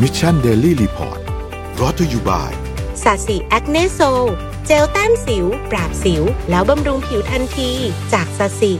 [0.00, 1.18] มิชชันเดลี่รีพอร์ต
[1.80, 2.52] รอตัวอยู่บ่าย
[3.02, 4.00] สาสีแอคเนโซ
[4.66, 7.70] เจลแต้มสิว ปราบสิว แล้วบำรุงผิวทันที
[8.12, 8.72] จากสาสี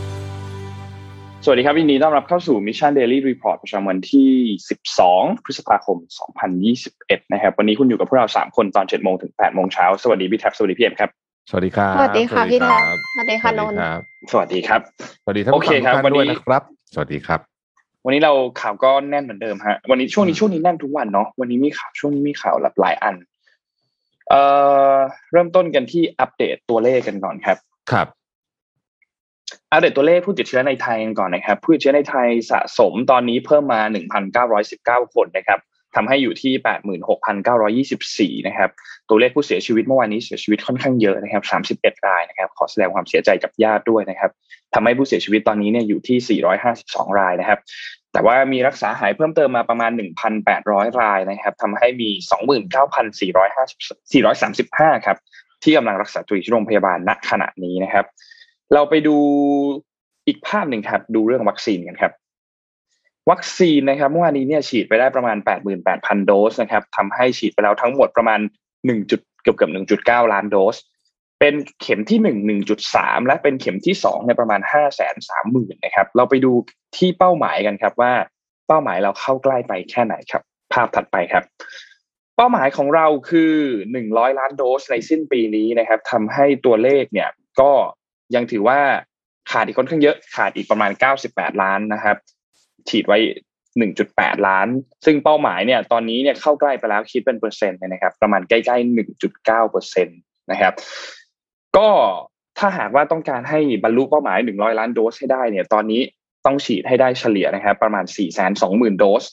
[1.44, 4.30] สวัสดีครับยินดีต้อนรับเข้าสู่ Mission Daily Report ประจำวันที่
[4.88, 5.96] 12 พฤษภาคม
[6.64, 11.10] 2021 นะครับ วันนี้คุณอยู่กับพวกเรา 3 คนตอน 7 โมงถึง 8 โมงเช้า สวัสดีพี่แท็บ สวัสดีพี่เอ็มครับ
[11.50, 12.82] สวัสดีครับ สวัสดีค่ะพี่แท็บ
[13.12, 14.00] สวัสดีค่ะนนท์ครับ
[14.32, 14.80] สวัสดีครับ
[15.24, 16.62] สวัสดีท่านโอผู้เคฟังคทุรับกท่านด้วยวันนี้นะครับ
[16.94, 17.51] สวัสดีครับ
[18.04, 23.16] วันนี้เราข่าวก็แน่นเหมือนเดิมฮะ วันนี้ช่วงนี้ช่วงนี้แน่นทุกวันเนาะวันนี้มีข่าวช่วงนี้มีข่าวหลากหลายอัน
[24.28, 24.40] เอ่
[24.94, 24.96] อ
[25.32, 27.56] เริ่มต้นกันที่อัปเดตตัวเลขกันก่อนครับ
[27.92, 28.06] ครับ
[29.72, 33.80] อัปเดตตัวเลขผู้ติดเชื้อในไทยกันก่อนนะครับ ผู้ติดเชื้อในไทยสะสมตอนนี้เพิ่มมา
[34.48, 35.60] 1,919 คนนะครับ
[35.94, 36.52] ทำให้อยู่ที่
[38.38, 38.70] 86,924 นะครับ
[39.08, 41.42] ตัวเลขผู้เสียชีวิตเมื่อวานนี้เสียชีวิตค่อนข้างเยอะนะครับ
[41.82, 44.30] 31 รายนะครับ ขอแสดงความเสียใจกับญาติด้วยนะครับ
[44.74, 46.40] ทำให้ผู้เสียชีวิตตอนนี้เนี่ยอยู่ที่
[46.74, 47.58] 452 รายนะครับ
[48.12, 49.90] แต่ว่ามีรักษาหายเพิ่มเติมมาประมาณ
[50.44, 52.08] 1,800 รายนะครับทำให้มี
[53.38, 55.16] 29,435ครับ
[55.62, 58.06] ที่กำลังรักษาตัวอยู่ที่โรงพยาบาลณขณะนี้นะครับ
[58.74, 59.16] เราไปดู
[60.26, 62.12] อีกภาพหนึ่งครับ ดูเรื่องวัคซีนกันครับ
[63.30, 65.36] วัคซีนนะครับเมื่อวานนี้เนี่ยฉีดไปได้ประมาณ
[65.82, 68.40] 88,000 โดสนะครับทำให้ฉีดไปแล้วทั้งหมดประมาณ
[68.74, 69.70] 1จุดเกือบเกือบ
[70.02, 70.76] 1.9 ล้านโดส
[71.40, 76.52] เป็นเข็มที่ 1 1.3 และเป็นเข็มที่2ในยประมาณ 5 3 0 0 0 0นะครับ เราไปดู
[76.96, 78.12] ที่เป้าหมายกันครับว่า
[78.66, 80.42] เป้าหมายเราเข้าใกล้ไปแค่ไหนครับ
[80.72, 81.44] ภาพถัดไปครับ
[82.36, 83.54] เป้าหมายของเราคือ
[83.96, 87.72] 100 ล้านโดสในสิ้นปีนี้นะครับทำให้ตัวเลขเนี่ยก็
[88.34, 88.80] ยังถือว่า
[89.50, 90.90] ขาดอีกค่อนข้างเยอะขาดอีกประมาณ
[91.26, 92.16] 98 ล้านนะครับ
[92.88, 93.18] ฉีดไว้
[93.82, 94.68] 1.8 ล้าน
[95.04, 100.18] ซึ่งเป้าหมายเนี่ยตอนนี้เนี่ยเข้าใกล้ไปแล้วคิดเป็นเปอร์เซ็นต์นะครับ ประมาณใกล้ๆ 1.9เปอร์เซ็นต์
[100.50, 100.74] นะครับ
[101.76, 101.88] ก็
[102.58, 106.00] ถ้าหากว่าต้องการให้บรรลุเป้าหมาย 100 ล้านโดสให้ได้เนี่ย ตอนนี้
[106.46, 108.04] ต้องฉีดให้ได้เฉลี่ยนะครับ ประมาณ
[108.52, 109.24] 420,000 โดส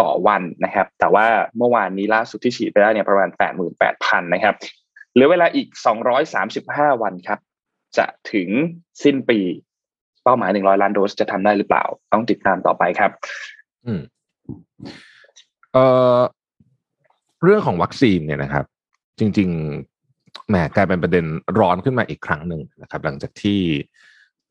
[0.00, 1.26] ต่อวันนะครับ แต่ว่า
[1.58, 3.28] เมื่อวานนี้ล่าสุดที่ฉีดไปได้เนี่ยประมาณ
[3.80, 4.54] 88,000 นะครับ
[5.12, 5.68] เหลือเวลาอีก
[6.34, 7.38] 235 วันครับ
[7.98, 8.48] จะถึง
[9.04, 9.38] สิ้นปี
[10.28, 13.10] ป้าหมาย100ล้านโดสจะทำได้หรือเปล่า ต้องติดตามต่อไปครับ
[13.86, 14.00] อืม
[15.72, 15.84] เอ่
[16.16, 16.18] อ
[17.42, 18.64] เรื่องของวัคซีนเนี่ยนะครับ
[19.18, 19.48] จริง
[19.98, 21.24] ๆแหมกลายเป็นประเด็น
[21.58, 23.60] ร้อนขึ้นมาอีกครั้งหนึ่งนะครับ หลังจากที่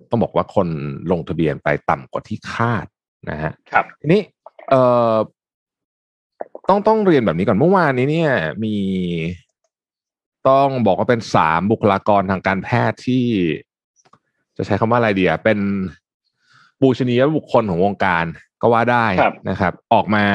[0.10, 0.68] ต้องบอกว่าคน
[1.12, 2.86] ลงทะเบียนไปต่ำกว่าที่คาด
[3.30, 4.22] นะฮะครับทีนี้
[4.70, 4.82] เอ่
[5.14, 5.16] อ
[6.70, 8.34] ต้องต้องเรียนแบบนี้ก่อนเมื่อวานนี้เนี่ย
[8.64, 8.76] มี
[10.50, 13.26] ต้องบอกว่าเป็นสามบุคลากรทางการแพทย์ที่
[14.58, 15.60] จะใช้คำว่าอะไรเดียเป็น
[16.82, 18.26] บูชนียบุคคลของวงการ
[18.62, 20.26] ก็ว่าได้ครับนะครับ ออกมา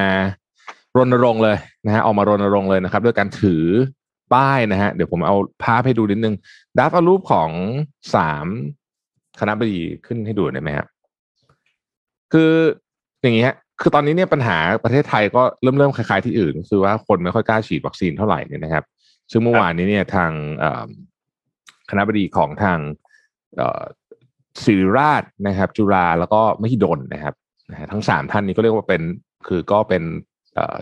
[0.97, 1.57] รณรงค์เลย
[1.87, 3.65] นะฮะออกมารณรงค์เลยนะครับ ด้วยการถือ
[4.35, 6.35] ป้ายนะฮะเดี๋ยวผมเอาภาพให้ดูนิดนึง
[6.79, 7.51] ดับเอารูปของ
[8.15, 8.47] สาม
[9.41, 10.87] คณะบดีขึ้นให้ดูได้ไหมครับ
[12.33, 12.53] คือ
[13.23, 18.85] อย่างนี้ฮะคือตอนนี้เนี่ยปัญหาประเทศไทยก็เริ่มเริ่มคล้ายๆที่อื่น คือว่าคนไม่ค่อยกล้าฉีดวัคซีนเท่าไหร่เนี่ยนะครับ
[19.31, 20.87] ซึ่งเมื่อวานนี้เนี่ยทางเอ่อ
[21.91, 22.79] คณะบดีของทาง
[23.57, 23.83] เอ่อ
[24.65, 27.35] ศิริราชนะครับ จุฬาแล้วก็มหิดลนะครับ
[27.93, 29.03] ทั้งสามท่านนี้ก็เรียกว่าเป็น
[29.49, 30.03] คือก็เป็น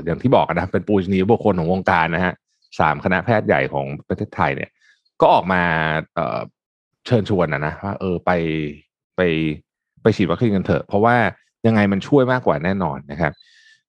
[0.05, 2.35] อย่างที่บอกกันนะเป็นปูชนียบุคคลของวงการนะฮะ
[2.81, 4.71] สามคณะแพทย์ใหญ่ของประเทศไทยเนี่ย
[5.21, 5.63] ก็ออกมา
[7.07, 8.31] เชิญชวนนะนะว่าเออไป
[9.17, 9.21] ไป
[10.03, 11.17] ไปฉีดวัคซีนกันเถอะ เพราะว่า
[11.67, 13.33] ยังไงมันช่วยมากกว่าแน่นอนนะครับ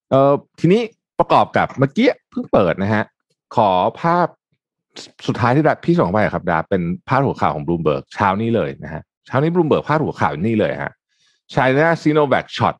[0.10, 0.82] เออทีนี้
[1.20, 3.04] ประกอบกับเมื่อกี้เพิ่งเปิดนะฮะ
[3.56, 3.70] ขอ
[4.02, 4.28] ภาพ
[5.28, 10.92] สุดท้ายที่ดับพี่ส่งไปครับดาเป็นภาพหัวข่าวของบลูมเบิร์กเช้านี้เลยนะฮะ เช้านี้บลูมเบิร์กพาดหัวข่าวนี่เลยฮะ
[11.54, 12.76] China Sinovac shot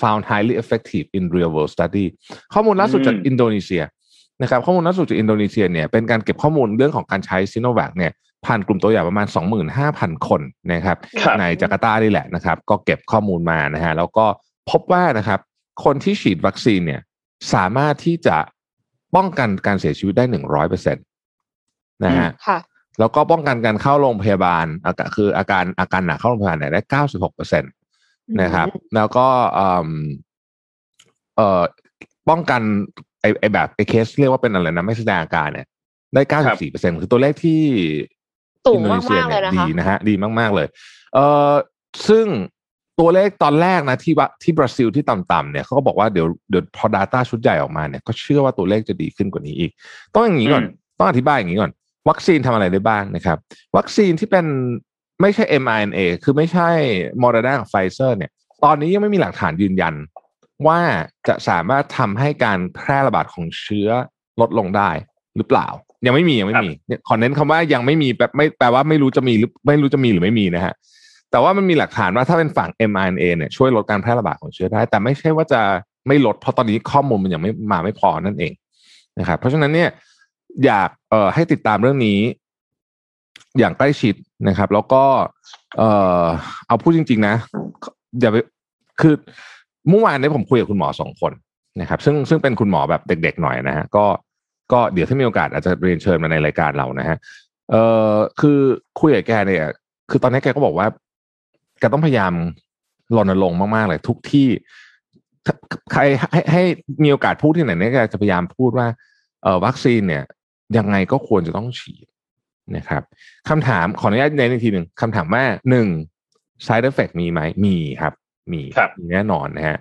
[0.00, 2.06] found highly effective in real world study
[2.54, 3.82] ข้อมูลล่าสุดจากอืมอินโดนีเซีย
[4.42, 8.12] นะครับข้อมูลล่าสุดจากอินโดนีเซียเนี่ยเป็นการเก็บข้อมูลเรื่องของการใช้ซีโนแวคเนี่ย
[8.46, 9.26] ผ่านกลุ่มตัวอย่างประมาณ
[9.76, 10.40] 25,000 คน
[10.72, 14.26] นะครับครับในจาการ์ตานี่แหละนะครับ ก็เก็บข้อมูลมานะฮะแล้วก็
[14.70, 15.40] พบว่านะครับ
[15.84, 17.00] คนที่ฉีดวัคซีนเนี่ย
[17.54, 18.36] สามารถที่จะ
[19.16, 21.00] ป้องกันการเสียชีวิตได้หนึ่งร้อยเปอร์เซ็นต
[22.04, 22.58] นะฮะค่ะ
[23.00, 27.68] แล้วก็ป้องกันการเข้าโรงพยาบาลอาการคืออาการอาการหนักเข้าโรงพยาบาลเนี่ยได้เก้าสิบหกเปอร์เซ็นต
[28.42, 29.90] นะครับ แล้วก็เอ่อ
[31.36, 31.62] เอ่อ
[32.28, 32.62] ป้องกัน
[33.20, 35.66] ไอ้ไอ้แบบไอ้เคสเรียกว่าเป็นอะไรนะไม่แสดงอาการเนี่ย
[36.14, 37.62] ได้เก้าสิบสี่เปอร์เซ็นคือตัวเลขที่
[38.66, 40.66] สูงอินโดนีเซียมากๆเลยเนี่ยนะคะดีนะฮะดีมาก ๆเลย
[41.14, 41.52] เอ่อ
[42.08, 42.26] ซึ่ง
[43.00, 49.70] ตัวเลขตอนแรกนะที่ว่าที่บราซิลที่ต่ำๆเนี่ยเขาก็บอกว่าเดี๋ยวเดี๋ยวพอ Data ชุดใหญ่ออกมาเนี่ยก็เชื่อว่าตัวเลขจะดีขึ้นกว่านี้อีก
[50.14, 51.72] ต้องอย่างนี้ก่อนอืมต้องอธิบายอย่างนี้ก่อน
[52.08, 53.38] วัคซีนทำอะไรได้บ้างนะครับ
[53.76, 54.46] วัคซีนที่เป็น
[55.20, 56.68] ไม่ใช่ mRNA คือไม่ใช่
[57.22, 58.30] Moderna กับ Pfizer เนี่ย
[58.64, 59.94] ตอนนี้ยังไม่มีหลักฐานยืนยัน
[60.66, 60.80] ว่า
[61.28, 63.88] จะสามารถทำให้การแพร่ระบาดของเชื้อ
[64.40, 64.90] ลดลงได้
[65.36, 65.66] หรือเปล่า
[66.06, 70.74] ยังไม่มียังไม่มีเนี่ยขอเน้นคำว่ายังไม่มีแปลไม่แปลว่าไม่รู้จะมีหรือไม่รู้จะมีหรือไม่มีนะฮะ
[71.30, 75.60] แต่ว่ามันมีหลักฐานว่าถ้าเป็นฝั่ง mRNA เนี่ยช่วยลดการแพร่ระบาดของเชื้อได้ แต่ไม่ใช่ว่าจะ
[76.08, 78.52] ไม่ลดเพราะตอนนี้ข้อมูลมันยังไม่มาไม่พอนั่นเอง
[79.18, 79.88] นะครับเพราะฉะนั้นเนี่ย
[80.64, 82.18] อยากเอ่อให้ติดตามเรื่องนี้
[83.58, 84.14] อย่างใกล้ชิด
[84.48, 85.04] นะครับ แล้วก็
[85.78, 85.90] เอ่
[86.22, 86.24] อ
[86.66, 87.34] เอาพูดจริง ๆ นะ
[88.20, 88.36] อย่าไป
[89.00, 89.14] คือ
[89.88, 91.32] เมื่อวานนี้ผมคุยกับคุณหมอสองคน
[91.80, 94.04] นะครับ ซึ่งซึ่งเป็นคุณหมอแบบเด็ก ๆ หน่อยนะฮะก็
[94.72, 97.16] ก็เดี๋ยวถ้ามีโอกาสอาจจะเรียนเชิญมาในรายการเรานะฮะ
[97.70, 98.58] เอ่อคือ
[99.00, 99.70] คุยกับแกเนี่ย
[100.10, 100.86] คือตอนนี้แกก็บอกว่า
[101.78, 102.32] แกต้องพยายาม
[103.16, 104.48] รณรงค์มากๆเลยทุกที่
[105.92, 106.02] ใคร
[106.32, 106.62] ให้ให้
[107.02, 108.86] มีโอกาสพูดที่ไหนเนี่ยแกจะพยายามพูดว่า
[109.42, 110.24] เออวัคซีนเนี่ย
[110.78, 112.06] ยังไงก็ควรจะต้องฉีด
[112.76, 113.02] นะครับ
[113.48, 115.88] คำถามขออนุญาตเน้นอีกทีหนึ่งคำถามว่าหนึ่ง
[116.66, 118.12] side effect มีไหมมีครับ
[118.52, 118.60] มี
[118.98, 119.78] มีแน่นอนนะฮะ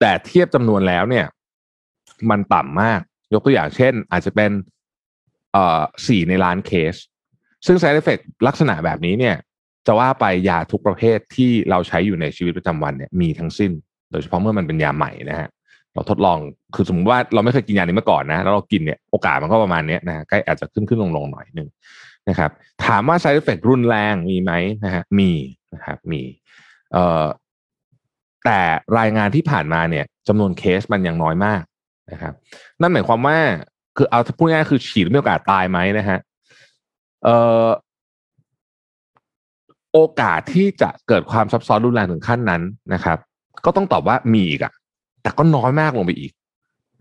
[0.00, 1.26] แต่เทียบจำนวนแล้วเนี่ย
[2.30, 3.00] มันต่ำมาก
[3.32, 4.50] ยกตัวอย่างเช่น อาจจะเป็น
[5.52, 6.94] เอ่อสี่ในล้านเคส
[7.66, 9.36] ซึ่ง side effect ลักษณะแบบนี้เนี่ย
[9.86, 13.72] จะว่าไปยาทุกประเภทที่เราใช้อยู่ในชีวิตประจำวันเนี่ยมีทั้งสิ้น
[14.10, 15.48] โดยเฉพาะเมื่อมันเป็นยาใหม่นะฮะ
[15.94, 16.38] เราทดลอง
[16.74, 21.68] คือสมมติว่าเราไม่เคยกินยานี้มาก่อนนะ แล้วเรากินเนี่ยโอกาสมันก็ประมาณนี้นะใกล้อาจจะขึ้นขึ้นลงลงหน่อยนึง
[22.28, 22.50] นะครับ
[22.84, 24.52] ถามว่า side effect รุนแรงมีไหม
[24.84, 25.30] นะฮะมี
[25.74, 26.22] นะครับมี
[26.92, 27.24] เอ่อ
[28.44, 28.60] แต่
[28.98, 31.62] รายงานที่ผ่านมาเนี่ยจำนวนเคสมันยังน้อยมาก
[32.12, 32.34] นะครับ
[32.80, 33.38] นั่นหมายความว่า
[33.96, 36.18] คือเอาพูดง่ายคือฉีดมีโอกาสตายไหมนะฮะ
[37.24, 37.66] เอ่อ
[39.92, 42.62] โอกาสที่จะเกิดความซับซ้อนรุนแรงถึงขั้นนั้น
[42.94, 43.18] นะครับ
[43.64, 44.72] ก็ต้องตอบว่ามีอีกอะ
[45.24, 46.32] แต่ก็น้อยมากลงไปอีก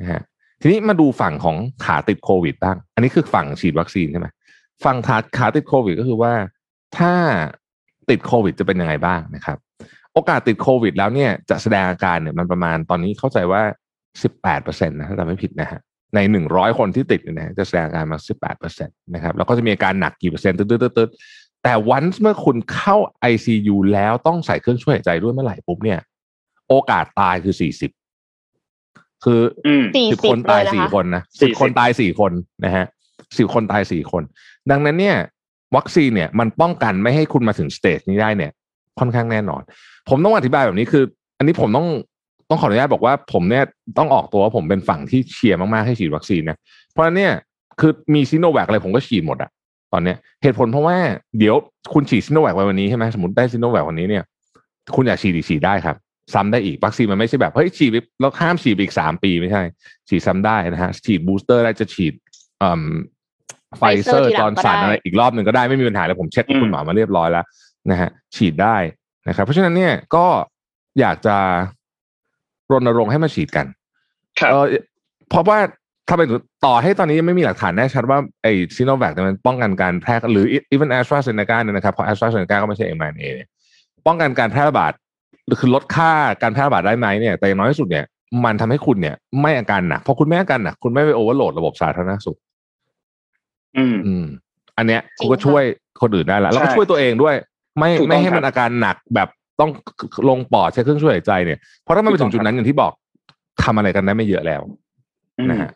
[0.02, 0.22] นะฮะ
[0.62, 4.28] ทีนี้มาดูฝั่งของขาติดโควิดบ้าง อันนี้คือฝั่งฉีดวัคซีนใช่ไหม
[4.86, 6.34] ฝั่งขาขาติดโควิดก็คือว่า
[6.98, 7.14] ถ้า
[8.10, 9.58] ติดโควิดจะเป็นยังไงบ้างนะครับ
[10.14, 13.62] โอกาสติดโควิด แล้วเนี่ยจะแสดงอาการเนี่ยมันประมาณตอนนี้เข้าใจว่า
[14.24, 15.82] สิบแปดเปอร์เซ็นต์นะถ้าจำไม่ผิดนะฮะ
[16.16, 22.96] ในหนึ่งร้อยคนที่ติดเนี่ยจะแสดงอาการมาสิบแปดเปอร์เซ็นต์นะครับแล้วก็จะมีอาการหนักกี่เปอร์เซ็นต์ตึ๊ดๆแต่วันเมื่อคุณเข้า
[23.32, 26.00] ICU แล้วต้องใส่เครื่องช่วยหายใจด้วยเมื่อไหร่ปุ๊บเนี่ย
[26.70, 27.92] โอกาสตายคือสี่สิบ
[29.24, 29.42] คือ
[30.12, 32.32] สิบคนตายสี่คนนะสิบคนตายสี่คน
[32.66, 32.86] นะฮะ
[33.38, 34.24] สิบคนตายสี่คน
[34.72, 35.16] ดังนั้นเนี่ย
[35.76, 38.52] วัคซีนเนี่ยมันป้องกันไม่ให้คุณมาถึง stage นี้ได้เนี่ย
[39.00, 39.62] ค่อนข้างแน่นอน
[40.10, 41.04] ผมต้องอธิบายแบบนี้คือ
[41.38, 41.88] อันนี้ผมต้อง
[42.50, 43.64] ต้องขออนุญาตบอกว่าผมเนี่ย
[43.98, 46.58] ต้องออกตัวว่าผมเป็นฝั่งที่เชียร์มากๆให้ฉีดวัคซีนนะ
[46.92, 47.32] เพราะเนี่ย
[47.80, 49.50] คือมีซิโนแวคอะไรผมก็ฉีดหมดอะ
[49.94, 50.98] ตอนเนี้ยเหตุผลเพราะว่า
[51.40, 51.56] เดี๋ยว
[51.94, 54.24] คุณฉีดซิโนแวคไปวันนี้ใช่ไหมสมมติได้ซิโนแวควันนี้เนี่ย
[54.96, 55.96] คุณอยากฉีดอีกฉีดได้ครับ
[56.34, 59.62] ซ้ำได้อีกวัคซีนมันไม่ใช่แบบเฮ้ยฉีดแล้วห้ามฉีดอีกสามปีไม่ใช่
[60.10, 62.14] ฉีดซ้ำได้นะฮะฉีด booster ได้จะฉีด
[63.78, 67.46] ไฟเซอร์จอห์นสันอะไรอีกรอบหนึ่งก็ได้ไม่มีปัญหาเลยผมเช็คคุณหมอมาเรียบร้อยแล้ว
[67.92, 68.78] นะฮะฉีดได้
[69.28, 70.26] นะครับ เพราะฉะนั้นเนี่ยก็
[71.00, 71.38] อยากจะ
[72.72, 73.66] รณรงค์ให้มาฉีดกัน
[74.52, 74.66] เออ
[75.30, 75.60] เพราะว่า
[76.08, 76.28] ถ้าเป็น
[76.66, 83.26] ต่อให้ตอนนี้ยังไม่มีหลักฐานแน่ชัดว่าไอ้ซีโนแวคมันป้องกันการแพร่หรือ even แอสตราเซเนกาเนี่ยนะครับเพราะแอสตราเซเนกาก็ไม่ใช่เอ็มไอเอ
[84.08, 84.94] ป้องกันการแพร่ระบาด
[85.60, 86.12] คือลดค่า
[86.42, 88.06] การแพร่ระบาดได้ไหมเนี่ยแต่อย่างน้อยที่สุดเนี่ย
[88.46, 92.38] มันทำให้คุณเนี่ย ไม่อาการหนักพอคุณไม่อาการหนักคุณไม่ไปโอเวอร์โหลดระบบสาธารณสุข
[93.78, 94.26] อืมอืม
[94.78, 95.64] อันเนี้ยคุณก็ช่วย
[96.02, 97.36] คนอื่นได้แล้วแล้วก็ช่วยตัวเองด้วย
[97.80, 99.30] ไม่ไม่ให้มันอาการหนักแบบ
[99.60, 99.72] ต้อง
[100.30, 102.94] ลงปอดใช้เครื่องช่วยหายใจเนี่ยเพราะถ้ามันไปถึงจุดนั้นอย่างที่บอก
[103.64, 104.62] ทำอะไรกันได้ไม่เยอะแล้ว
[105.50, 105.72] นะฮะ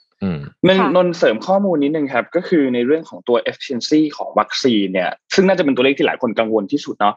[0.67, 7.15] นนนเสริมข้อมูลนิดนึงครับ ก็คือในเรื่องของตัว efficiency ของวัคซีนเนี่ย ซึ่งน่าจะเป็นตัวเลขที่หลายคนกังวลที่สุดเนาะ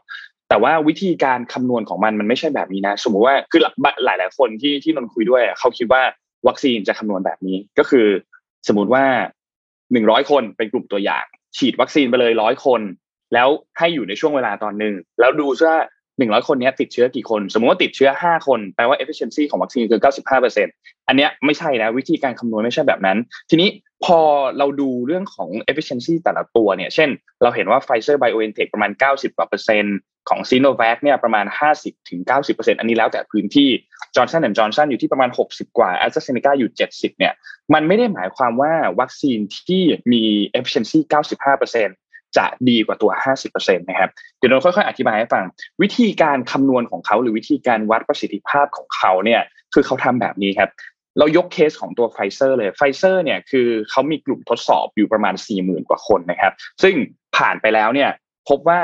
[0.51, 3.65] แต่ว่าวิธีการคำนวณของมันมันไม่ใช่แบบนี้นะ สมมุติว่าคือห
[4.07, 6.01] ลายหลายคนที่ที่นนคุยด้วยเขาคิดว่า
[6.47, 8.07] วัคซีนจะคำนวณแบบนี้ก็คือ
[8.67, 9.05] สมมติว่า
[9.91, 11.25] หนึ่งร้อยคนเป็นกลุ่มตัวอย่าง
[11.57, 12.81] ฉีดวัคซีนไปเลยร้อยคน
[13.33, 13.47] แล้ว
[13.77, 15.77] ให้อยู่ในช่วงเวลาตอนหนึ่งแล้วดูว่า
[16.21, 20.67] หนึ่งร้อยคนนี้ติดเชื้อกี่คน สมมติว่าติดเชื้อห้าคนแปลว่า efficiency ของวัคซีนคือเก้าสิบห้าเปอร์เซ็น
[21.07, 23.17] อันเนี้ยไม่ใช่นะวิธีการคำนวณไม่ใช่แบบนั้น
[23.49, 23.69] ทีนี้
[24.05, 24.19] พอ
[24.57, 27.09] เราดูเรื่องของ efficiency แต่ละตัวเนี่ย เช่น
[27.43, 29.97] เราเห็นว่า Pfizer BioNTech ประมาณ 90กว่าเปอร์เซ็นต์
[30.29, 31.45] ของ Sinovac เนี่ยประมาณ
[31.77, 33.69] 50ถึง90เปอร์เซ็นต์อันนี้แล้วแต่พื้นที่
[34.15, 37.33] Johnson Johnson อยู่ที่ประมาณ 60 กว่า AstraZeneca อยู่ 70 เนี่ย
[37.73, 40.23] มันไม่ได้หมายความว่าวัคซีนที่มี
[40.57, 40.99] efficiency
[41.31, 41.95] 95เปอร์เซ็นต์
[42.37, 43.11] จะดีกว่าตัว
[43.45, 45.43] 50%นะครับ เดี๋ยวเราค่อยๆ อธิบายให้ฟัง
[45.81, 49.41] วิธีการคำนวณของเขาหรือวิธีการวัดประสิทธิภาพของเขาเนี่ย
[49.73, 50.69] คือเขาทำแบบนี้ครับ
[51.19, 56.95] เรายกเคสของตัวไฟเซอร์เลยไฟเซอร์เนี่ยคือเขามีกลุ่มทดสอบอยู่ประมาณ 40,000 กว่าคนนะครับ ซึ่ง
[57.37, 58.09] ผ่านไปแล้วเนี่ย
[58.49, 58.79] พบว่า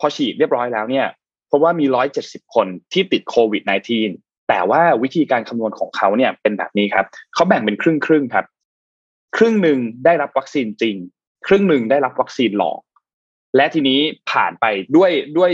[0.00, 1.06] พอฉีดเรียบร้อยแล้วเนี่ย
[1.50, 1.86] พบว่ามี
[2.20, 3.62] 170 คนที่ติดโควิด
[4.06, 8.46] -19 แต่ว่าวิธีการคำนวณของเขาเนี่ยเป็นแบบนี้ครับเขาแบ่งเป็นครึ่งครึ่งครับ
[9.36, 10.96] ครึ่งหนึ่งได้รับวัคซีนจริง
[11.46, 12.80] ครึ่งหนึ่งได้รับวัคซีนหลอก
[13.56, 14.64] และทีนี้ผ่านไป
[14.96, 15.50] ด้วยด้วย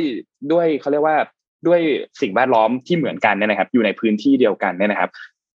[0.52, 1.18] ด้วยเขาเรียกว่า
[1.66, 1.80] ด้วย
[2.20, 5.11] สิ่งแวดล้อมที่เหมือนกันเนี่ยนะครับ อยู่ในพื้นที่เดียวกันเนี่ยนะครับ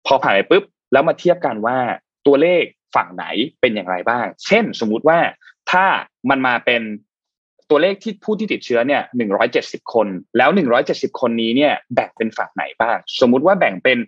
[0.06, 1.76] พอผ่านไปปุ๊บแล้วมาเทียบกันว่า
[2.26, 2.62] ตัวเลข
[2.94, 3.24] ฝั่งไหน
[3.60, 5.18] เป็นอย่างไรบ้าง เช่น สมมุติว่า
[5.70, 5.84] ถ้า
[6.30, 6.82] มันมาเป็น
[7.70, 10.06] ตัวเลขที่ผู้ที่ติดเชื้อเนี่ยหนึ่งร้อยเจ็ดสิบคน
[10.38, 13.98] แล้วหนึ่งร้อยเจ็ดสิบคนนี้เนี่ยแบ่งเป็นฝั่งไหนบ้าง สมมุติว่าแบ่งเป็น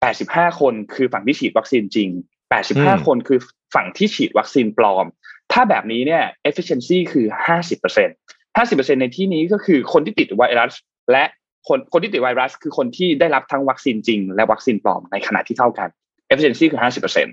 [0.00, 2.08] แปดสิบห้าคนคือฝั่งที่ฉีดวัคซีนจริง
[2.50, 3.38] แปดสิบห้าคนคือ
[3.74, 5.06] ฝั่งที่ฉีดวัคซีนปลอม
[5.52, 8.08] ถ้าแบบนี้เนี่ย efficiency คือห้าสิบเปอร์เซ็น
[8.56, 10.72] ห้าสิบเปอร์เซ็นในที่นี้ก็คือคนที่ติดไวรัส
[11.12, 11.24] และ
[11.68, 15.88] คนคนที่ติดไวรัส คือคนที่ได้รับทั้งวัคซีนจริง และวัคซีนปลอมในขณะที่เท่ากัน
[16.30, 17.26] efficiency คือห้าสิบเปอร์เซ็น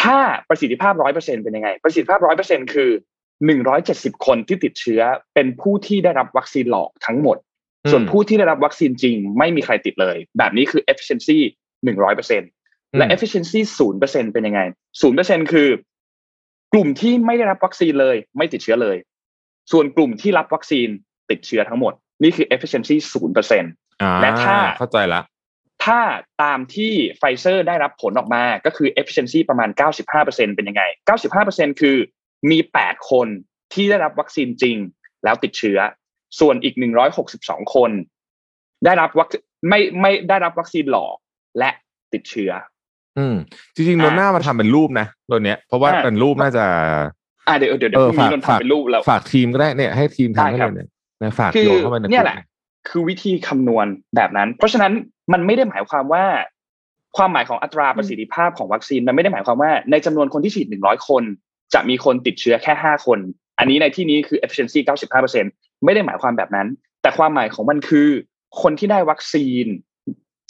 [0.00, 0.18] ถ้า
[0.48, 2.90] ประสิทธิภาพร้อยเปอร์เซ็นเป็นยังไง ประสิทธิภาพร้อยเปอร์เซ็นคือ
[3.46, 5.02] หนึ่งร้อยเจ็ดสิบคนที่ติดเชื้อ
[5.34, 7.36] เป็นผู้ที่ได้รับวัคซีนหลอกทั้งหมด
[7.90, 11.38] ส่วนผู้ที่ได้รับวัคซีนจริง ไม่มีใครติดเลย แบบนี้คือ efficiency
[11.84, 12.42] หนึ่งร้อยเปอร์เซ็น
[12.98, 14.60] และ efficiency ศูนย์เปอร์เซ็นเป็นยังไง
[15.00, 15.68] ศูนย์เปอร์เซ็นคือ
[16.72, 18.96] กลุ่มที่ไม่ได้รับวัคซีนเลย ไม่ติดเชื้อเลย
[19.72, 20.88] ส่วนกลุ่มที่รับวัคซีน
[21.30, 21.92] ติดเชื้อทั้งหมด
[22.22, 23.64] นี่คือ efficiency ศูนย์เปอร์เซ็น
[24.22, 25.22] และถ้าเข้าใจละ
[25.84, 26.00] ถ้า
[26.42, 29.68] ตามที่ไฟเซอร์ได้รับผลออกมาก็คือ efficiency ประมาณ
[30.12, 30.82] 95%เป็นยังไง
[31.32, 31.96] 95%คือ
[32.50, 33.28] มี 8 คน
[33.74, 34.76] ที่ได้รับวัคซีนจริง
[35.24, 35.78] แล้วติดเชื้อ
[36.40, 36.74] ส่วนอีก
[37.24, 37.90] 162 คน
[38.84, 39.28] ได้รับวัค
[39.68, 41.16] ไม่ไม่ได้รับวัคซีนหลอก
[41.58, 41.70] และ
[42.12, 42.52] ติดเชื้อ
[43.18, 43.34] อืม
[43.74, 46.64] จริงๆนนท์น่ามาทำเป็นรูปนะตัวเนี้ย เพราะว่าเป็นรูปน่าจะ
[47.48, 50.88] อ่าเดี๋ยวเดี๋ยวเดี๋ยวพรุ่งนี้นนทำเป็นรูปแล้วฝากทีมก็ได้เนี่ยให้ทีมทำให้เลยเนี่ย
[51.22, 52.36] นะฝากคือโยนเข้าไปในเนี่ยแหละ
[52.88, 54.92] คือวิธีคำนวณแบบนั้น เพราะฉะนั้น
[55.32, 56.24] มันไม่ได้หมายความว่า
[57.16, 61.22] ความหมายของอัตราประสิทธิภาพของวัคซีนมันไม่ได้หมายความว่าในจำนวนคนที่ฉีดหนึ่งร้อยคน
[61.74, 63.18] จะมีคนติดเชื้อแค่ห้าคน
[63.58, 64.80] อันนี้ในที่นี้คือ efficiency
[65.30, 66.68] 95%ไม่ได้หมายความแบบนั้น
[67.02, 68.08] แต่ความหมายของมันคือ
[68.62, 69.66] คนที่ได้วัคซีน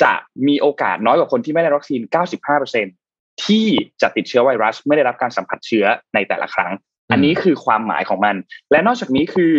[0.03, 0.13] จะ
[0.47, 2.01] มีโอกาสน้อยกว่าคนที่ไม่ได้วัคซีน
[2.73, 3.67] 95%ที่
[4.03, 6.73] จะติดเชื้อไวรัส เมื่อได้รับการสัมผัสเชื้อในแต่ละครั้ง
[7.13, 8.37] อันนี้คือความหมายของมัน
[8.71, 9.55] และนอกจากนี้คือ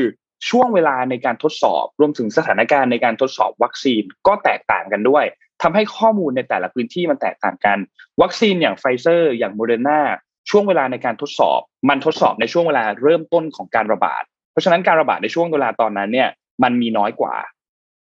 [0.49, 5.25] ช่วงเวลาในการทดสอบ รวมถึงสถานการณ์ในการทดสอบวัคซีนก็แตกต่างกันด้วย
[5.61, 7.77] ทำให้ข้อมูลในแต่ละพื้นที่มันแตกต่างกัน
[8.21, 10.01] วัคซีนอย่างไฟเซอร์ อย่างโมเดอร์นา
[10.49, 16.29] ช่วงเวลาในการทดสอบ มันทดสอบในช่วงเวลาเริ่มต้นของการระบาด เพราะฉะนั้นการระบาดในช่วงเวลาตอนนั้นเนี่ย
[16.63, 17.35] มันมีน้อยกว่า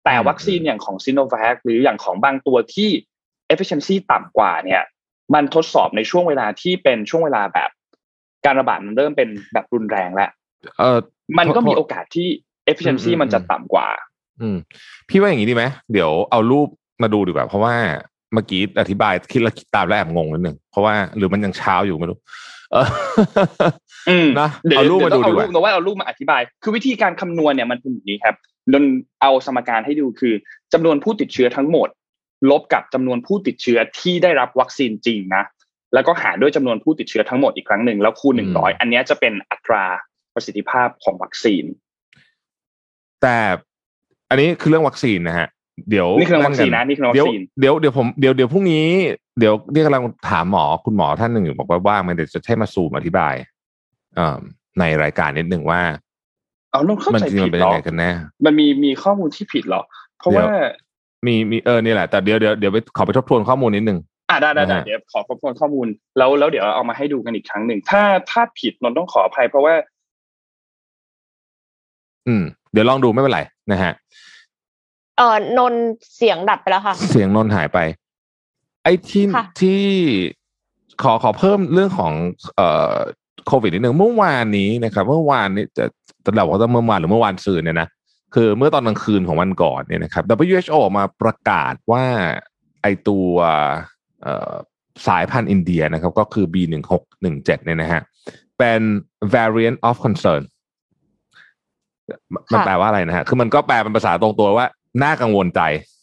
[0.06, 2.88] แต่วัคซีนอย่างของซิโนแวคหรืออย่างของบางตัวที่
[3.52, 4.82] efficiency ต่ำกว่าเนี่ย
[5.34, 7.70] มันทดสอบในช่วงเวลาที่เป็นช่วงเวลาแบบ
[8.44, 10.30] การระบาดมันเริ่มเป็นแบบรุนแรงแล้ว
[10.78, 10.98] เออ
[11.38, 12.28] มันก็มีโอกาสที่
[12.70, 13.88] efficiency มันจะต่ำกว่า
[14.40, 14.56] อืม
[15.08, 16.68] พี่ว่าอย่างนี้ดีไหมเดี๋ยวเอารูป
[17.02, 17.74] มาดูดีกว่า เพราะว่า
[18.34, 22.54] เมื่อกี้อธิบายคิดแล้วคิดตามแล้วแอบงงนิดนึงเพราะว่าหรือมันยังเช้าอยู่ไม่รู้เอออืม
[24.40, 28.34] นะเดี๋ยวเอารูปมาดูเดี๋ดียวกต้องว่าเอารูปนะว่าเอารูปมาอธิบาย คือวิธีการคำนวณเนี่ยมันเป็นอย่างนี้ครับ
[28.72, 28.84] นน
[29.22, 30.34] เอาสมการให้ดูคือ
[30.72, 31.88] จำนวนผู้ติดเชื้อทั้งหมด
[32.50, 35.44] ลบกับจำนวนผู้ติดเชื้อที่ได้รับวัคซีนจริงนะ
[35.94, 39.84] แล้วก็หารด้วยจำนวนผู้ติดเชื้อทั้งหมดอีกครั้งหนึ่งแล้วคูณหนึ่งร้อยอันเนี้ยจะเป็นอัตรา
[40.34, 41.64] ประสิทธิภาพของวัคซีน
[43.22, 43.36] แต่
[44.30, 45.48] อันนี้คือเรื่องวัคซีนนะฮะ
[45.90, 48.86] เดี๋ยวนี่คือเรื่องวัคซีนนะนี่คือเรื่องวัเดี๋ยวคซีนเดี๋ยวเดี๋ยวผมเดี๋ยวเดี๋ยวพรุ่งนี้
[49.38, 53.34] เดี๋ยวนี่กำลังถามหมอคุณหมอท่านหนึ่งอยู่บอกว่าว่างไหมันเดี๋ยวจะให้มาซูมอธิบาย
[54.16, 54.38] เอ่อ
[54.78, 55.80] ในรายการนิดหนึ่งว่า
[56.70, 58.10] เอานนเข้ามันใจจริงมัผินดเป็นเหรยังอไงกันแน่
[58.44, 59.82] มันมีมีข้อมูลที่ผิดเหรอ
[60.18, 60.60] เพราะเดี๋ยวว่า
[61.26, 63.98] มีมีเออนี่แหละแต่เดี๋ยวเดี๋ยวเดี๋ยวไปขอไปทบทวนข้อมูลนิดนึง
[64.30, 65.86] อ่าได้ได้ได้นะฮะเดี๋ยวขอทบทวนข้อมูล
[66.18, 69.74] แล้วแล้วเดี๋ยวเอามาให้ดูกันอีกครั้งหนึ่งถ้าถ้าผิดนนต้องขออภัยเพราะว่า
[72.26, 73.40] อืม เดี๋ยวลองดูไม่เป็นไร
[73.72, 73.92] นะฮะ
[75.16, 75.74] เออนน
[76.16, 77.78] เสียงดับไปแล้วค่ะ เสียงนนท์หายไป
[78.84, 79.82] ไอ้ที่ค่ะที่
[81.02, 82.12] ขอขอเพิ่มเรื่องของ
[82.56, 82.94] เอ่อ
[83.46, 85.84] โควิดนิดหนึ่งเมื่อวานนี้นะครับ เมื่อวานนี้จะ
[86.26, 87.88] ตลอดว่าเมื่อวานหรือเมื่อวานซืนเนี่ยนะ
[88.34, 92.04] คือเมื่อตอนกลางคืนของวันก่อนเนี่ยนะครับ WHO ออกมาประกาศว่า
[92.82, 93.28] ไอตัว
[94.22, 94.54] เอ่อ
[95.06, 98.02] สายพันธุ์อินเดียนะครับ ก็คือ B1617 เนี่ยนะฮะ
[98.58, 98.80] เป็น
[99.34, 100.42] variant of concern
[102.32, 104.66] มันค่ะแปลว่าอะไรนะฮะ คือมันก็แปลเป็นภาษาตรงตัวว่า
[105.02, 105.62] น่ากังวลใจ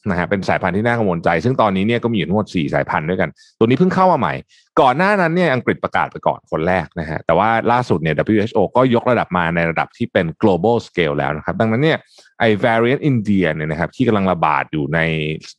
[0.09, 4.33] นะฮะเป็นสายพันธุ์ที่น่ากังวลใจ ซึ่งตอนนี้เนี่ยก็มีอยู่ทั้งหมดสี่สายพันธุ์ด้วยกัน ตัวนี้เพิ่งเข้ามาใหม่
[4.81, 11.97] ก่อนหน้านั้นเนี่ยอังกฤษประกาศไปก่อนคนแรกนะฮะแต่ว่าล่าสุดเนี่ย WHO ก็ยกระดับมาในระดับที่เป็น global scale แล้วนะครับ ดังนั้นเนี่ย
[12.39, 14.99] ไอ้ variant India เนี่ยนะครับที่กำลังระบาดอยู่ใน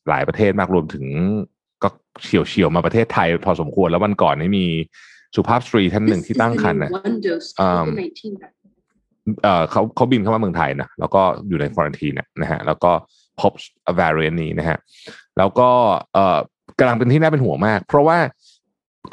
[0.08, 1.04] หลายประเทศมากรวมถึง
[1.82, 1.88] ก็
[2.22, 4.66] เฉียวเฉียวๆมาประเทศไทย พอสมควรแล้ววันก่อนนี่มี
[5.36, 8.54] สุภาพสตรีท่านหนึ่งที่ตั้งครรภ์นะ one dose Um, COVID-19
[9.42, 12.92] เอ่อเขาเขาบินเข้ามาเมืองไทยนะแล้วก็อยู่ในควอนตีนะนะฮะแล้วก็
[13.40, 13.52] พบ
[13.98, 14.78] variant นี้นะฮะ
[15.38, 15.70] แล้วก็
[16.14, 16.38] เอ่อ
[16.78, 18.18] กำลังเป็นที่น่าเป็นห่วงมาก เพราะว่า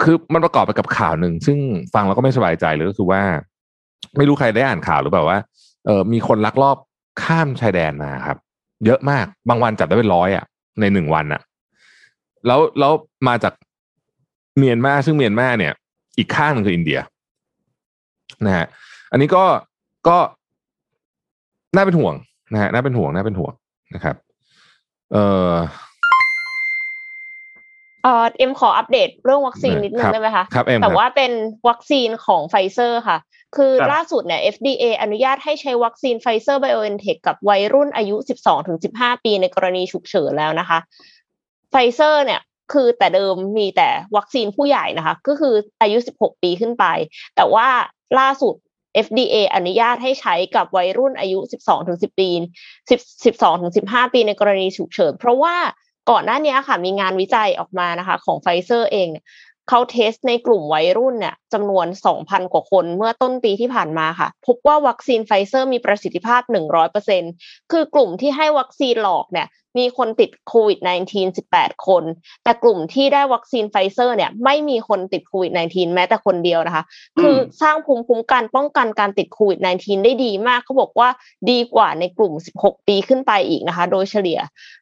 [0.04, 1.58] คือมันประกอบไปกับข่าวหนึ่ง ซึ่ง
[1.94, 3.22] ฟังแล้วก็ไม่สบายใจเลยก็คือว่า
[4.18, 5.40] ไม่รู้ใครได้อ่านข่าวหรือเปล่าว่า
[5.86, 6.78] เออมีคนลักลอบ
[7.24, 8.38] ข้ามชายแดนมาครับ
[8.86, 10.46] เยอะมากบางวันจับได้เป็นร้อยอะ
[10.82, 11.42] ในหนึ่งวันอะ
[12.48, 12.94] แล้วแล้ว
[13.28, 13.54] มาจาก
[14.58, 15.74] เมียนมาซึ่งเมียนมาเนี่ย
[16.18, 17.00] อีกข้างหนึงคืออินเดีย
[18.46, 18.66] นะฮะ
[19.12, 19.44] อันนี้ก็
[20.08, 20.18] ก็
[21.76, 22.14] น่าเป็นห่วง
[22.54, 23.54] นะฮะน่าเป็นห่วงน่าเป็นห่วง
[23.94, 24.16] นะครับ
[25.12, 25.18] เอ
[25.52, 25.54] อ
[28.04, 31.32] เอ่อเอ็มขออัปเดตเรื่องวัคซีนนิดนึงครับได้ไหมคะครับเอ็มแต่ครับว่าเป็น
[31.70, 33.18] วัคซีนของไฟเซอร์ค่ะ
[33.58, 38.16] คือครับล่าสุดเนี่ย FDA อนุญาตให้ใช้วัคซีนไฟเซอร์ไบโอเอนเทคกับวัยรุ่นอายุ
[38.70, 40.80] 12-15 ปีในกรณีฉุกเฉินแล้วนะคะ
[41.72, 42.42] ไฟเซอร์เนี่ย
[42.74, 46.86] คือแต่เดิมมีแต่วัคซีนผู้ใหญ่นะคะ ก็คืออายุ 16 ปีขึ้นไป
[47.36, 47.68] แต่ว่า
[48.20, 48.56] ล่าสุด
[49.06, 51.40] FDA อนุญาตให้ใช้กับวัยรุ่นอายุ
[51.80, 52.30] 12-10ปี
[52.80, 55.56] 10 12-15 ปีในกรณีฉุกเฉิน เพราะว่า
[56.10, 59.26] ก่อนหน้านี้ค่ะ มีงานวิจัยออกมานะคะ ของไฟเซอร์เองเนี่ย
[59.70, 61.88] เขา test ในกลุ่มวัยรุ่นเนี่ยจำนวน
[62.20, 66.42] 2,000 กว่าคนเมื่อต้นปีที่ผ่านมาค่ะ พบว่าวัคซีนไฟเซอร์มีประสิทธิภาพ
[67.08, 69.48] 100%คือกลุ่มที่ให้วัคซีนหลอกเนี่ย
[69.78, 70.80] มีคนติดโควิด
[71.14, 72.04] -19 18 คน
[72.44, 76.84] แต่กลุ่มที่ได้วัคซีนไฟเซอร์เนี่ยไม่มีคนติดโควิด -19 แม้แต่คนเดียวนะคะ
[77.20, 81.10] คือสร้างภูมิคุ้มกันป้องกันการติดโควิด -19 ได้ดีมากเขาบอกว่า
[81.50, 84.40] ดีกว่าในกลุ่ม 16 ปีขึ้นไปอีกนะคะ โดยเฉลี่ย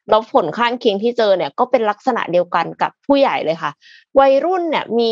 [0.08, 3.70] แล้วผลข้างเคียงที่เจอเนี่ยก็เป็นลักษณะเดียวกันกับผู้ใหญ่เลยค่ะ
[4.18, 5.10] วัยรุ่นเนี่ยมี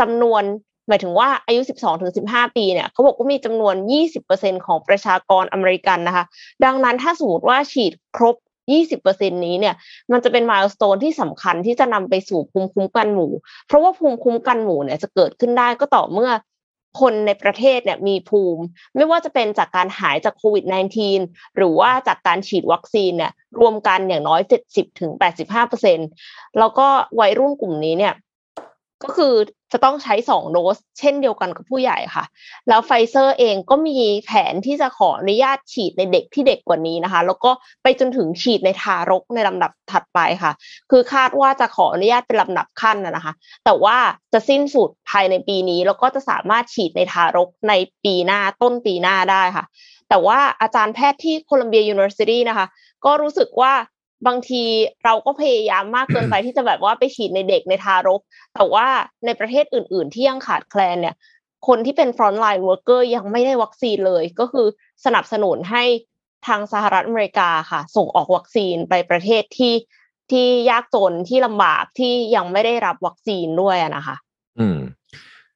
[0.00, 0.44] จำนวน
[0.88, 1.60] หมายถึงว่าอายุ
[2.08, 3.74] 12-15 ปีเนี่ยเขาบอกว่ามีจำนวน
[4.20, 6.24] 20%ของประชากรอเมริกันนะคะ
[6.64, 8.36] ดังนั้นถ้าสมมติว่าฉีดครบ
[8.72, 9.74] 20%นี้เนี่ย
[10.12, 13.32] มันจะเป็นม l ส s ต n นที่สำคัญที่จะนำไปสู่ภูมิคุ้มกันหมู่
[13.66, 16.30] เพราะว่าภูมิคุ้มกันหมู่เนี่ยจะเกิดขึ้นได้ก็ต่อเมื่อ
[17.00, 18.62] คนในประเทศเนี่ยมีภูมิ
[18.94, 20.64] ไม่ว่าจะเป็นจากการหายจากโควิด
[21.10, 24.40] -19 หรือว่าจากการฉีดวัคซีนเนี่ยรวมกันอย่างน้อย
[25.30, 26.86] 70-85%แล้วก็
[27.20, 28.14] วัยรุ่นกลุ่มนี้เนี่ย
[29.04, 29.34] ก็คือ
[29.72, 32.24] จะต้องใช้สองโดสเช่นเดียวกันกับผู้ใหญ่ค่ะ
[32.68, 37.50] แล้วไฟเซอร์เองก็มีแผนที่จะขออนุญาตฉีดในเด็กที่เด็กกว่านี้นะคะ แล้วก็
[37.82, 40.52] ไปจนถึงฉีดในทารกในลำดับถัดไปค่ะ
[40.90, 43.32] คือคาดว่าจะขออนุญาตเป็นลำดับขั้นนะนะคะ
[43.64, 43.96] แต่ว่า
[44.32, 47.72] จะสิ้นสุดภายในปีนี้ แล้วก็จะสามารถฉีดในทารกใน
[48.04, 49.64] ปีหน้าต้นปีหน้าได้ค่ะ
[50.08, 52.66] แต่ว่าอาจารย์แพทย์ที่ Columbia University นะคะ
[53.04, 53.72] ก็รู้สึกว่า
[54.26, 54.62] บางที
[55.04, 58.20] เราก็พยายามมากเกินไปที่จะแบบว่าไปฉีดในเด็กในทารก
[58.54, 58.86] แต่ว่า
[59.24, 61.14] ในประเทศอื่น ๆ ที่ยังขาดแคลนเนี่ย
[61.66, 64.66] คนที่เป็น front line worker ยังไม่ได้วัคซีนเลย ก็คือ
[65.04, 65.84] สนับสนุนให้
[66.46, 69.74] ทางสหรัฐอเมริกาค่ะ ส่งออกวัคซีนไปประเทศที่
[70.30, 74.16] ที่ยากจนที่ลำบากที่ยังไม่ได้รับวัคซีนด้วยอะนะคะ
[74.58, 74.78] อืม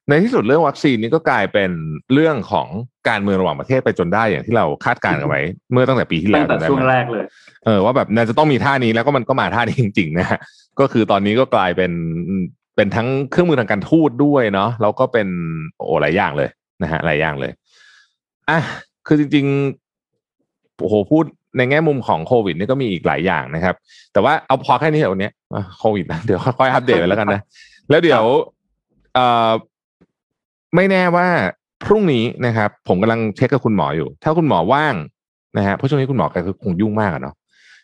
[0.09, 1.71] ในที่สุดเรื่องวัคซีนนี้ก็กลายเป็น
[2.13, 2.67] เรื่องของ
[3.09, 7.23] การเมืองระหว่างประเทศไปจนได้อย่างที่เราคาดการณ์กันไว้ เมื่อตั้งแต่ปีที่แล้ตั้วงแต่จำได้ช่วงไหมแรกเลย
[7.65, 10.39] เออว่าแบบน่าจะต้องมีท่านี้แล้วก็มันก็มาท่านี้จริงๆนะฮะ
[10.79, 11.91] ก็คือตอนนี้ก็กลายเป็น
[12.75, 15.27] เป็นทั้งเครื่องมือทางการทูตด้วยเนาะแล้วก็เป็น
[15.77, 16.49] โอ้หลายอย่างเลย
[16.83, 17.51] นะฮะหลายอย่างเลย
[18.49, 18.59] อะ
[19.07, 21.23] คือจริงๆโอ้โหพูด
[21.57, 23.75] ในแง่มุมของโควิดนี่ก็มีอีกหลายอย่างนะครับ
[24.13, 27.41] แต่ว่าเอาพอแค่นี้เถอะวันนี้อะโควิดนะเดี๋ยวค่อยๆอัปเดตไปแล้วกันนะ
[27.89, 28.23] แล้วเดี๋ยว
[29.15, 29.49] เอ่อ
[30.75, 31.27] ไม่แน่ว่า
[31.85, 34.95] พรุ่งนี้นะครับ ผมกำลังเช็คกับคุณหมออยู่ ถ้าคุณหมอว่าง
[35.57, 37.35] นะฮะเพราะช่วงนี้คุณหมอแกคือคงยุ่งมากอะเนาะ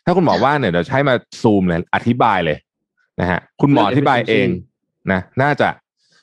[0.04, 2.58] ถ้าคุณหมอว่างเนี่ยเดี๋ยวใช้มาซูมเลยอธิบายเลย
[3.20, 4.48] นะฮะคุณหมออธิบายเอง
[5.12, 5.68] นะน่าจะ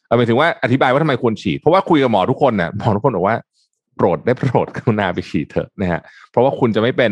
[0.06, 3.38] เอาหมายถึงว่าอธิบายว่าทำไมควรฉีด เพราะว่าคุยกับหมอทุกคนน่ะหมอทุกคนบอกว่า
[3.96, 7.12] โปรดได้โปรดกรุณาไปฉีดเถอะนะฮะเพราะว่าคุณจะไม่เป็น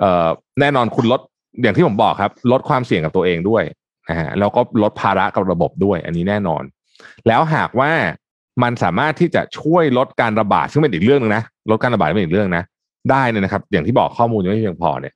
[0.00, 0.28] เอ่อ
[0.60, 1.20] แน่นอนคุณลด
[1.62, 3.62] อย่างที่ผมบอกครับ ลดความเสี่ยงกับตัวเองด้วย
[4.10, 6.62] นะฮะแล้วก็ลดภาระกับระบบด้วย อันนี้แน่นอน
[7.26, 7.90] แล้วหากว่า
[8.62, 12.64] มันสามารถที่จะช่วยลดการระบาดซึ่งเป็นอีกเรื่องหนึงนะลดการระบาดเป็นอีกเรื่องนะ
[13.10, 15.14] ได้เนี่ยนะครับ อย่างที่บอกข้อมูลยังไม่เพียงพอเนี่ย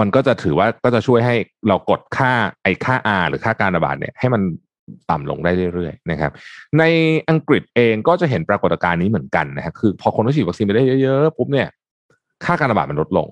[0.00, 1.36] มันก็จะถือว่าก็จะช่วยให้
[1.68, 4.42] เรากดค่าไอ้ค่า R หรือค่าการระบาดเนี่ยให้มัน
[5.10, 6.30] ต่ำลงได้เรื่อยๆนะครับ
[6.78, 6.84] ใน
[7.30, 11.68] อังกฤษเองก็จะเห็นปรากฏการณ์นี้เหมือนกันนะครับคือพอคนฉีดวัคซีนไปได้เยอะๆปุ๊บเนี่ย
[12.44, 13.28] ค่าการระบาดมันลดลง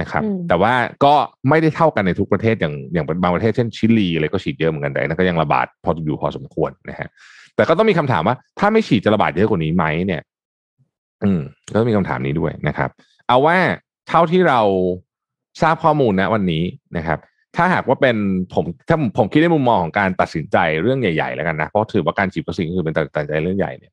[0.00, 0.74] นะครับ แต่ว่า
[1.04, 1.14] ก็
[1.48, 7.08] ไม่ได้เท่ากันในทุกประเทศอย่างอย่างบางประเทศเช่นชิลีอะไรก็ฉีดเยอะเหมือนกันแต่นั้นก็ยังระบาดพออยู่พอสมควรนะฮะ
[7.56, 10.22] แต่ก็ต้องมีคำถามว่า ถ้าไม่ฉีดจะระบาดเยอะกว่านี้ไหมเนี่ย
[11.24, 11.40] อืม
[11.72, 12.90] ก็ต้องมีคำถามนี้ด้วยนะครับ
[13.28, 13.56] เอาว่า
[14.08, 14.60] เท่าที่เรา
[15.62, 16.62] ทราบข้อมูลนะวันนี้
[16.96, 17.18] นะครับ
[17.56, 18.16] ถ้าหากว่าเป็น
[18.54, 23.92] ผมถ้าผมคิดในมุมมองของการตัดสินใจเรื่องใหญ่ๆแล้วกันนะเพราะถือว่าการฉีดวัคซีนคือเป็นตัดสินใจเรื่องใหญ่เนี่ย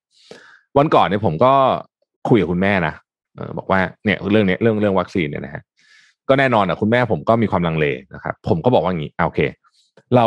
[0.77, 1.53] วันก่อนเนี่ยผมก็
[2.29, 2.93] คุยกับคุณแม่นะ
[3.57, 5.61] บอกว่าเนี่ยเรื่องเนี้ยเรื่องเรื่องวัคซีนเนี่ยนะฮะ
[6.29, 9.39] ก็แน่นอนอะคุณแม่ผมก็มีความลังเลนะครับ ผมก็บอกว่างี้โอเค
[10.15, 10.25] เรา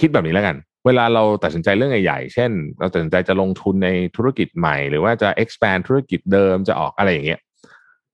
[0.00, 0.56] คิดแบบนี้แล้วกัน
[0.88, 7.40] เวลาเราตัดสินใจเรื่องใหญ่ๆ เช่น เราตัดสินใจจะลงทุนในธุรกิจใหม่ หรือว่าจะ expand ธุรกิจเดิมจะออกอะไรอย่างเงี้ย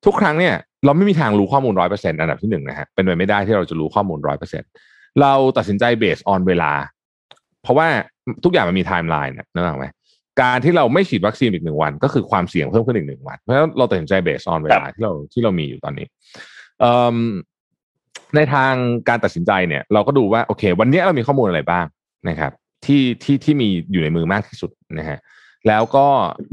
[0.04, 4.68] ทุกครั้งเนี่ยเราไม่มีทางรู้ข้อมูลร้อยเปอร์เซ็นต์อันดับที่หนึ่งนะฮะ เป็นไปไม่ได้ที่เราจะรู้ข้อมูลร้อยเปอร์เซ็นต์
[5.20, 6.72] เราตัดสินใจ base on เวลา
[7.62, 7.87] เพราะว่า
[8.44, 9.87] ทุกอย่างมันมีไทม์ไลน์นะนึกออกไหม
[10.42, 16.06] การที่เราไม่ฉีดวัคซีนอีกหนึ่งวัน ก็คือความเสี่ยงเพิ่มขึ้นอีกหนึ่งวัน เพราะฉะนั้นเราตัดสินใจ base on เวลาที่เราที่เรามีอยู่ตอนนี้
[16.80, 17.16] เอิ่ม
[18.37, 18.72] ในทาง
[19.08, 21.87] การตัดสินใจเนี่ย เราก็ดูว่าโอเค วันนี้เรามีข้อมูลอะไรบ้าง
[22.28, 22.52] นะครับ
[22.86, 25.18] ที่ที่ที่มีอยู่ในมือมากที่สุดนะฮะ
[25.68, 26.06] แล้วก็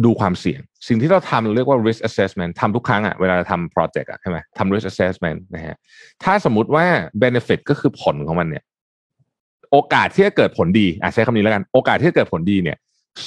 [0.06, 5.76] ดูความเสี่ยง สิ่งที่เราทำเราเรียกว่า risk assessment ทำทุกครั้งอะเวลาทำ project อะใช่ไหมทำ risk assessment นะฮะ
[6.24, 6.86] ถ้าสมมุติว่า
[7.24, 8.64] benefit ก็คือผลของมันเนี่ย
[9.72, 12.78] โอกาสที่จะเกิดผลดีอะใช้คำนี้แล้วกันโอกาสที่จะเกิดผลดีเนี่ย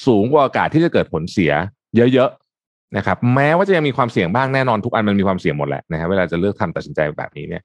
[0.07, 1.53] สูงกว่าโอกาสที่จะเกิดผลเสีย
[1.97, 7.63] เยอะๆนะครับ แม้ว่าจะยังมีความเสี่ยงบ้างแน่นอนทุกอันมันมีความเสี่ยงหมดแหละนะครับเวลาจะเลือกทำตัดสินใจแบบนี้เนี่ย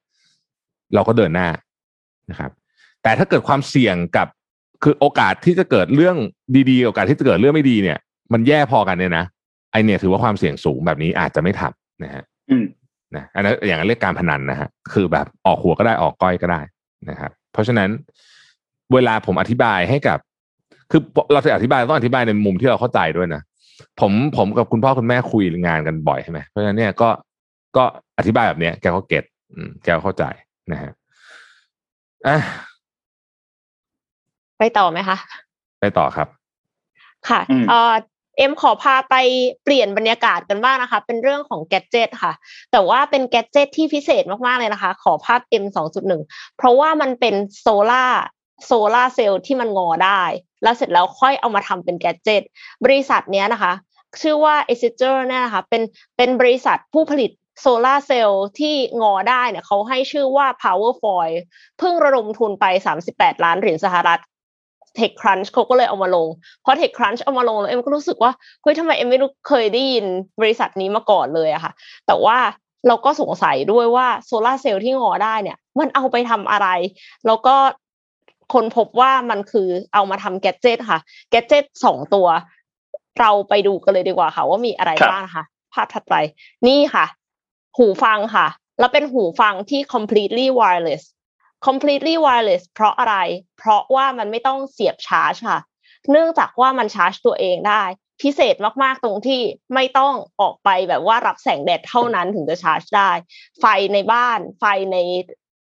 [0.93, 1.47] เราก็เดินหน้า
[2.29, 2.51] นะครับ
[3.03, 4.27] แต่ถ้าเกิดความเสี่ยงกับ
[4.83, 6.15] คือโอกาสที่จะเกิดเรื่อง
[6.69, 7.97] ดีๆโอกาสที่จะเกิดเรื่องไม่ดีเนี่ย
[8.33, 9.25] มันแย่พอกันเนี่ยนะ
[9.71, 12.65] ไอเนี่ยถือว่าความเสี่ยงสูงแบบนี้อาจจะไม่ทำนะฮะอืม
[13.15, 16.61] นะอันนั้นอย่างนั้นเรียกการพนันนะฮะคือแบบออกหัวก็ได้ออกก้อยก็ได้
[17.09, 17.89] นะครับเพราะฉะนั้น
[18.93, 20.19] เวลาผมอธิบายให้กับ
[20.91, 21.01] คือ
[21.33, 23.41] เราจะอธิบายต้องอธิบายในมุมที่เราเข้าใจด้วยนะ
[23.99, 27.09] ผมผมกับคุณพ่อคุณแม่คุยงานกันบ่อยใช่ไหมเพราะฉะนั้นเนี่ยก็
[27.77, 27.83] ก็
[28.17, 30.23] อธิบายแบบเนี้ยแกก็เก็ตอืมแกก็เข้าใจ
[30.71, 30.91] นะฮะ
[32.27, 32.37] อะ
[34.59, 35.17] ไปต่อไหมคะ
[35.79, 36.27] ไปต่อครับ
[37.29, 37.93] ค่ะอืมเอ่อ
[38.37, 39.15] เอ็มขอพาไป
[39.63, 42.33] เปลี่ยนบรรยากาศกันบ้างนะคะ เป็นเรื่องของแกดเจิตค่ะ
[42.71, 45.65] แต่ว่าเป็นแกดเจิตที่พิเศษมากๆเลยนะคะ ขอภาพ M
[46.15, 48.05] 2.1 เพราะว่ามันเป็นโซล่า
[48.65, 50.23] โซล่าเซลล์ที่มันงอได้
[50.63, 52.43] แล้วเสร็จแล้วค่อยเอามาทำเป็น gadget
[52.85, 53.73] บริษัทเนี้ยนะคะ
[54.21, 55.81] ชื่อว่า e x e g e r เนี่ยนะคะเป็น
[56.17, 61.31] เป็นบริษัทผู้ผลิตโซลาเซลล์ที่งอได้เนี่ยเขาให้ชื่อว่า Powerfoyle
[61.79, 62.65] เพิ่งระดมทุนไป
[63.05, 64.21] 38 ล้านเหรียญสหรัฐ
[64.97, 66.27] TechCrunch เขาก็เลยเอามาลง
[66.61, 70.05] เพราะ TechCrunch เอามาลงแล้วเอ็มก็รู้สึกว่าเฮ้ยทำไมเอ็มไม่รู้เคยได้ยิน
[70.41, 71.71] บริษัทนี้มาก่อนเลยอะค่ะ
[72.07, 72.37] แต่ว่า
[72.87, 76.67] เราก็สงสัยด้วยว่าโซลาร์เซลล์ที่งอได้เนี่ย มันเอาไปทำอะไร
[77.27, 77.55] แล้วก็
[78.53, 80.99] คนพบว่ามันคือเอามาทำแกดเจิตค่ะ
[81.29, 82.27] แกดเจิตสองตัว
[83.19, 86.15] เราไปดูกันเลยดีกว่าค่ะ ว่ามีอะไรบ้างนะคะภาพถัดไป
[86.67, 87.05] นี่ค่ะ
[87.77, 88.47] หูฟังค่ะ
[88.79, 91.03] แล้วเป็นหูฟังที่ completely wireless
[91.67, 93.15] completely wireless เพราะอะไร
[93.57, 95.59] เพราะว่ามันไม่ต้องเสียบชาร์จค่ะ
[96.11, 97.83] เนื่องจากว่ามันชาร์จตัวเองได้
[98.21, 99.41] พิเศษมากๆตรงที่
[99.73, 103.11] ไม่ต้องออกไปแบบว่ารับแสงแดดเท่านั้นถึงจะชาร์จได้
[103.59, 104.97] ไฟในบ้าน ไฟใน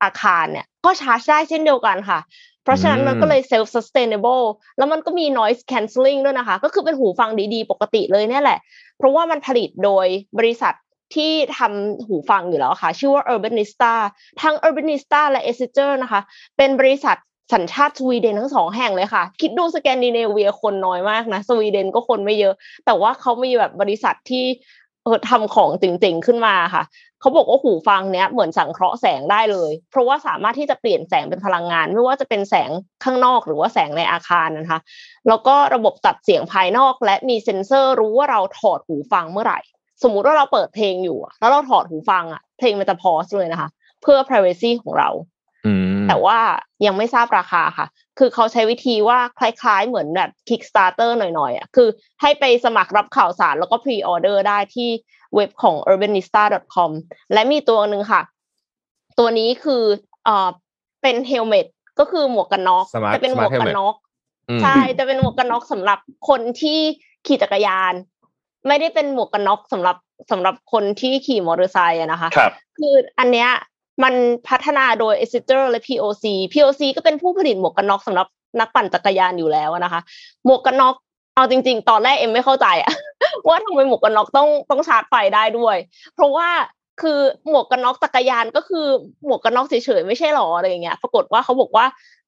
[0.03, 2.19] อาคารเนี่ย ก็ชาร์จได้เช่นเดียวกันค่ะ
[2.63, 4.45] เพราะฉะนั้นมันก็เลย self sustainable
[4.77, 8.59] แล้วมันก็มี noise cancelling ด้วยนะคะ ก็คือเป็นหูฟังดีๆ ปกติเลยเนี่ยแหละ
[8.97, 10.07] เพราะว่ามันผลิตโดย
[10.37, 10.73] บริษัท
[11.15, 13.93] ที่ทำหูฟังอยู่แล้วค่ะ ชื่อว่า Urbanista
[14.41, 16.21] ทั้ง Urbanista และ e s i g e r นะคะ
[16.57, 17.17] เป็นบริษัท
[17.53, 22.53] สัญชาติสวีเดนทั้งสองแห่งเลยค่ะ คิดดูสแกนดิเนเวียคนน้อยมากนะสวีเดนก็คนไม่เยอะ
[22.85, 24.45] แต่ว่าเขามีแบบบริษัทที่
[25.03, 26.83] เออทำของเจ๋งๆขึ้นมาค่ะ
[27.21, 32.69] เขาบอกว่าหูฟังเนี้ยเหมือนสังเคราะห์แสงได้เลย เพราะว่าสามารถที่จะเปลี่ยนแสงเป็นพลังงาน ไม่ว่าจะเป็นแสง
[33.03, 34.79] ข้างนอกหรือว่าแสงในอาคารนะคะ
[35.27, 39.59] แล้วก็ระบบตัดเสียงภายนอก และมีเซ็นเซอร์รู้ว่าเราถอดหูฟังเมื่อไหร่
[40.03, 43.69] สมมุติว่าเราเปิดเพลงอยู่อะแล้วเราถอดหูฟังอะ เพลงมันจะพอสเลยนะคะ
[44.01, 45.09] เพื่อ privacy ของเรา
[45.65, 46.39] อืมแต่ว่า
[46.85, 47.87] ยังไม่ทราบราคาค่ะ
[48.19, 51.87] คือเขาใช้วิธีว่าคล้ายๆ เหมือนแบบ Kickstarter หน่อยๆอะคือ
[52.21, 54.89] ให้ไปสมัครรับข่าวสารแล้วก็ pre-order ได้ที่
[55.35, 56.91] เว็บของ urbanista.com
[57.33, 58.21] และมีตัวหนึ่งค่ะ
[59.19, 59.83] ตัวนี้คือ
[60.25, 60.49] เอ่อ
[61.01, 61.65] เป็นเฮลเมต
[61.99, 63.95] ก็คือหมวกกันน็อก Smart- จะเป็นหมวกกัน Smart helmet น็อก
[64.49, 66.79] อืมใช่จะเป็นหมวกกันน็อกสำหรับคนที่
[67.27, 67.93] ขี่จักรยาน
[68.67, 69.97] ไม่ได้เป็นหมวกกันน็อกสำหรับ
[70.31, 73.49] สำหรับคนที่ขี่มอเตอร์ไซค์อะนะคะครับคืออันเนี้ย
[74.03, 74.13] มัน
[74.47, 78.27] พัฒนาโดย e x i t e r และ POC POC ก็เป็นผู้ผลิตหมวกกันน็อกสำหรับ
[78.59, 80.01] นักปั่นจักรยานอยู่แล้วนะคะ
[80.45, 80.95] หมวกกันน็อก
[81.35, 82.93] เอาจริง ๆ ตอนแรกเอ็มไม่เข้าใจอะ
[83.47, 85.77] ว่าทำไมหมวกกันน็อกต้องต้องชาร์จไฟได้ด้วย
[86.15, 86.49] เพราะว่า
[87.01, 88.85] คือหมวกกันน็อกจักรยานก็คือ
[89.25, 91.85] หมวกกันน็อกเฉยๆไม่ใช่หรออะไรอย่างเงี้ย ปรากฏว่าเขาบอกว่า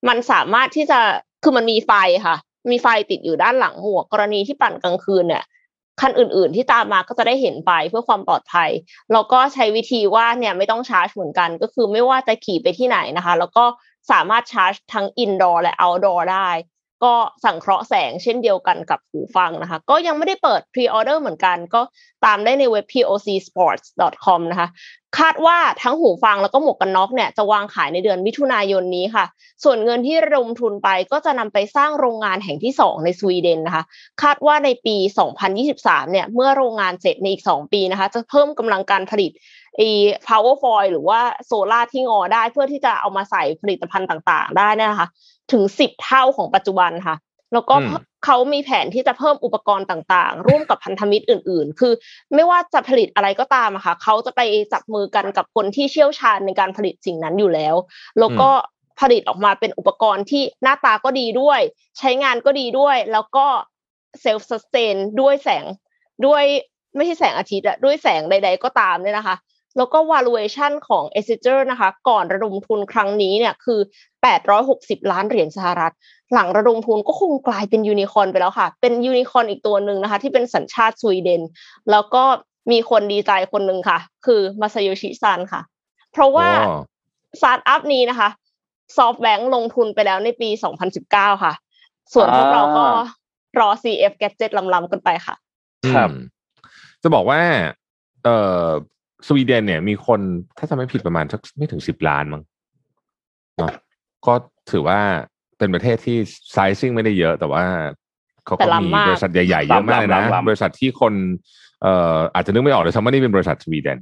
[0.08, 1.00] มันสามารถที่จะ
[1.44, 1.92] คือมันมีไฟ
[2.26, 2.36] ค่ะ
[2.72, 5.44] มีไฟติดอยู่ด้านหลังหมวกกรณีที่ปั่นกลางคืนเนี่ย
[6.00, 8.70] คันอื่น ๆ ที่ตามมาก็จะได้เห็นไปเพื่อความปลอดภัย
[9.14, 13.66] แล้วก็ใช้วิธีว่าเนี่ยไม่ต้องชาร์จเหมือนกัน ก็คือไม่ว่าจะขี่ไปที่ไหนนะคะ แล้วก็
[14.12, 16.50] สามารถชาร์จทั้ง indoor และ outdoor ได้
[17.04, 17.14] ก็
[17.46, 21.82] สังเคราะห์แสงเช่นเดียวกันกับหูฟังนะคะ ก็ยังไม่ได้เปิด pre-order เหมือนกัน ก็
[22.26, 24.68] ตามได้ในเว็บ pocsports.com นะคะ
[25.20, 29.26] คาดว่าทั้งหูฟังแล้วก็หมวกกันน็อกเนี่ยจะวางขายในเดือนมิถุนายนนี้ค่ะ
[29.64, 33.84] ส่วนเงินที่ระดมทุนไปก็จะนำไปสร้างโรงงานแห่งที่ 2 ในสวีเดนนะคะ
[34.22, 34.96] คาดว่าในปี
[35.54, 39.32] 2023 เนี่ยเมื่อโรงงานเสร็จในอีก 2 ปีนะคะ จะเพิ่มกำลังการผลิต
[39.78, 39.90] ไอ้
[40.28, 45.08] power foil หรือว่าโซลาร์ที่งอได้เพื่อที่จะเอามาใส่ผลิตภัณฑ์ต่างๆ ได้เนยนะคะ
[45.52, 47.16] ถึง10เท่าของปัจจุบันค่ะ
[47.54, 51.94] แล้วก็อืมเขามีแผนที่จะเพิ่มอุปกรณ์ต่างๆ ร่วมกับพันธมิตรอื่น ๆ คือ
[52.36, 54.42] ไม่ว่าจะผลิตอะไรก็ตามอะค่ะเขาจะไป
[54.74, 57.76] จับมือกันกับคนที่เชี่ยวชาญในการผลิตสิ่งนั้นอยู่แล้ว
[58.20, 58.50] แล้วก็
[59.02, 61.60] ผลิตออกมาเป็นอุปกรณ์ที่หน้าตาก็ดีด้วย
[61.98, 63.46] ใช้งานก็ดีด้วย แล้วก็
[64.22, 65.66] self-sustain ด้วยแสง
[66.26, 66.44] ด้วย
[66.96, 69.36] ไม่ใช่แสงอาทิตย์อะด้วยแสงใด ๆ ก็ตามเนี่ยนะคะ
[69.80, 73.80] แล้วก็ valuation ของ e s i g e r นะคะ ก่อนระดมทุนครั้งนี้เนี่ยคือ
[74.46, 75.94] 860 ล้านเหรียญสหรัฐ
[76.34, 81.42] หลังระดมทุนก็คงกลายเป็นยูนิคอร์นไปแล้วค่ะ เป็นยูนิคอร์นอีกตัวหนึ่งนะคะ ที่เป็นสัญชาติสวีเดน
[81.92, 82.24] แล้วก็
[82.72, 85.62] มีคนดีใจคนหนึ่งค่ะ คือมาซาโยชิซันค่ะ
[86.12, 86.80] เพราะว่าอ๋อ
[87.40, 88.30] สตาร์ทอัพนี้นะคะ
[88.98, 90.50] ซอฟต์แบงค์ลงทุนไปแล้วในปี
[90.96, 91.54] 2019 ค่ะ
[92.14, 92.86] ส่วนพวกเราก็
[93.60, 95.36] รอ CF Gadget ลำๆกันไปค่ะ
[95.94, 96.18] ครับอืม
[97.02, 97.42] จะบอกว่า
[98.24, 98.68] เอ่อ
[99.28, 100.20] สวีเดนเนี่ยมีคน
[100.58, 102.42] ถ้าจำไม่ผิดประมาณสักไม่ถึงสิบล้านมั้ง
[103.58, 103.72] เนาะ
[104.26, 104.34] ก็
[104.72, 105.00] ถือว่า
[105.58, 106.18] เป็นประเทศที่
[106.52, 107.64] sizing ไม่ได้เยอะ แต่ว่า
[108.46, 111.14] เขาแต่ก็ล้ำมีมากบริษัทใหญ่ๆเยอะมากเลยนะล้ำล้ำล้ำบริษัทที่คน
[111.82, 113.98] เอ่ออาจจะนึกไม่ออกเลยซ้ำว่านี่เป็นบริษัทสวีเดน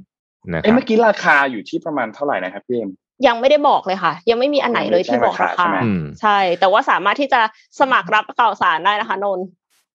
[0.52, 2.90] นะคเอ้รับเมื่อกี้ราคาอยู่ที่ประมาณเท่าไหร่นะครับพี่เอ็ม
[3.26, 7.40] ยังไม่ได้บอกเลยค่ะ ยังไม่มีอันไหนเลยที่บอกราใช่คาไหมอืมใช่ แต่ว่าสามารถที่จะ
[7.80, 9.46] สมัครรับข่าวสารได้นะคะนนท์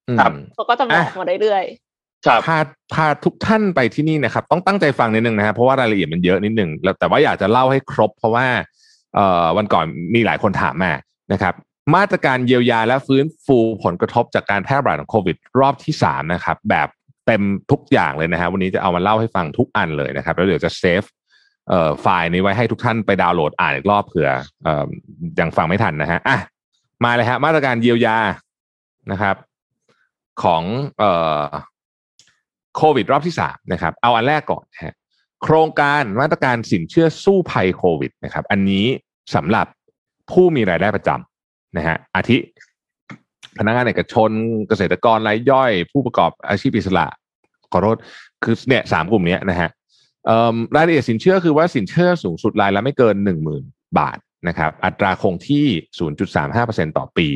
[0.07, 1.92] อืมครับเขาก็จะบอกมาเรื่อยครับ
[2.45, 2.57] พา
[2.93, 8.45] พาทุกท่านไปที่นี่นะครับ ต้องตั้งใจฟังนิดนึงนะครับเพราะว่ารายละเอียดมันเยอะนิดนึงแล้วแต่ว่าอยากจะเล่าให้ครบ เพราะว่า
[9.15, 10.93] เอ่อวันก่อนมีหลายคนถามมา
[11.33, 11.53] นะครับ
[11.95, 16.87] มาตรการเยียวยาและฟื้นฟูผลกระทบจากการแพร่ระบาดของโควิด รอบที่สามนะครับ แบบ
[17.25, 21.03] เต็มทุกอย่างเลยนะฮะวันนี้จะเอามาเล่าให้ฟังทุกอันเลยนะครับ แล้วเดี๋ยวจะเซฟ
[21.69, 24.29] เอ่อไฟล์นี้ไว้ให้ทุกท่านไปดาวน์โหลดอ่านอีกรอบเผื่อ
[24.63, 24.85] เอ่อ
[25.39, 26.37] ยังฟังไม่ทันนะฮะอะ
[27.03, 28.17] มาเลยฮะมาตรการเยียวยา
[29.11, 29.35] นะครับ
[30.43, 30.63] ของ
[30.99, 31.41] เอ่อ
[32.77, 34.95] โควิดรอบที่สามนะครับเอาอันแรกก่อนฮะ
[35.43, 38.85] โครงการมาตรการสินเชื่อสู้ภัยโควิดนะครับอันนี้
[39.35, 39.67] สำหรับ
[40.31, 42.37] ผู้มีรายได้ประจำนะฮะอาทิ
[43.57, 44.29] พนักงานเอกชน
[44.67, 47.05] เกษตรกรรายย่อย ผู้ประกอบอาชีพอิสระ
[47.71, 47.97] ขอโทษ
[48.43, 49.69] คือเนี่ยสามกลุ่มนี้นะฮะ
[50.75, 53.63] รายละเอียดสินเชื่อคือว่าสินเชื่อสูงสุดรายละไม่เกินหนึ่งหมื่น
[53.99, 55.65] บาทนะครับ อัตราคงที่
[56.31, 57.27] 0.35%ต่อปี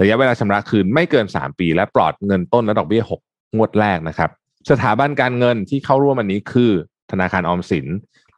[0.00, 4.30] ระยะเวลาชำระคืนไม่เกิน 3 ปี และปลอดเงินต้นและดอกเบี้ย 6 งวดแรกนะครับ
[4.70, 6.70] สถาบันการเงินที่เข้าร่วมอันนี้คือ
[7.10, 7.86] ธนาคารออมสิน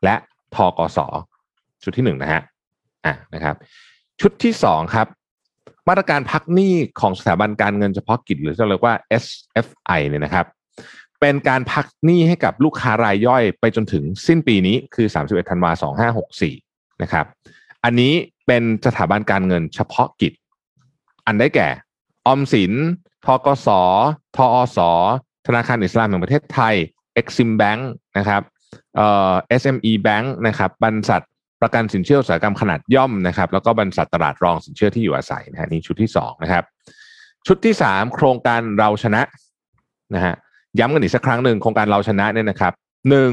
[0.04, 0.14] และ
[0.54, 0.98] ทกส
[1.82, 2.42] ชุดที่หนึ่งนะฮะ
[3.06, 3.54] อะนะครับ
[4.20, 5.06] ชุดที่สองครับ
[5.88, 10.46] มาตรการพักหนี้ของสถาบันการเงินเฉพาะกิจหรือที่เรียกว่า SFI เนี่ยนะครับ
[11.20, 17.26] เป็นการพักหนี้ให้กับลูกค้ารายย่อยไปจนถึงสิ้นปีนี้คือ 31ธันวา2564 นะครับ
[17.84, 18.12] อันนี้
[18.46, 20.32] เป็นสถาบันการเงินเฉพาะกิจ
[21.26, 21.68] อันได้แก่
[22.26, 22.72] ออมสิน
[23.24, 23.68] ทกส
[24.36, 24.78] ทอส
[25.48, 26.74] ธนาคารอิสลามแห่งประเทศไทย
[27.20, 27.80] Exim Bank
[28.18, 28.42] นะครับ
[28.96, 31.22] เอ่อ SME Bank นะครับบรรษัท
[31.62, 36.64] ประกันสินเชื่ออุตสาหกรรมขนาดย่อมนะครับแล้วก็บรรษัทตลาดรองสินเชื่อที่อยู่อาศัยนะฮะนี่ชุดที่สองนะครับ
[37.46, 39.22] ชุดที่สามโครงการเราชนะ
[40.14, 40.34] นะฮะ
[40.78, 42.72] ย้ำกันอีกสักครั้งหนึ่งโครงการเราชนะเนี่ยนะครับ
[43.10, 43.32] หนึ่ง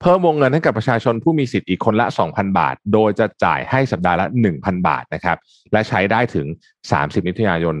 [0.00, 5.38] เพิ่มวงเงินให้กับประชาชนผู้มีสิทธิ์อีกคนละ 2,000 บาท โดยจะจ่ายให้สัปดาห์ละ 1,000 บาทนะครับ
[5.72, 6.46] และใช้ได้ถึง
[6.86, 7.74] 30 มิถุนายน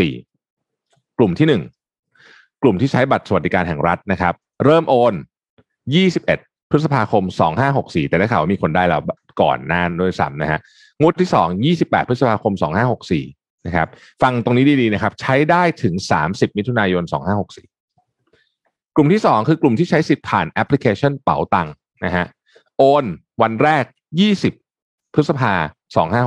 [0.00, 1.62] 2564 กลุ่มที่หนึ่ง
[2.62, 5.14] กลุ่มที่ใช้บัตรสวัสดิการแห่งรัฐนะครับ เริ่มโอน
[5.92, 7.24] 21 พฤษภาคม
[7.66, 9.00] 2564 แต่ได้ข่าวว่ามีคนได้แล้ว
[9.40, 10.60] ก่อนหนานด้วยซ้ำนะฮะ
[11.00, 12.52] งวดที่ 2 28 พฤษภาคม
[13.08, 13.88] 2564 นะครับ
[14.22, 15.94] ฟังตรงนี้ดีๆนะครับ ใช้ได้ถึง
[16.26, 17.02] 30 มิถุนายน
[17.98, 22.26] 2564 กลุ่มที่ 2 คือกลุ่มที่ใช้สิทธิ์ผ่านแอปพลิเคชันเป๋าตังค์นะฮะ
[22.78, 23.04] โอน
[23.42, 23.84] วันแรก
[24.48, 25.52] 20 พฤษภา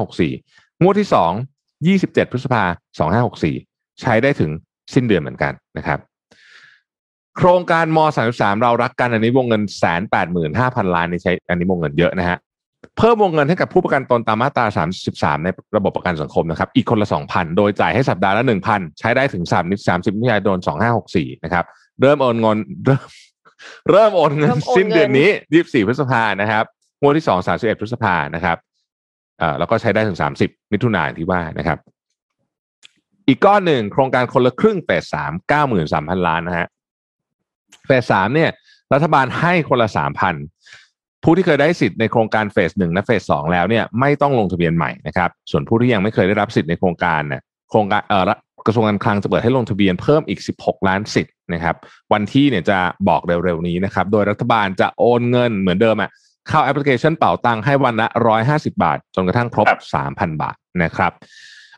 [0.05, 2.63] 2564 งวดที่ 2 27 พฤษภา
[3.27, 4.51] 2564 ใช้ได้ถึง
[4.93, 5.99] สิ้นเดือนเหมือนกันนะครับ
[7.37, 7.99] โครงการม
[8.31, 12.37] .33 เรารักกันอันนี้วงเงินแสนแปดหมื่นห้าพันล้านนี่ใช้อันนี้วงเงินเยอะนะฮะ
[12.97, 14.65] เพิ่มวงเงินให้กับผู้ประกันตนตามมาตรา
[15.03, 20.57] 33 ในระบบประกันสังคมนะครับ อีกคนละ 2,000 โดยจ่ายให้สัปดาห์ละ 1,000 ใช้ได้ถึง3นิ30มิถุนายน
[21.01, 21.65] 2564 นะครับ
[22.01, 23.07] เริ่มโอนเงินเริ่ม
[23.91, 26.65] เริ่มโอนเงินเริ่มโอนเงินสิ้นเดือนนี้ 24 พฤษภานะครับ
[27.01, 28.57] งวดที่ 2 31 พฤษภานะครับ
[29.39, 31.77] เอ่อแล้วก็ใช้ได้ถึง 30 มิถุนายนที่ว่านะครับ
[33.27, 36.67] อีกก้อนหนึ่งโครงการคนละครึ่งเฟสสามเก้าหมื่นสามพันล้านนะฮะ
[37.85, 38.49] เฟสสามเนี่ย
[38.93, 40.35] รัฐบาลให้คนละสามพัน
[41.23, 48.23] ผู้ที่เคยได้สิทธิ์ในโครงการเฟสหนึ่งและเฟสสองแล้วเนี่ยไม่ต้องลงทะเบียนใหม่นะครับ ส่วนผู้ที่ยังไม่เคยได้รับสิทธิ์ในโครงการเนี่ยโครงการเอ่อ
[48.67, 51.75] กระทรวงการคลังจะเปิดให้ลงทะเบียนเพิ่มอีก 16 ล้านสิทธิ์นะครับ
[52.13, 56.09] วันที่เนี่ยจะบอกเร็วๆนี้นะครับ โดยรัฐบาลจะโอนเงินเหมือนเดิมอะ
[56.49, 58.07] เข้าแอปพลิเคชันเป๋าตังค์ให้วันละ
[58.45, 59.81] 150 บาท จนกระทั่งครบครับ
[60.11, 61.11] 3,000 บาทนะครับ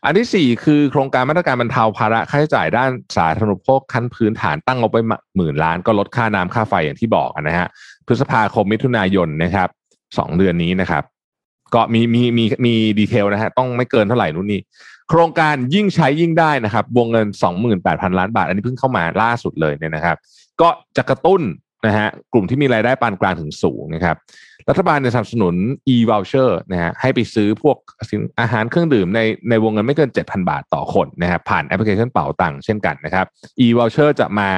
[0.04, 4.98] อันที่สี่คือโครงการมาตรการบรรเทาภาระค่าใช้จ่ายด้านสาธารณูปโภคขั้นพื้นฐานตั้งงบไป
[5.36, 7.66] หมื่นล้านก็ลดค่าน้ำค่าไฟอย่างที่บอกนะฮะ
[8.06, 9.68] พฤษภาคมมิถุนายนนะครับ
[10.18, 11.02] สองเดือนนี้นะครับ
[11.74, 14.60] ก็มีมีมีมี detail นะฮะต้องไม่เกินเท่าไหร่นู่นนี่
[15.08, 17.26] โครงการยิ่งใช้ยิ่งได้นะครับ วงเงิน
[17.72, 20.16] 28,000 ล้านบาท อันนี้เพิ่งเข้ามาล่าสุดเลยเนี่ยนะครับ
[20.60, 21.42] ก็จะกระตุ้น
[21.86, 24.16] นะฮะกลุ่มที่มีรายได้ปานกลางถึงสูงนะครับ
[24.68, 25.54] รัฐบาลเนี่ยสนับสนุน
[25.94, 27.76] e-voucher นะฮะให้ไปซื้อพวก
[28.40, 33.26] อาหารเครื่องดื่มในในวงเงินไม่เกิน 7,000 บาทต่อคนนะครับผ่านแอปพลิเคชันเป๋าตังค์เช่นกันนะครับ
[33.64, 34.48] e-voucher จะมา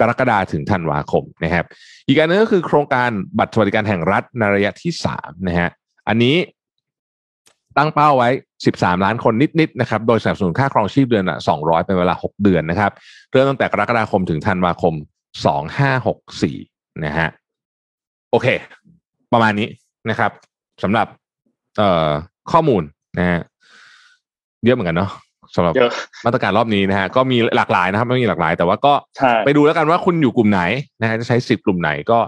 [0.00, 1.64] กรกฎาถึงธันวาคมนะครับ
[2.08, 5.68] อีกอันนึงก็คือโครงการบัตรสวัสดิการแห่งรัฐในระยะที่สามนะฮะ
[6.08, 6.36] อันนี้
[7.76, 8.30] ตั้งเป้าไว้
[8.66, 12.92] 13 ล้านคนนิดๆนะครับ โดยสนับสนุนค่าครองชีพเดือนละ200 เป็นเวลา 6 เดือนนะครับ
[13.32, 14.94] เริ่มตั้งแต่กรกฎาคมถึงธันวาคม
[15.78, 17.28] 2564 นะฮะ
[18.30, 18.48] โอเค
[19.36, 19.68] ประมาณนี้
[20.10, 20.30] นะครับ
[20.82, 21.06] สำหรับ
[21.78, 22.10] เอ่อ
[22.52, 22.82] ข้อมูล
[23.18, 23.40] นะฮะ
[24.64, 25.10] เยอะเหมือนกันเนาะ
[25.56, 25.90] สำหรับเยอะ
[26.24, 30.60] มาตรการรอบนี้นะฮะก็มีหลากหลายนะครับไม่มีหลากหลาย แต่ว่าก็ใช่ไปดูแล้วกันว่าคุณอยู่กลุ่มไหน
[31.00, 32.18] นะฮะจะใช้สิทธิ์กลุ่มไหนก็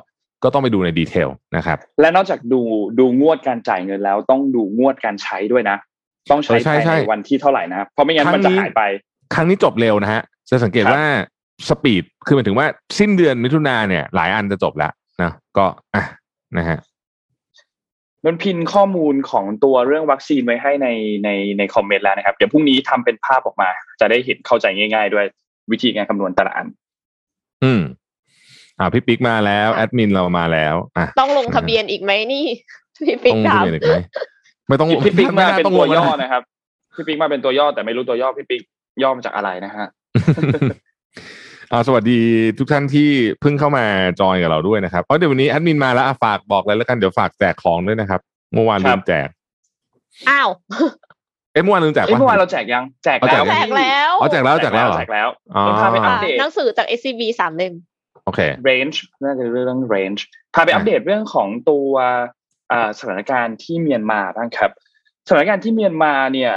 [0.42, 2.60] ก็ต้องไปดูในดีเทลนะครับ และนอกจากดู
[2.98, 5.76] ดูงวดการจ่ายเงินแล้ว ต้องดูงวดการใช้ด้วยนะ
[6.30, 8.82] ต้องใช้เออใช่ภายใช่ในวันที่เท่าไหร่นะเพราะไม่งั้นครั้งมันจะนี้หายไป
[9.34, 11.06] ครั้งนี้จบเร็วนะฮะจะสังเกตครับว่า
[11.68, 12.66] สปีดคือหมายถึงว่า
[12.98, 14.92] สิ้นเดือนมิถุนาเนี่ย หลายอันจะจบแล้ว
[15.22, 16.04] นะก็อะ
[16.58, 16.78] นะฮะ
[18.28, 20.88] นนพินข้อมูลของตัวเรื่องวัคซีนไว้ให้ใน
[21.24, 23.68] ในในคอมเมนต์แล้วนะครับ เดี๋ยวพรุ่งนี้ทำเป็นภาพออกมา
[24.00, 25.26] จะได้เห็นเข้าใจง่าย ๆ ด้วย
[25.72, 26.66] วิธีการคำนวณแต่ละอัน
[27.64, 27.82] อืม
[28.78, 32.44] อ่าพี่ปิ๊กมาแล้วค่ะแอดมินเรามาแล้วอะต้องลงทะเบียนอีกไหมนี่
[33.06, 33.98] พี่ปิ๊ต้กองถามเรียนอีกไหม
[34.68, 36.42] ไม่ต้องพี่ปิ๊กไม่มาน่เป็นต้องตัวลงย่อนะนะครับ
[36.96, 38.62] พี่ปิ๊กมาเป็นตัวย่อแต่ไม่รู้ตัวย่อพี่ปิ๊ก
[39.02, 39.86] ย่อมาจากอะไรนะฮะ
[40.16, 41.47] อ่า
[41.86, 42.20] สวัสดี
[42.58, 43.08] ทุกท่านที่
[43.40, 43.84] เพิ่งเข้ามา
[44.20, 48.20] จอยกับเราด้วยนะครับเพราะเดี๋ยววันนี้แอดมินมาแล้วอะฝากบอกเลยแล้วกันเดี๋ยวฝากแจกของด้วยนะครับ
[48.54, 49.28] เมื่อวานครัลืบมแจก
[50.28, 50.48] อ้าว
[51.52, 57.74] เอ้ยเมื่อวานลืมแจกเอ้ยปะเมื่อวานเราแจกยังแจกเอาแล้วแจกแล้วอ๋อแจกแล้วแจกแล้วเหรอแจกแล้วอ๋อต้องพาไปอัปเดตหนังสือจาก SCB สามเล่ม
[58.24, 60.20] โอเค range น่าจะเรื่อง range
[60.54, 61.90] พาไปอัปเดตเรื่องของตัว
[62.72, 64.70] อ่าสถานการณ์ที่เมียนมาบ้างครับ
[65.30, 66.54] สถานการณ์ที่เมียนมาเนี่ย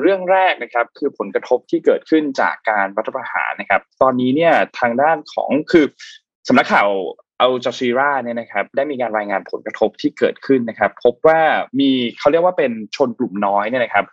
[0.00, 5.84] เรื่องแรกนะครับคือผลกระทบที่เกิดขึ้นจากการรัฐประหารนะครับ ตอนนี้เนี่ยทางด้านของคือ
[6.48, 6.88] สำนักข่าว
[7.38, 11.40] เอัลจ z ซีราเนี่ยนะครับได้มีการรายงานผลกระทบที่เกิดขึ้นนะครับ พบว่า
[11.80, 14.04] มีเขาเรียกว่าเป็นชนกลุ่มน้อยเนี่ยนะครับ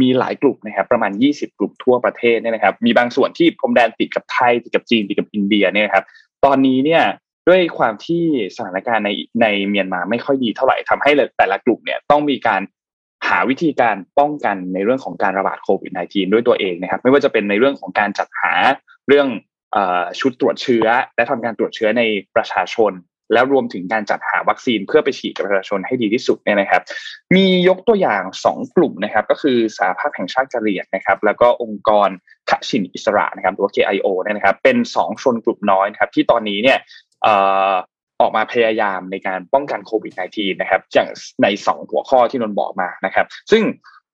[0.00, 6.04] มีหลายกลุ่มนะครับ ประมาณ 20 กลุ่มทั่วประเทศเนี่ยนะครับ มีบางส่วนที่พรมแดนติดกับไทยติดกับจีนติดกับอินเดียเนี่ยครับ
[6.44, 7.04] ตอนนี้เนี่ย
[7.48, 8.24] ด้วยความที่
[8.56, 9.10] สถานการณ์ใน
[9.42, 12.60] ในเมียนมาไม่ค่อยดีเท่าไหร่ทำให้แต่ละกลุ่มเนี่ยต้องมีการ
[13.28, 18.52] หาวิธีการป้องกันในเรื่องของการระบาดโควิด -19 ด้วยตัวเองนะครับ ไม่ว่าจะเป็นในเรื่องของการจัดหา
[19.08, 19.28] เรื่อง
[19.76, 19.78] อ
[20.20, 22.02] ชุดตรวจเชื้อ และทำการตรวจเชื้อใน
[22.36, 22.92] ประชาชน
[23.32, 26.82] แล้วรวมถึงการจัดหาวัคซีนเพื่อไปฉีดกับประชาชนให้ดีที่สุดเนี่ยนะครับ
[27.34, 32.08] มียกตัวอย่างสองกลุ่มนะครับ ก็คือสหภาพแห่งชาติกะเหรี่ยงนะครับ แล้วก็องค์กร
[32.50, 36.78] ขชินอิสระนะครับหรือว่า KIO เนี่ยนะครับ เป็นสองชนกลุ่มน้อยนะครับที่ตอนนี้เนี่ย
[38.24, 41.08] ออกมาพยายามในการป้องกันโควิด -19 นะครับอย่าง
[41.42, 43.62] ในสองหัวข้อที่นนบอกมานะครับ ซึ่ง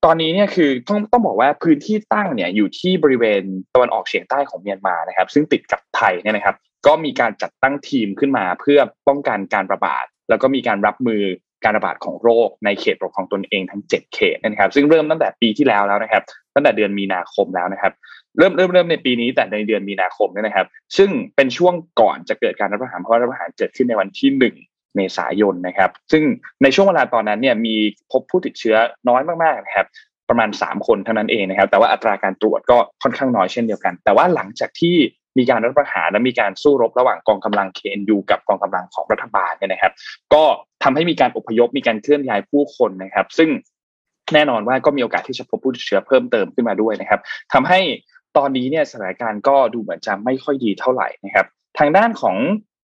[0.05, 3.43] ตอนนี้เนี่ยคือต้องต้องบอกว่าพื้นที่ตั้งเนี่ยอยู่ที่บริเวณ
[3.75, 11.23] ตะวันออกเฉียงใต้ของเมียนมานะครับ ซึ่งติดกับไทยเนี่ยนะครับ ก็มีการจัดตั้งทีมขึ้นมาเพื่อป้องกันการระบาด แล้วก็มีการรับมือ
[11.65, 16.23] การระบาดของโรคในเขตปกครองตนเองทั้ง 7 เขตนะครับ ซึ่งเริ่มตั้งแต่ปีที่แล้วแล้วนะครับ
[16.61, 17.93] ตั้งแต่เดือนมีนาคมแล้วนะครับ
[18.39, 24.55] เริ่มเริ่มเริ่มในปีนี้แต่ในเดือนมีนาคมนี่นะครับ ซึ่งเป็นช่วงก่อนจะเกิดการรัฐประหารเพราะว่ารัฐประหารเกิดขึ้นในวันที่หนึ่ง
[24.97, 26.23] เมษายนนะครับ ซึ่ง
[26.63, 27.77] ในช่วงเวลาตอนนั้นเนี่ยมี
[28.13, 28.77] พบผู้ติดเชื้อ
[29.09, 29.87] น้อยมากๆนะครับ
[30.29, 34.97] ประมาณ 3 คนเท่านั้นเองนะครับ แต่ว่าอัตราการตรวจก็ค่อนข้างน้อยเช่นเดียวกัน แต่ว่าหลังจากที่
[35.39, 39.93] มีการรัฐประหารและมีการสู้รบระหว่างกองกำลัง KNU กับกองกำลังของรัฐบาลเนี่ยนะครับ
[40.35, 40.45] ก็
[40.83, 43.49] ทำให้มีการอพยพมีการเคลื่อนย้ายผู้คนนะครับ ซึ่ง
[44.35, 47.21] แน่นอนว่าก็มีโอกาสที่จะพบผู้ติดเชื้อเพิ่มเติมขึ้นมาด้วยนะครับ
[47.53, 47.81] ทำให้
[48.37, 51.47] ตอนนี้เนี่ยสถานการณ์ก็ดูเหมือนจะไม่ค่อยดีเท่าไหร่นะครับ
[51.79, 52.37] ทางด้านของ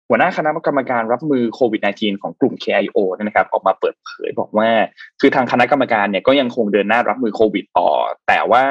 [0.09, 4.68] หัวหน้าคณะกรรมการรับมือโควิด -19 ของกลุ่ม KIO นะครับ ออกมาเปิดเผยบอกว่า
[5.20, 7.90] คือทางคณะกรรมการเนี่ยก็ยังคงเดินหน้ารับมือโควิดต่อ
[8.28, 8.64] แต่ว่า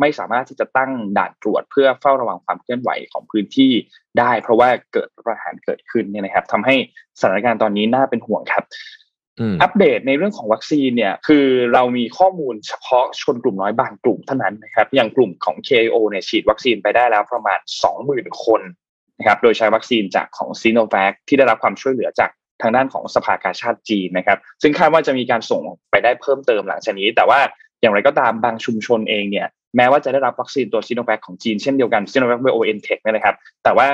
[0.00, 3.72] ไม่สามารถที่จะตั้งด่านตรวจเพื่อเฝ้าระวังความเคลื่อนไหวของพื้นที่
[4.18, 6.74] ได้ เพราะว่าเกิดรัฐประหารเกิดขึ้นเนี่ยนะครับทำให้
[7.20, 8.64] สถานการณ์ตอนนี้น่าเป็นห่วงครับ
[9.62, 17.58] อัปเดตในเรื่องของวัคซีนเนี่ยคือเรามีข้อมูลเฉพาะชนกลุ่มน้อยบางกลุ่มเท่านั้นนะครับอย่างกลุ่มของ KIO เนี่ยฉีดวัคซีนไปได้แล้วประมาณ
[18.00, 18.60] 20,000 คน
[19.18, 22.30] นะครับโดยใช้วัคซีนจากของซีโนแวคที่ได้รับความช่วยเหลือจาก
[22.62, 27.40] ทางด้านของสภากาชาดจีนนะครับ ซึ่งคาดว่าจะมีการส่งไปได้เพิ่มเติมหลังจากนี้ แต่ว่า
[27.80, 29.46] อย่างไรก็ตามบางชุมชนเองเนี่ย
[29.76, 33.88] แม้ว่าจะได้รับวัคซีนตัวซีโนแวคของจีนเช่นเดียวกันซีโนแวคไบโอเอ็นเทคเนี่ยนะครับ แต่ว่า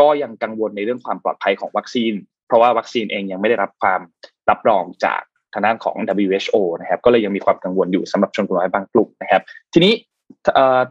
[0.00, 2.12] ก็ยังกังวลในเรื่องความปลอดภัยของวัคซีน
[2.46, 4.00] เพราะว่าวัคซีนเองยังไม่ได้รับความ
[4.50, 5.20] รับรองจาก
[5.52, 9.92] ทางด้านของ WHO นะครับ ก็เลยยังมีความกังวลอยู่สำหรับชนกลุ่มน้อยบางกลุ่มนะครับ ทีนี้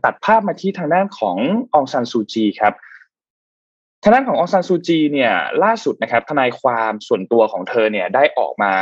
[0.05, 1.37] ตัดภาพมาที่ทางด้านของ
[1.73, 2.73] องซันซูจีครับ
[4.03, 8.73] ทางด้านขององซันซูจีเนี่ยล่าสุดนะครับทนายความส่วนตัวของเธอเนี่ยได้ออกมา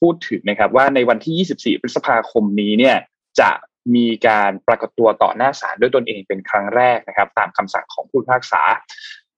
[0.00, 2.96] พูดถึงนะครับว่าในวันที่ 24 พฤษภาคมนี้เนี่ย
[3.40, 3.50] จะ
[3.94, 8.62] มีการปรากฏตัวต่อหน้าศาลด้วยตนเองเป็นครั้งแรกนะครับ ตามคำสั่งของผู้พิพากษา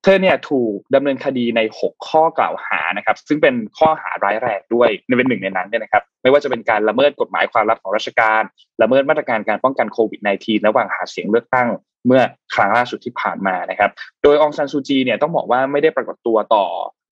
[0.02, 8.42] เธอเนี่ยถูกดำเนินคดีใน 6 ข้อกล่าวหานะครับ ซึ่งเป็นข้อหาร้ายแรงด้วยในเป็นหนึ่งในนั้นเนี่ยนะครับ ไม่ว่าจะเป็นการละเมิดกฎหมายความลับของราชการ
[8.82, 11.68] ละเมิดมาตรการการป้องกันโควิด -19 ระหว่างหาเสียงเลือกตั้ง
[12.06, 12.22] เมื่อ
[12.54, 13.90] ครั้งล่าสุดที่ผ่านมานะครับ
[14.22, 16.64] โดยอองซานซูจีเนี่ยต้องบอกว่าไม่ได้ปรากฏตัวต่อ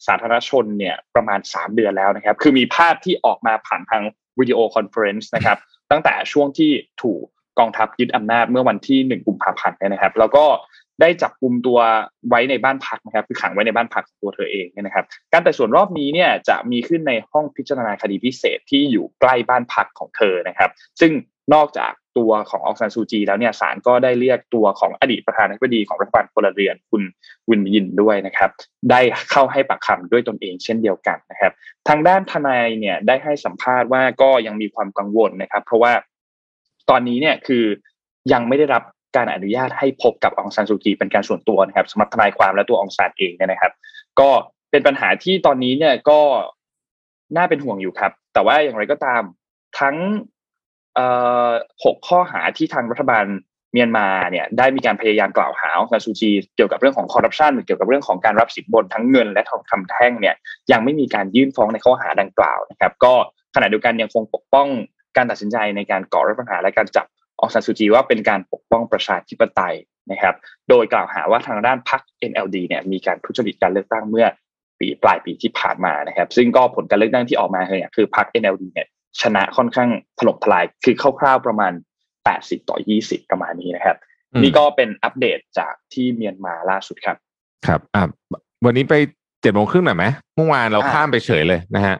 [0.07, 4.03] สาธารณชนเนี่ยประมาณ 3 เดือนแล้วนะครับ คือมีภาพที่ออกมาผ่านทาง
[4.39, 5.59] video conference นะครับ
[5.91, 6.71] ตั้งแต่ช่วงที่
[7.03, 7.23] ถูก
[7.59, 10.45] กองทัพยึดอำนาจเมื่อวันที่ 1 กุมภาพันธ์นะครับ แล้วก็
[11.01, 11.79] ได้จับกลุ่มตัว
[12.29, 20.71] ไว้ในบ้านพักนะครับ คือขังไว้ในบ้านพักของตัวเธอเองนะครับ การไต่สวนรอบนี้เนี่ยจะมีขึ้นในห้องพิจารณาคดีพิเศษที่อยู่ใกล้บ้านพักของเธอนะครับ
[21.01, 21.13] ซึ่ง
[21.55, 27.03] นอกจากตัวของอองซานซูจีแล้วเนี่ยศาลก็ได้เรียกตัวของอดีตประธานาธิบดีของรัฐบาลพลเรือนคุณ
[27.51, 28.51] วินยินด้วยนะครับ
[28.91, 31.53] ได้เข้าให้ปากคำด้วยตนเองเช่นเดียวกันนะครับ
[31.89, 35.93] ทางด้านทนายเนี่ยได้ให้สัมภาษณ์ว่าก็ยังมีความกังวลนะครับ เพราะว่า
[36.91, 37.65] ตอนนี้เนี่ยคือ
[38.33, 38.83] ยังไม่ได้รับ
[39.17, 43.73] การอนุญาตให้พบกับองซานซูจีเป็นการส่วนตัวนะครับสำหรับทนายความและตัวองซานเองเนี่ยนะครับ
[44.21, 44.31] ก็
[44.71, 46.21] เป็นปัญหาที่ตอนนี้เนี่ยก็
[47.37, 49.23] น่าเป็นห่วงอยู่ครับ แต่ว่าอย่างไรก็ตาม
[49.81, 49.97] ทั้ง
[51.85, 53.25] หกข้อหาที่ทางรัฐบาล
[53.73, 60.35] เมียนมาเนี่ยได้มีการพยายามกล่าวหาองซานซูจีเกี่ยวกับเรื่องของคอร์รัปชันเกี่ยวกับเรื่องของการรับสินบนทั้งเงินและทองคำแท่งเนี่ย
[60.73, 63.15] ยังไม่มีการยื่นฟ้องในข้อหาดังกล่าวนะครับ ก็
[63.55, 64.69] ขณะเดียวกันยังคงปกป้อง
[65.17, 67.07] การตัดสินใจในการก่อรัฐประหารและการจับ
[67.43, 69.75] องซานซูจีว่าเป็นการปกป้องประชาธิปไตย
[70.13, 70.35] นะครับ
[70.69, 74.27] โดยกล่าวหาว่าทางด้านพรรค NLD เนี่ยมีการทุจริตการเลือกตั้งเมื่อ
[74.79, 78.89] ปีปลายปีที่ผ่านมานะครับ ซึ่งก็ผลการเลือกตั้งที่ออกมาเนี่ยคือพรรค NLD เนี่ย
[79.23, 81.73] ชนะค่อนข้างถล่มทลายคือคร่าวๆประมาณ
[82.21, 83.97] 80 ต่อ 20 ประมาณนี้นะครับ
[84.43, 87.17] นี่ก็เป็นอัปเดตจากที่เมียนมาล่าสุดครับ
[87.67, 88.03] ครับอะ
[88.65, 88.95] วันนี้ไป
[89.43, 90.05] เจ็ดโมงครึ่งหน่อยไหม
[90.37, 91.97] เมื่อวานเราข้ามไปเฉยเลยนะฮะ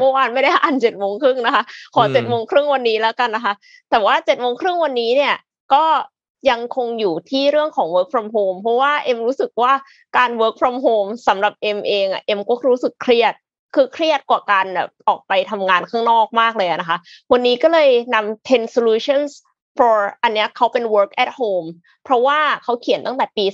[0.00, 1.64] เมื่อวานไม่ได้อ่านเจ็ดโมงครึ่งนะคะ
[1.94, 3.54] ขอเจ็ดโมงครึ่งวันนี้แล้วกันนะคะ
[3.90, 5.34] แต่ว่าเจ็ดโมงครึ่งวันนี้เนี่ย
[5.74, 5.84] ก็
[6.50, 9.72] ยังคงอยู่ที่เรื่องของ work from home เพราะว่าเอ็มรู้สึกว่า
[10.16, 13.34] การ work from home สำหรับเอ็มเองอะเอ็มก็รู้สึกเครียด
[13.74, 16.98] คือเครียดกว่าการแบบออกไปทำงานข้างนอกมากเลยนะคะ
[17.32, 19.30] วันนี้ก็เลยนำ10 solutions
[19.78, 21.68] for อันนี้เขาเป็น work at home
[22.04, 23.44] เพราะว่าเขาเขียนตั้งแต่ปี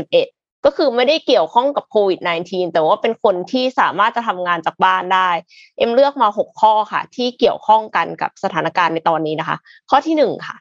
[0.00, 5.30] 2011 ก็คือไม่ได้เกี่ยวข้องกับโควิด -19 แต่ว่าเป็นคนที่สามารถจะทำงานจากบ้านได้
[5.78, 9.56] เอ็มเลือกมา 6 ข้อค่ะ ที่เกี่ยวข้องกันกับสถานการณ์ในตอนนี้นะคะ
[9.90, 10.56] ข้อที่ 1 ค่ะ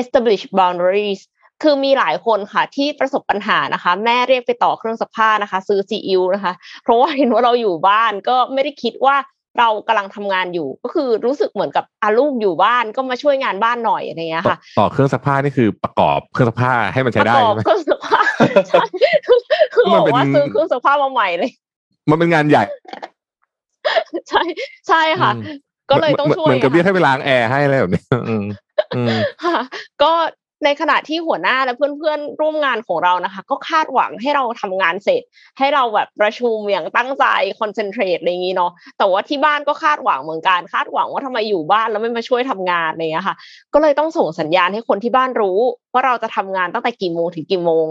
[0.00, 1.20] establish boundaries
[1.62, 6.52] คือมีหลายคนค่ะที่ประสบปัญหานะคะ แม่เรียกไปต่อเครื่องซักผ้านะคะ ซื้อซีอิ๊วนะคะ
[6.82, 9.16] เพราะว่าเห็นว่าเราอยู่บ้านก็ไม่ได้คิดว่า
[9.60, 18.15] เรากำลังทำงานอยู่ก็คือรู้สึกเหมือนกับอาลูกอยู่บ้านก็มาช่วยงานบ้านหน่อยอะไรเงี้ยค่ะ ต่อเครื่องซักผ้านี่คือประกอบเครื่องซักผ้าให้มันใช้ได้ใช่ไหมเครื่องซักผ้า
[19.74, 21.50] คือบอกว่าซื้อเครื่องซักผ้ามาใหม่เลย
[22.10, 22.64] มันเป็นงานใหญ่
[24.28, 24.42] ใช่
[24.88, 25.30] ใช่ค่ะ
[25.90, 28.02] ก็เลยต้องช่วยเหมือนกับเรียกให้ไปล้างแอร์ให้อะไรแบบนี้
[29.44, 29.58] ค่ะ
[30.02, 30.12] ก็
[30.66, 35.22] ในขณะที่หัวหน้าและเพื่อนๆร่วมงานของเรานะคะ ก็คาดหวังให้เราทำงานเสร็จ
[35.58, 37.24] ให้เราแบบประชุมอย่างตั้งใจ
[37.60, 43.36] คอนเซนเทรตอะไรอย่างนี้เนาะแต่ว่าที่บ้านก็คาดหวังเหมือนกันคาดหวังว่าทำไมอยู่บ้านแล้วไม่มาช่วยทำงานอะไรอย่างนี้ค่ะ
[43.74, 45.58] ก็เลยต้องส่งสัญญาณให้คนที่บ้านรู้
[45.92, 47.86] ว่าเราจะทำงานตั้งแต่กี่โมงถึงกี่โมง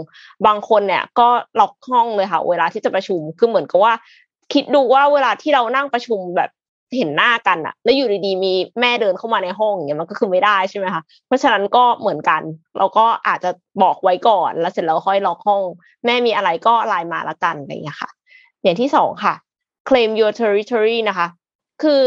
[0.46, 1.28] บางคนเนี่ยก็
[1.60, 3.92] ล็อกห้องเลยค่ะ เวลาที่จะประชุมคือเหมือนกับว่า
[4.52, 6.50] คิดดูว่าเวลาที่เรานั่งประชุมแบบ
[6.96, 12.42] เห็นหน้ากันอะแล้วอยู่ดีๆมีแม่เดินเข้ามาในห้องอย่างเงี้ยมันก็คือไม่ได้ใช่ไหมคะเพราะฉะนั้นก็เหมือนกัน
[12.78, 13.50] เราก็อาจจะ
[13.82, 15.62] บอกไว้ก่อน แล้วเสร็จแล้วค่อยล็อกห้อง
[16.04, 18.10] แม่มีอะไรก็ไลน์มาละกันอะไรอย่างเงี้ยค่ะ
[18.62, 19.34] อย่างที่สองค่ะ
[19.88, 21.26] claim your territory นะคะ
[21.82, 22.00] คือ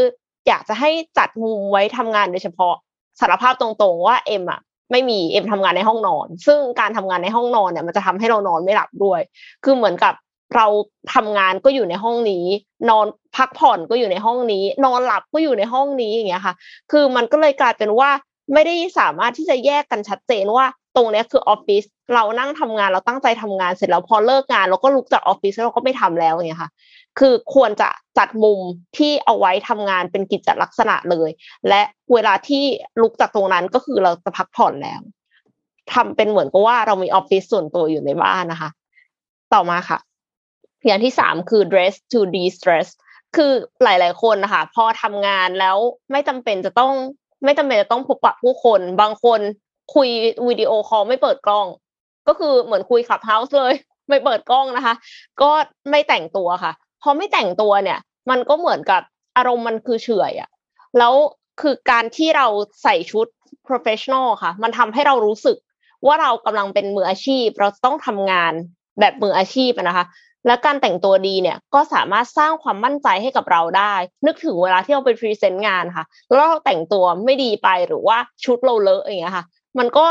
[0.48, 2.74] อยากจะให้จัดมุมไว้ทำงานโดยเฉพาะ
[3.20, 4.60] สารภาพตรงๆว่าเอ็มอะ
[4.92, 9.20] ไม่มีเอ็มทำงานในห้องนอน ซึ่งการทำงานในห้องนอนเนี่ยมันจะทำให้เรานอนไม่หลับด้วย
[9.64, 10.14] คือเหมือนกับ
[10.56, 10.66] เรา
[11.14, 12.46] ทำงานก็อยู่ในห้องนี้
[12.90, 16.54] นอนพักผ่อนก็อยู่ในห้องนี้ นอนหลับก็อยู่ในห้องนี้อย่างเงี้ยค่ะ
[16.90, 18.10] คือมันก็เลยกลายเป็นว่า
[18.52, 21.84] ไม่ได้สามารถที่จะแยกกันชัดเจนว่าตรงนี้คือออฟฟิศ
[22.14, 26.70] เรานั่งทำงานเราตั้งใจทำงานเสร็จแล้วพอเลิกงานเราก็ลุกจากออฟฟิศเราก็ไม่ทำแล้วอย่างเงี้ยค่ะ
[27.18, 27.88] คือควรจะ
[28.18, 28.60] จัดมุม
[28.96, 31.30] ที่เอาไว้ทำงานเป็นกิจลักษณะเลย
[31.68, 31.82] และ
[32.12, 32.64] เวลาที่
[33.00, 35.00] ลุกจากตรงนั้นก็คือเราจะพักผ่อนแล้ว
[35.92, 38.70] ทำเป็นเหมือนกับว่าเรามีออฟฟิศส่วนตัวอยู่ในบ้านนะคะ
[39.54, 39.98] ต่อมาค่ะ
[40.86, 42.88] อย่างที่สามคือ dress to de-stress
[43.36, 43.52] คือ
[43.82, 45.76] หลาย ๆ คนนะคะพอทำงานแล้ว
[46.12, 46.92] ไม่จำเป็นจะต้อง
[47.44, 49.40] ไม่จำเป็นจะต้องพบปะผู้คน บางคน
[49.94, 50.08] คุย
[50.48, 51.66] วิดีโอคอลไม่เปิดกล้อง
[52.28, 53.74] ก็คือเหมือนคุย Clubhouse เลย
[54.08, 54.94] ไม่เปิดกล้องนะคะ
[55.42, 55.50] ก็
[55.90, 56.72] ไม่แต่งตัวค่ะ
[57.02, 57.98] พอไม่แต่งตัวเนี่ย
[58.30, 59.02] มันก็เหมือนกับ
[59.36, 60.50] อารมณ์มันคือเฉื่อยอะ
[60.98, 61.14] แล้ว
[61.60, 62.46] คือการที่เรา
[62.82, 63.26] ใส่ชุด
[63.68, 65.56] professional ค่ะ มันทำให้เรารู้สึก
[66.06, 68.52] ว่าเรากำลังเป็นมืออาชีพ เราต้องทำงาน
[69.00, 70.04] แบบมืออาชีพนะคะ
[70.46, 73.94] และการแต่งตัวดีเนี่ยก็สามารถสร้างความมั่นใจให้กับเราได้
[74.26, 79.44] นึกถึงเวลาที่เราไป present งานค่ะ แล้วเราแต่งตัวไม่ดีไปหรือว่าชุดเราเลอะอย่างเงี้ยค่ะ
[79.78, 80.06] มันก็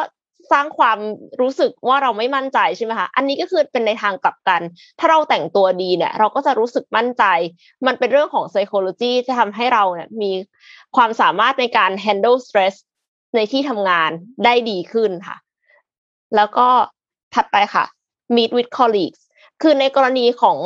[0.51, 0.99] สร้างความ
[1.41, 4.61] รู้สึกว่าเราไม่มั่นใจใช่ไหมคะ อันนี้ก็คือเป็นในทางกลับกัน
[4.99, 7.23] ถ้าเราแต่งตัวดีเนี่ย เราก็จะรู้สึกมั่นใจ
[7.87, 10.31] มันเป็นเรื่องของ psychology จะทำให้เราเนี่ยมี
[10.95, 12.75] ความสามารถในการ handle stress
[13.35, 14.11] ในที่ทำงาน
[14.45, 15.37] ได้ดีขึ้นค่ะ
[16.35, 16.67] แล้วก็
[17.35, 17.85] ถัดไปค่ะ
[18.35, 19.21] meet with colleagues
[19.61, 20.57] คือในกรณีของ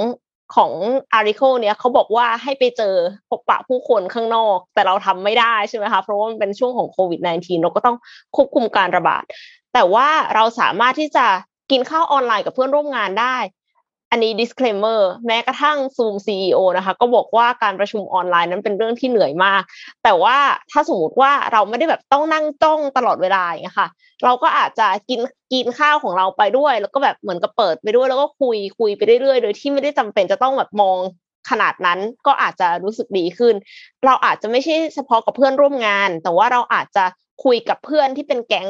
[0.56, 0.72] ของ
[1.14, 2.96] อาริโคเนี่ยเขาบอกว่าให้ไปเจอ
[3.30, 7.98] พบปะผู้คนข้างนอก แต่เราทำไม่ได้ใช่ไหมคะเพราะว่ามันเป็นช่วงของโควิด -19 เราก็ต้อง
[8.36, 9.24] ควบคุมการระบาด
[9.74, 11.26] แต่ว่าเราสามารถที่จะ
[11.72, 13.36] กินข้าวออนไลน์กับเพื่อนร่วมงานได้
[14.14, 19.62] อันนี้ disclaimer แม้กระทั่ง Zoom CEO นะคะ ก็บอกว่าการประชุมออนไลน์นั้นเป็นเรื่องที่เหนื่อยมาก
[20.04, 20.38] แต่ว่า
[20.72, 23.90] ถ้าสมมติว่าเราไม่ได้แบบต้องนั่งจ้องตลอดเวลาอย่างเงี้ยค่ะ
[24.24, 25.20] เราก็อาจจะกิน
[25.54, 30.98] กินข้าวของเราไปด้วย แล้วก็แบบเหมือนกับเปิดไปด้วย แล้วก็คุยคุยไปเรื่อยๆ โดยที่ไม่ได้จำเป็นจะต้องแบบมอง
[31.50, 33.56] ขนาดนั้นก็อาจจะรู้สึกดีขึ้น
[34.06, 37.06] เราอาจจะไม่ใช่เฉพาะกับเพื่อนร่วมงาน แต่ว่าเราอาจจะ
[37.44, 38.68] คุยกับเพื่อนที่เป็นแก๊ง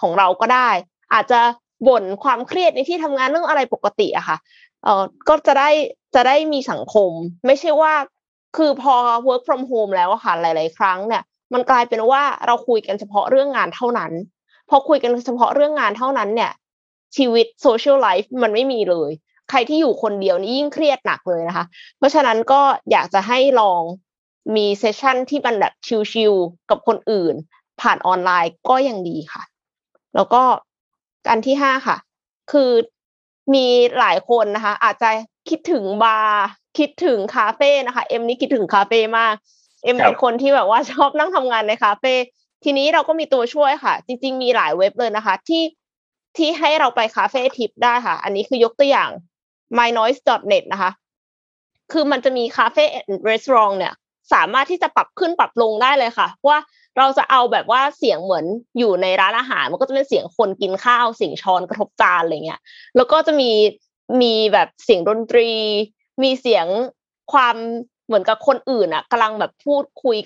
[0.00, 0.70] ของเราก็ได้
[1.14, 1.40] อาจจะ
[1.88, 4.36] บ่นความเครียดในที่ทำงานเรื่องอะไรปกติอะค่ะ
[4.84, 5.70] เออก็จะได้
[6.14, 7.10] จะได้มีสังคม
[7.46, 7.94] ไม่ใช่ว่า
[8.56, 8.94] คือพอ
[9.28, 11.22] work from home แล้วค่ะหลาย ๆ ครั้งเนี่ย
[11.52, 14.12] มันกลายเป็นว่าเราคุยกันเฉพาะเรื่องงานเท่านั้น
[14.68, 16.52] พอคุยกันเฉพาะเรื่องงานเท่านั้นเนี่ย
[17.16, 19.10] ชีวิต social life มันไม่มีเลย
[19.50, 21.64] ใครที่อยู่คนเดียวนี่ยิ่งเครียดหนักเลยนะคะ
[21.98, 22.60] เพราะฉะนั้นก็
[22.90, 23.82] อยากจะให้ลอง
[24.56, 25.72] มี session ที่มันแบบ
[26.12, 27.34] chill ๆกับคนอื่น
[27.80, 29.42] ผ่านออนไลน์ก็ยังดีค่ะ
[30.14, 30.42] แล้วก็
[31.30, 31.96] อันที่ห้าค่ะ
[32.52, 32.70] คือ
[33.54, 33.66] มี
[33.98, 35.10] หลายคนนะคะ อาจจะ
[35.48, 36.46] คิดถึงบาร์
[36.78, 39.34] คิดถึงคาเฟ่นะคะ เอ็มนี่คิดถึงคาเฟ่มาก
[39.84, 42.14] เอ็มครับเป็นคนที่แบบว่าชอบนั่งทำงานในคาเฟ่
[42.64, 45.62] ทีนี้เราก็มีตัวช่วยค่ะ จริง ๆ มีหลายเว็บเลยนะคะ ที่
[46.36, 49.10] ที่ให้เราไปคาเฟ่ทิพย์ได้ค่ะ อันนี้คือยกตัวอย่าง
[49.78, 50.90] mynoise.net นะคะ
[51.92, 53.94] คือมันจะมี cafe and restaurant เนี่ย
[54.32, 56.58] สามารถที่จะปรับขึ้นปรับลงได้เลยค่ะ ว่า
[56.98, 58.44] เราจะเอาแบบว่าเสียงเหมือน
[58.78, 62.60] อยู่ในร้านอาหาร มันก็จะเป็นเสียงคนกินข้าวเสียงช้อนกระทบจานอะไรเงี้ย
[62.96, 63.50] แล้วก็จะมี
[64.22, 65.50] มีแบบเสียงดนตรี
[66.22, 66.66] มีเสียง
[67.32, 67.56] ความ
[68.06, 70.16] เหมือนกับคนอื่นอะกำลังแบบพูดคุย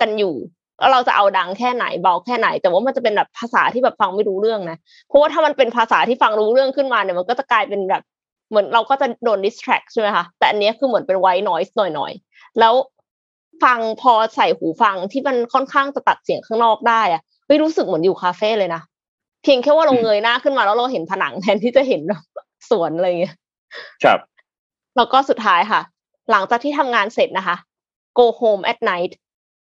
[0.00, 0.34] กันอยู่
[0.78, 4.76] แล้วเราจะเอาดังแค่ไหนเบาแค่ไหน แต่ว่ามันจะเป็นแบบภาษาที่แบบฟังไม่รู้เรื่องนะ
[5.08, 8.02] เพราะว่าถ้ามันเป็นภาษาที่ฟังรู้เรื่องขึ้นมาเนี่ยมันก็จะกลายเป็นแบบ
[8.50, 12.74] เหมือนเราก็จะโดน distract ใช่ไหมคะแต่อันนี้คือเหมือนเป็น white noise หน่อยๆแล้ว
[13.64, 18.82] ฟังพอใส่หูฟังที่มันค่อนข้างจะตัดเสียงข้างนอกได้อะไม่รู้สึกเหมือนอยู่คาเฟ่เลยนะ
[19.42, 22.02] เพียงแค่ว่าเราเงยหน้าขึ้นมาแล้วเราเห็นผนังแทนที่จะเห็น
[22.70, 23.34] สวนอะไรเงี้ย
[24.04, 24.18] ครับ
[24.96, 25.80] แล้วก็สุดท้ายค่ะ
[26.30, 27.56] หลังจากที่ทำงานเสร็จนะคะ
[28.18, 29.12] go home at night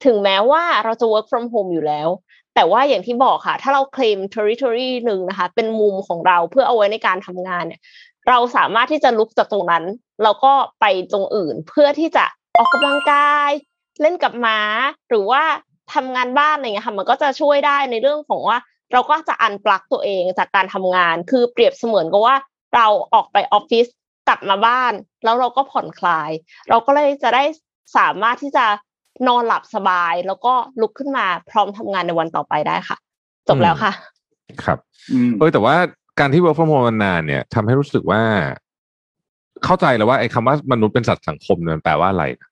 [0.05, 2.07] ถึงแม้ว่าเราจะ work from home อยู่แล้ว
[2.55, 7.81] แต่ว่าอย่างที่บอกค่ะ ถ้าเราเคลม territory หนึ่งนะคะ เป็นมุมของเราเพื่อเอาไว้ในการทำงานเนี่ย
[8.29, 9.83] เราสามารถที่จะลุกจากตรงนั้น
[10.23, 12.25] แล้วก็ไปตรงอื่นเพื่อที่จะ
[12.57, 13.51] ออกกำลังกาย
[14.01, 14.59] เล่นกับหมา
[15.09, 15.41] หรือว่า
[15.93, 18.57] ทำงานบ้านอะไรเงี้ยค่ะมันก็จะช่วยได้ในเรื่องของว่า
[18.93, 22.35] เราก็จะอันปลักตัวเองจากการทำงาน คือเปรียบเสมือนกับว่า
[22.75, 23.87] เราออกไปออฟฟิศ
[24.27, 24.93] กลับมาบ้าน
[25.23, 26.31] แล้วเราก็ผ่อนคลาย
[26.69, 27.43] เราก็เลยจะได้
[27.97, 28.65] สามารถที่จะ
[29.27, 32.97] นอนหลับสบาย แล้วก็ลุกขึ้นมาพร้อมทำงานในวันต่อไปได้ค่ะ
[33.47, 33.91] จบแล้วค่ะ
[34.63, 34.77] ครับ
[35.11, 35.75] อืมเออแต่ว่า
[36.19, 38.21] การที่ work from home นานๆเนี่ยทำให้รู้สึกว่า
[39.65, 42.50] เข้าใจแล้วว่าไอ้คำว่ามนุษย์เป็นสัตว์สังคมเนี่ยมันแปลว่าอะไรนะจ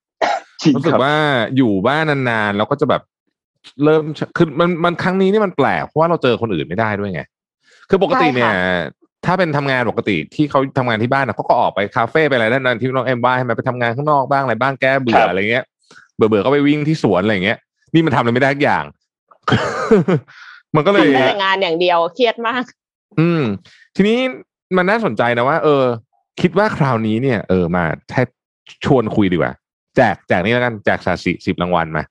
[0.65, 1.15] ริงรู้สึคกรับว่า
[1.57, 3.01] อยู่บ้านนานๆแล้วก็จะแบบ
[3.83, 4.01] เริ่ม
[4.37, 7.21] คือมันมันครั้งนี้นี่มันแปลกเพราะว่าเราเจอคนอื่นไม่ได้ด้วยไง
[7.89, 8.81] คือปกติเนี่ยใช่ค่ะ
[9.25, 15.65] ถ้าเป็นทำงานปกติที่เขาทำงานที่บ้านนะเขาก็ออกไปคาเฟ่ไปอะไรนั่นนั่นที่น้องเอ็มว่าให้มันไปทำงานข้างนอกบ้างอะไรบ้างแก้เบื่ครัอบอะไรเงี้ย
[16.15, 17.57] เบื่อเบื่อๆก็ไปวิ่งที่สวนอะไรเงี้ย
[17.93, 18.85] นี่มันทำอะไรไม่ได้ทุกอย่าง
[20.75, 22.63] มันก็เลยทำได้แต่งานอย่างเดียวเครียดมาก
[23.19, 23.43] อืม
[23.95, 24.17] ทีนี้
[24.77, 25.83] มันน่าสนใจนะว่า เออ
[26.41, 28.13] คิดว่าคราวนี้เนี่ย เออมาแท
[28.85, 29.53] ชวนคุยดีกว่า
[29.99, 32.03] แจกแจกนี่แล้วกันแจกสาสิสิบรางวัลมา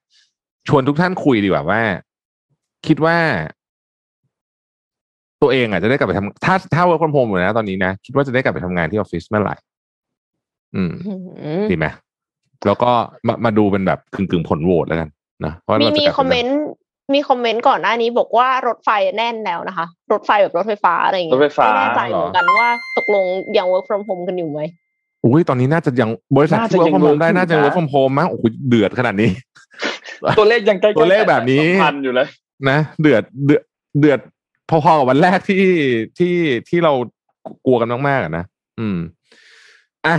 [0.68, 1.80] ชวนทุกท่านคุยดีกว่าว่า
[2.86, 3.16] คิดว่า
[5.42, 9.54] ตัวเองอะจะได้กลับไปทำถ้าถ้า work from home อยู่นะตอนนี้นะคิดว่าจะได้กลับไปทำงานที่ออฟฟิศเมื่อไหร่
[10.74, 10.92] อืม
[11.70, 11.86] ดีไหม
[12.66, 12.90] แล้วก็
[13.26, 15.08] มามาดูเป็นแบบกึ่งกึ่งๆผลโหวตแล้วกัน
[15.44, 16.58] นะว่ามีเราจะมีกลับคอมเมนต์
[17.14, 22.68] มีคอมเมนต์ก่อนหน้านี้บอกว่ารถไฟแน่นแล้วนะคะ รถไฟแบบรถไฟฟ้าอะไรอย่างเงี้ยรถไฟฟ้าไม่แน่ใจเหมือนกันว่า
[22.98, 23.24] ตกลง
[23.58, 24.60] ยัง work from home กันอยู่ไหม
[25.24, 29.30] อุ้ยตอนนี้น่าจะยังบริษัทน่าที่จะ work ยัง from home work ได้น่าจะอยู่นะ work from home มั้งโอ้โหเดือดขนาดนี้
[30.38, 32.26] ตัวเลขยังใกล้ๆตัวเลขแบบนี้สองพันอยู่เลย
[32.70, 33.62] นะ เดือดเดือด
[34.00, 34.20] เดือด
[34.70, 35.64] พอๆกับวันแรกที่
[36.18, 36.34] ที่
[36.68, 36.92] ที่เรา
[37.66, 38.44] กลัวกันมากๆอะนะ
[38.80, 38.98] อืม
[40.06, 40.16] อะ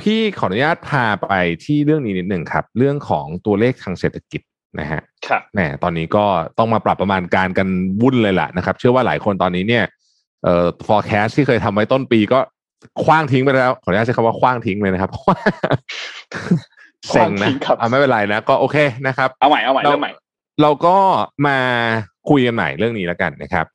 [0.00, 1.28] พี่ขออนุญาตพาไป
[1.64, 4.42] ที่เรื่องนี้นิดหนึ่งครับ เรื่องของตัวเลขทางเศรษฐกิจ
[4.80, 6.24] นะฮะครับแหมตอนนี้ก็
[6.58, 7.68] ต้องมาปรับประมาณการกัน
[8.00, 9.84] วุ่นเลยล่ะนะครับ เชื่อว่าหลายคนตอนนี้เนี่ย
[10.44, 12.40] เอ่อ forecast ที่เคยทำไว้ต้นปีก็
[13.04, 15.38] คว้างทิ้งไปแล้วขออนุญาตใช้คำว่าคว้างทิ้งเลยนะครับเพราะว่า
[17.08, 18.76] เซ็งนะคว้างทิ้งครับอะไม่เป็นไรนะก็โอเค
[19.06, 20.12] นะครับเอาใหม่เอาใหม่เราเริ่มใหม่
[20.62, 20.96] เราก็
[21.46, 21.58] มา
[22.30, 23.66] คุยกันใหม่เรื่องนี้แล้วกันนะครับ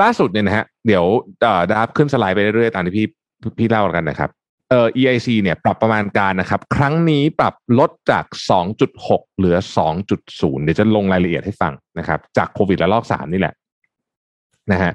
[0.00, 1.04] ล่าสุดเนี่ยนะฮะเดี๋ยว
[1.42, 3.06] เอ่อดับขึ้นสไลด์ไปเรื่อยๆตามที่พี่
[3.58, 4.30] พี่เล่ากันนะครับ
[4.70, 8.24] เอ่อ EIC เนี่ยปรับประมาณการนะครับ ครั้งนี้ปรับลดจาก
[8.80, 9.56] 2.6 เหลือ
[10.06, 13.54] 2.0 เดี๋ยวจะลงรายละเอียดให้ฟังนะครับ จากโควิดระลอก 3 นี่แหละ
[14.72, 14.92] นะฮะ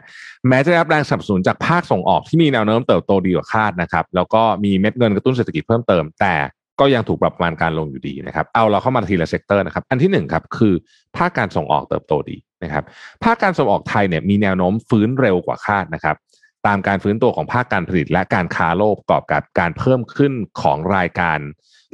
[0.49, 6.36] แม้จะได้รับแรงสนับสนุนจากภาคส่งออกที่มีแนวโน้มเติบโตดีกว่าคาดนะครับแล้วก็มีเม็ดเงินกระตุ้นเศรษฐกิจเพิ่มเติม แต่
[6.80, 10.74] ก็ยังถูกปรับประมาณการลงอยู่ดีนะครับเอาเราเข้ามาทีละ sector นะครับอันที่หนึ่งครับคือ
[11.17, 12.84] ภาคการส่งออกเติบโตดีนะครับ
[13.24, 16.15] ภาคการส่งออกไทยเนี่ยมีแนวโน้มฟื้นเร็วกว่าคาดนะครับ
[16.67, 21.39] ตามการฟื้นตัวของภาคการผลิตและการค้าโลกประกอบกับการเพิ่มขึ้นของรายการ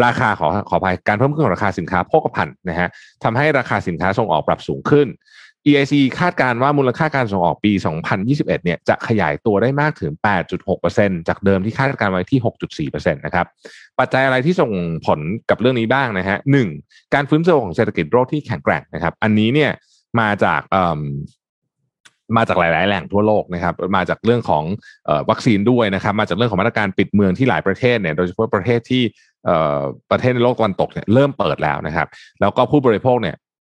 [0.06, 2.90] ราคาขอขออภัยการเพิ่มขึ้นของราคาสินค้าโภคภัณฑ์นะฮะ
[3.24, 5.08] ทำให้ราคาสินค้าส่งออกปรับสูงขึ้น
[5.68, 7.72] EIC คาดการณ์ว่ามูลค่าการส่งออกปี
[8.18, 10.12] 2021 เนี่ยจะขยายตัวได้มากถึง
[10.70, 12.40] 8.6%จากเดิมที่คาดการไว้ที่
[12.92, 13.46] 6.4%นะครับ
[14.00, 14.72] ปัจจัยอะไรที่ส่ง
[15.06, 16.68] ผลกับเรื่องนี้บ้างนะฮะหนึ่ง
[17.14, 19.72] การฟื้นตัวของเศรษฐกิจโลกที่แข็งแกร่งนะครับ อันนี้เนี่ย
[20.20, 20.62] มาจาก
[22.38, 24.64] มาจากหลาย ๆ แหล่งทั่วโลกนะครับ มาจากเรื่องของ
[25.30, 29.04] วัคซีนด้วยนะครับ มาจากเรื่องของมาตรการปิดเมืองที่หลายประเทศเนี่ย โดยเฉพาะประเทศที่
[30.12, 32.08] ประเทศในโลกตะวันตกเนี่ยเริ่มเปิดแล้วนะครับ
[32.42, 33.36] แล้วก็ผู้บริโภคเนี่ย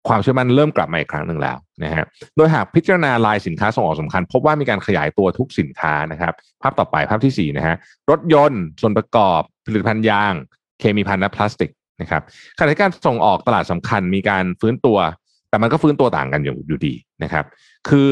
[0.08, 2.04] ความเชื่อมั่นเริ่มกลับมาอีกครั้งหนึ่งแล้วนะฮะ
[2.36, 6.32] โดยหากพิจารณารายสินค้าส่งออกสำคัญ พบว่ามีการขยายตัวทุกสินค้านะครับ
[6.62, 7.76] ภาพต่อไปภาพที่4นะฮะ
[8.10, 10.34] รถยนต์ ส่วนประกอบ ผลิตภัณฑ์ยาง
[10.80, 11.70] เคมีภัณฑ์และพลาสติก
[12.00, 12.22] นะครับ
[12.58, 14.98] ขณะที่การส่งออกตลาดสำคัญมีการฟื้นตัว
[15.50, 17.44] แต่มันก็ฟื้นตัวต่างกันอยู่อยู่ดีนะครับ
[17.88, 18.08] คือ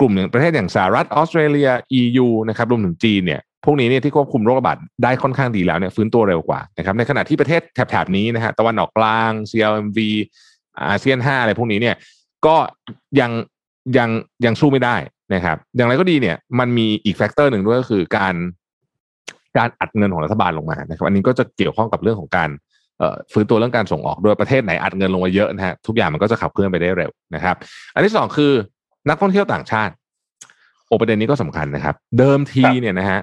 [0.00, 9.98] กลุ่มอย่างประเทศอย่างสหรัฐออสเตรเลีย EU นะครับรวมถึงจีนเนี่ยพวกนี้เนี่ยที่ควบคุมโรคระบาดได้ค่อนข้างดีแล้วเนี่ยฟื้นตัวเร็วกว่านะครับในขณะที่ประเทศแถบๆนี้นะฮะตะวันออกกลาง CLMV
[10.88, 11.96] อาเซียนห้าอะไรพวกนี้เนี่ย
[12.46, 12.56] ก็
[13.20, 13.30] ยัง
[13.96, 14.08] ยัง
[14.44, 14.96] ยังสู้ไม่ได้
[15.34, 18.34] นะครับ อย่างไรก็ดีเนี่ย มันมีอีก factor หนึ่งด้วยก็คือการ
[19.58, 22.50] การอัดเงินของรัฐบาลลงมานะครับ อันนี้ก็จะเกี่ยวข้องกับเรื่องของการ
[23.32, 27.56] ฟื้นตัวเรื่องการส่งออกโดยประเทศไหนอัดเงินลงมาเยอะนะฮะทุกอย่างมันก็จะขับเคลื่อนไปได้เร็วนะครับ
[27.94, 28.52] อันที่สองคือ
[29.08, 29.92] นักท่องเที่ยวต่างชาติ
[30.88, 33.20] โอประเด็นนี้ก็สำคัญนะครับ เดิมทีเนี่ยนะฮะ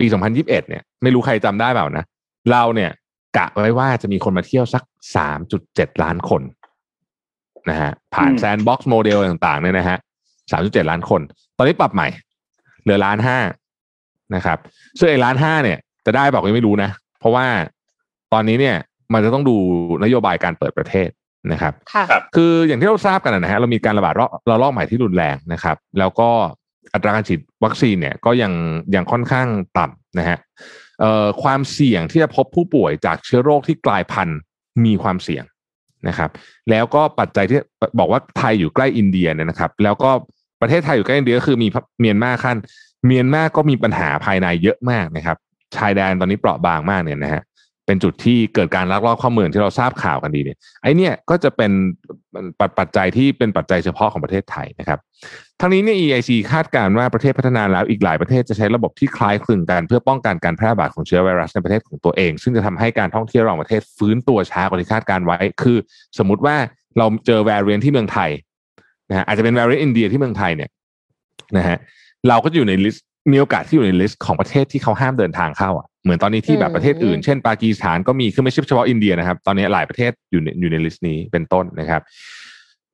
[0.00, 2.04] ปี 2021 เนี่ย ไม่รู้ใครจำได้เปล่านะ
[2.50, 2.90] เราเนี่ย
[3.36, 4.82] กะไว้ว่าจะมีคนมาเที่ยวสัก
[5.42, 6.42] 3.7 ล้านคน
[7.70, 9.98] นะฮะผ่านแซนบ็อกซ์โมเดลต่างๆเนี่ยนะฮะ
[10.50, 11.20] สามจุดเจ็ดล้านคน
[11.58, 12.08] ตอนนี้ปรับใหม่
[12.82, 13.38] เหลือล้านห้า
[14.34, 14.58] นะครับ
[14.98, 16.90] ซึ่งไอ้ล้านห้าเนี่ย จะได้บอกยังไม่รู้นะ
[17.20, 17.46] เพราะว่า
[18.32, 18.76] ตอนนี้เนี่ย
[19.12, 19.56] มันจะต้องดู
[20.04, 21.08] นโยบายการเปิดประเทศ
[21.52, 22.04] นะครับค่ะ
[22.34, 24.14] คืออย่างที่เราทราบกันนะฮะเรามีการระบาด
[24.50, 26.28] ระลอกใหม่ที่รุนแรงนะครับ แล้วก็
[26.94, 28.52] อัตราการฉีดวัคซีนเนี่ยก็ยัง
[28.94, 29.48] ยังค่อนข้าง
[29.78, 30.38] ต่ำนะฮะ
[31.00, 34.38] เอ่อความเสี่ยงที่จะพบผู้ป่วยจากเชื้อโรคที่กลายพันธุ์
[34.84, 35.44] มีความเสี่ยง
[36.08, 36.30] นะครับ
[36.70, 37.58] แล้วก็ปัจจัยที่
[37.98, 40.10] บอกว่าไทยอยู่ใกล้อินเดียเนี่ยนะครับ แล้วก็
[40.60, 41.68] ประเทศไทยอยู่ใกล้อินเดียก็คือมี
[42.00, 42.56] เมียนมาขั้น
[43.06, 45.36] เมียนมาก็มีปัญหาภายในเยอะมากนะครับ
[45.76, 47.42] ชายแดนตอนนี้เปราะบางมากเนี่ยนะฮะ
[47.86, 51.70] เป็นจุดที่เกิดการลักลอบเข้าเมืองที่เราทราบข่าวกันดีเนี่ยไอเนี่ยก็จะเป็น
[52.78, 54.98] ปัจจัยที่เป็นปัจจัยเฉพาะของประเทศไทยนะครับ
[55.60, 65.76] ทั้งนี้เนี่ย EIC คาดการณ์ว่าประเทศพัฒนาแล้วอีกหลายประเทศจะใช้ระบบที่คล้ายคลึงกันเพื่อป้องกันการแพร่ระบาดของเชื้อไวรัสในประเทศของตัวเอง ซึ่งจะทำให้การท่องเที่ยวระหว่างประเทศฟื้นตัวช้ากว่าที่คาดการณ์ไว้ คือ
[66.18, 66.56] สมมติว่า
[66.98, 68.30] เราเจอ variant ที่เมืองไทย
[69.10, 70.70] นะฮะอาจจะเป็น variant อินเดียที่เมืองไทยเนี่ย
[71.56, 71.78] นะฮะ
[72.28, 82.02] เราก็จะอยู่ใน list มีโอกาสที่อยู่ใน list ของประเทศที่เขาห้ามเดินทางเข้าอะเหมือนตอนนี้ที่แบบประเทศอื่น เช่นปากีสถานก็มีคือไม่ใช่เฉพาะอินเดียนะครับ ตอนนี้หลายประเทศอยู่ในอยู่ใน list นี้เป็นต้นนะครับ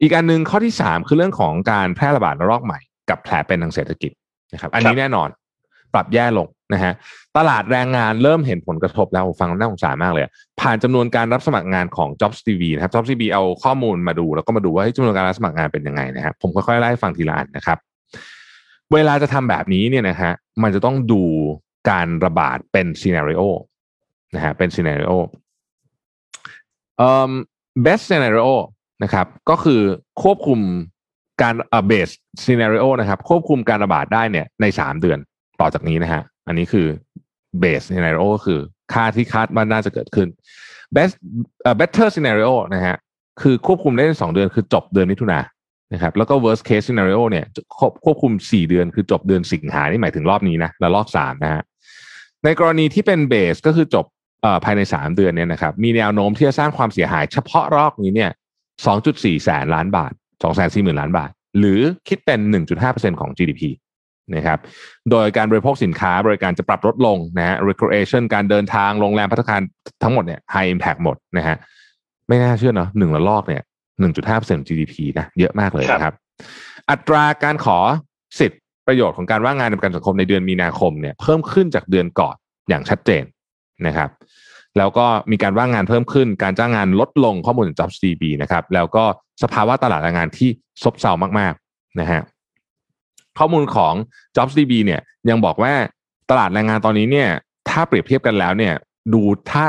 [0.03, 2.79] อีกอันหนึ่งข้อที่สามคือเรื่องของการแพร่ระบาดระลอกใหม่
[3.11, 4.11] กับแผลเป็นทางเศรษฐกิจ
[4.53, 5.29] นะครับ อันนี้แน่นอน
[5.95, 6.93] ปรับแย่ลงนะฮะ
[7.37, 10.25] ตลาดแรงงานเริ่มเห็นผลกระทบแล้วฟังน่าสงสารมากเลย
[10.61, 17.79] ผ่านจำนวนการรับสมัครงานของ Jobs TV นะครับ Jobs TV เอาข้อมูลมาดู แล้วก็มาดูว่าจำนวนการรับสมัครงานเป็นยังไงนะครับผมค่อยๆไล่ฟังทีละอันนะครับ
[18.95, 20.33] เวลาจะทำแบบนี้เนี่ยนะฮะ
[20.63, 21.23] มันจะต้องดู
[21.91, 23.43] การระบาดเป็นซีนารีโอ
[24.35, 25.13] นะฮะเป็นซีนารีโอ
[26.99, 27.33] เอ่อ
[27.85, 28.51] best scenario
[29.03, 29.81] นะครับก็คือ
[30.23, 30.61] ควบคุม
[31.43, 32.13] การเอ่อ base
[32.45, 35.19] scenario นะครับควบคุมการระบาดได้เนี่ยในสามเดือน
[35.61, 36.87] ต่อจากนี้นะฮะอันนี้คือ
[37.63, 38.61] base scenario ก็คือ
[38.93, 40.29] ค่าที่คาดว่าน่าจะเกิดขึ้น
[40.97, 41.15] best
[41.69, 42.97] uh, better scenario นะฮะ
[43.43, 45.39] คือควบคุมได้ในสองเดือนคือจบเดือนมิถุนา
[45.93, 47.47] นะครับแล้วก็ worst case scenario เนี่ย
[48.05, 51.63] ควบคุมสี่เดือนคือจบเดือนสิงหานี่หมายถึงรอบนี้นะแล้วรอบสามนะฮะ
[52.45, 54.07] ในกรณีที่เป็นเบสก็คือจบ
[54.65, 58.31] ภายในสามเดือนเนี่ยนะครับมีแนวโน้มที่จะสร้างความเสียหายเฉพาะรอบนี้เนี่ย
[58.87, 60.13] สองจุดสี่แสนล้านบาท
[60.43, 63.63] สองแสนสี่หมื่นล้านบาท หรือคิดเป็นหนึ่งจุดห้าเปอร์เซ็นของ GDP
[64.35, 64.59] นะครับ
[65.11, 69.61] โดยการบริโภคสินค้าบริการจะปรับลดลงนะฮะ recreation การเดินทางโรงแรมพัฒนาการ
[70.03, 71.57] ทั้งหมดเนี่ย high impact หมดนะฮะ
[72.29, 73.63] ไม่น่าเชื่อเนาะหนึ่งละลอกเนี่ย
[74.01, 76.15] หนึ่งจุดห้าเปอร์เซ็นต์ GDP นะเยอะมากเลยนะครับ
[76.91, 77.79] อัตราการขอ
[78.39, 82.35] สิทธิประโยชน์ของการว่างงานในประกันสังคมในเดือนมีนาคมเนี่ยเพิ่มขึ้นจากเดือนก่อน
[82.69, 83.25] อย่างชัดเจน
[83.87, 84.11] นะครับ
[84.79, 89.05] แล้วก็มีการว่างงานเพิ่มขึ้น การจ้างงานลดลงข้อมูลจาก JobsDB นะครับ แล้วก็
[89.43, 90.51] สภาวะตลาดแรงงานที่
[90.83, 92.21] ซบเซามากๆนะฮะ
[93.39, 93.95] ข้อมูลของ
[94.37, 95.73] JobsDB เนี่ยยังบอกว่า
[96.31, 97.29] ตลาดแรงงานตอนนี้เนี่ย
[97.69, 98.75] ถ้าเปรียบเทียบกันแล้วเนี่ย
[99.13, 99.23] ดู
[99.53, 99.67] ถ้า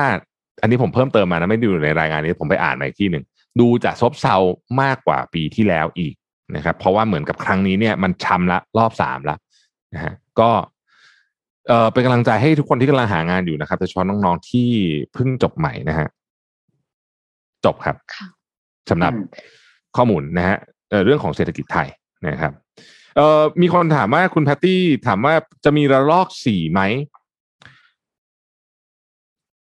[0.61, 3.23] อันนี้ผมเพิ่มเติมมานะไม่ดูในรายงานนี้ผมไปอ่านมาอีกที่หนึ่ง
[3.59, 4.35] ดูจะซบเซา
[4.81, 6.13] มากกว่าปีที่แล้วอีก
[6.55, 9.35] นะครับ เพราะว่าเหมือนกับครั้งนี้เนี่ยมันช้ำละรอบสามละ
[9.93, 10.49] นะฮะก็
[11.67, 14.69] เออเป็นกำลังใจให้ทุกคนที่กำลังหางานอยู่นะครับโดยเฉพาะน้องๆที่
[15.13, 16.07] เพิ่งจบใหม่นะฮะ
[17.65, 17.95] จบครับ
[18.89, 19.13] สำหรับ
[19.95, 20.57] ข้อมูลนะฮะ
[21.05, 21.87] เรื่องของเศรษฐกิจไทย
[22.27, 22.51] นะครับ
[23.15, 25.33] เอ่อมีคนถามว่าคุณแพตตี้ถามว่า
[25.65, 26.81] จะมีระลอกสี่ไหม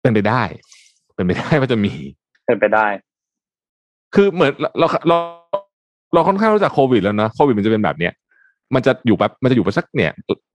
[0.02, 0.44] เป็นไปได้
[1.16, 1.94] เป็นไปได้ว่าจะมี
[2.46, 2.88] เป็นไปได้
[4.16, 5.18] คือเหมือนเราเรา
[5.52, 5.62] เรา
[6.14, 8.14] เราค่อนข้างรู้จักโควิดแล้วนะโควิดมันจะเป็นแบบเนี้ย
[8.76, 10.12] มันจะอยู่แบบมันจะอยู่ไปสักเนี่ย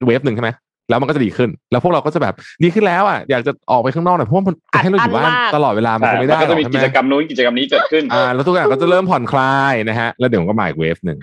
[0.06, 0.50] เวฟหนึ่งใช่ไหม
[0.90, 11.18] แล้วมันก็จะดีขึ้น แล้วพวกเราก็จะแบบดีขึ้นแล้วอะอยากจะออกไปข้างนอกหน่อยเพราะว่ามันจะให้เราอยู่บ้านตลอดเวลามันคงไม่ได้มันก็จะมีหรอกิใช่จไหกรรมนู้นกิจกรรมนี้เกิดขึ้นอ่าแล้วทุกอย่างก็จะเริ่มผ่อนคลายนะฮะ แล้วเดี๋ยวมันก็มาอีกเวฟหนึ่ง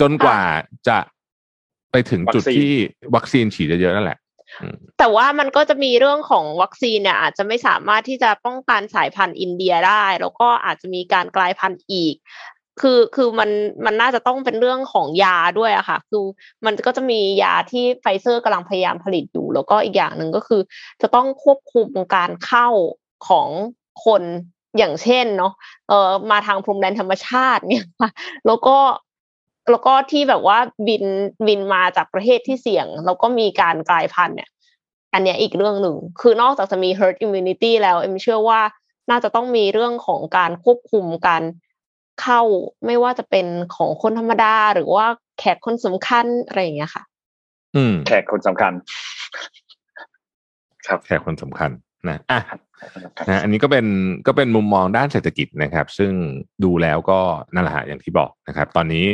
[0.00, 0.40] จนกว่า
[0.88, 0.98] จะ
[1.92, 2.74] ไปถึงจุดวัคซีนที่
[3.14, 4.18] วัคซีนฉีดเยอะๆนั่นแหละ
[4.98, 12.14] แต่ว่ามันก็จะมีเรื่องของวัคซีนเนี่ยอาจจะไม่สามารถที่จะป้องกันสายพันธุ์อินเดียได้ แล้วก็อาจจะมีการกลายพันธุ์อีก
[12.80, 13.50] คือคือมัน
[13.84, 16.24] มันน่าจะต้องเป็นเรื่องของยาด้วยอะค่ะคือ
[16.64, 20.60] มันก็จะมียาที่ไฟเซอร์กำลังพยายามผลิตอยู่ แล้วก็อีกอย่างหนึ่งก็คือ
[21.02, 22.68] จะต้องควบคุมการเข้า
[23.28, 23.48] ของ
[24.04, 24.22] คน
[24.78, 25.52] อย่างเช่นเนาะ
[25.88, 27.84] เออมาทางพรมแดนธรรมชาติเนี่ย
[28.46, 28.76] แล้วก็
[29.70, 30.58] แล้วก็ที่แบบว่า
[30.88, 31.04] บิน
[31.46, 34.50] บินมาจากประเทศที่เสี่ยง แล้วก็มีการกลายพันธุ์เนี่ย
[35.14, 38.60] อันเนี้ยอีกเรื่องหนึ่ง คือนอกจากจะมี herd immunity แล้วเอ็มเชื่อว่า
[39.10, 41.42] น่าจะต้องมีเรื่องของการควบคุมการ
[42.20, 42.42] เข้า
[42.86, 43.46] ไม่ว่าจะเป็น
[43.76, 45.06] ของคนธรรมดาหรือว่า
[45.38, 47.02] แขกคนสำคัญอะไรอย่างเงี้ยค่ะ
[47.76, 48.72] อืม แขกคนสำคัญ
[50.86, 51.70] ครับแขกคนสำคัญ
[52.08, 52.40] นะอะ
[52.76, 53.86] แขกคนสำคัญนะอันนี้ก็เป็น
[54.26, 56.12] ก็เป็นมุมมองด้านเศรษฐกิจนะครับ ซึ่ง
[56.64, 57.20] ดูแล้วก็
[57.54, 59.06] นั่นแหละฮะอย่างที่บอกนะครับ ตอนนี้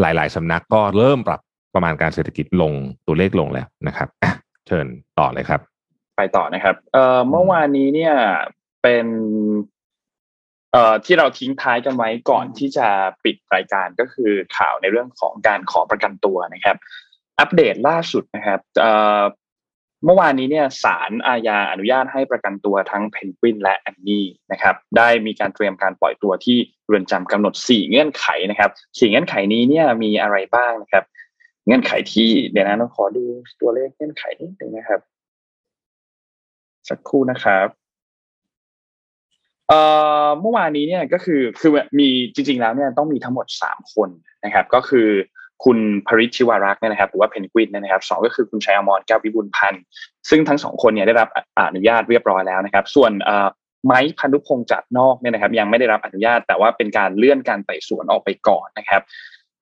[0.00, 1.40] หลาย ๆสำนักก็เริ่มปรับ
[1.74, 2.72] ประมาณการเศรษฐกิจลง
[3.06, 4.32] ตัวเลขลงแล้วนะครับอะ
[4.66, 4.86] เชิญ
[5.18, 5.60] ต่อเลยครับ
[6.16, 8.14] ไปต่อนะครับเอ่อเมื่อวานนี้เนี่ย
[8.82, 9.06] เป็น
[10.72, 12.88] เอ่อที่เราทิ้งท้ายกันไว้ก่อนที่จะ
[13.24, 16.76] ปิดรายการก็คือข่าวในเรื่องของการขอประกันตัวนะครับ
[17.40, 19.22] อัปเดตล่าสุดนะครับเอ่อ
[20.04, 31.04] เมื่อวานนี้เนี่ยศาลอาญาอนุญาตให้ประกันตัวทั้งเพนกวินและแอนนี่นะครับ ได้มีการเตรียมการปล่อยตัวที่ เรือนจำกำหนด 4 เงื่อนไขนะครับสี่เงื่อนไขนี้เนี่ยมีอะไรบ้างนะครับ
[31.66, 33.24] เงื่อนไขที่เดี๋ยวนะต้องขอดู
[33.60, 35.00] ตัวเลขเงื่อนไขนิดนึงนะครับ
[36.88, 37.68] สักครู่นะครับ
[40.40, 44.08] เมื่อวานนี้เนี่ยก็คือคือมีจริง ๆ แล้วเนี่ยต้องมีทั้งหมดสามคน
[44.44, 45.08] นะครับ ก็คือ
[45.64, 49.82] คุณพริชชิวารักษ์เนี่ยนะครับหรือว่าเพนกวินเนี่ยนะครับสองก็คือคุณชัยอมรแก้ววิบูลพันธ์
[50.28, 51.28] ซึ่งทั้งสองคนเนี่ยได้รับ
[51.58, 53.12] อนุญาตเรียบร้อยแล้วนะครับ ส่วน
[53.86, 59.02] ไม้พันธุพงษ์จัดนอกเนี่ยนะครับ ยังไม่ได้รับอนุญาต แต่ว่าเป็นการเลื่อนการไต่สวนออกไปก่อนนะครับ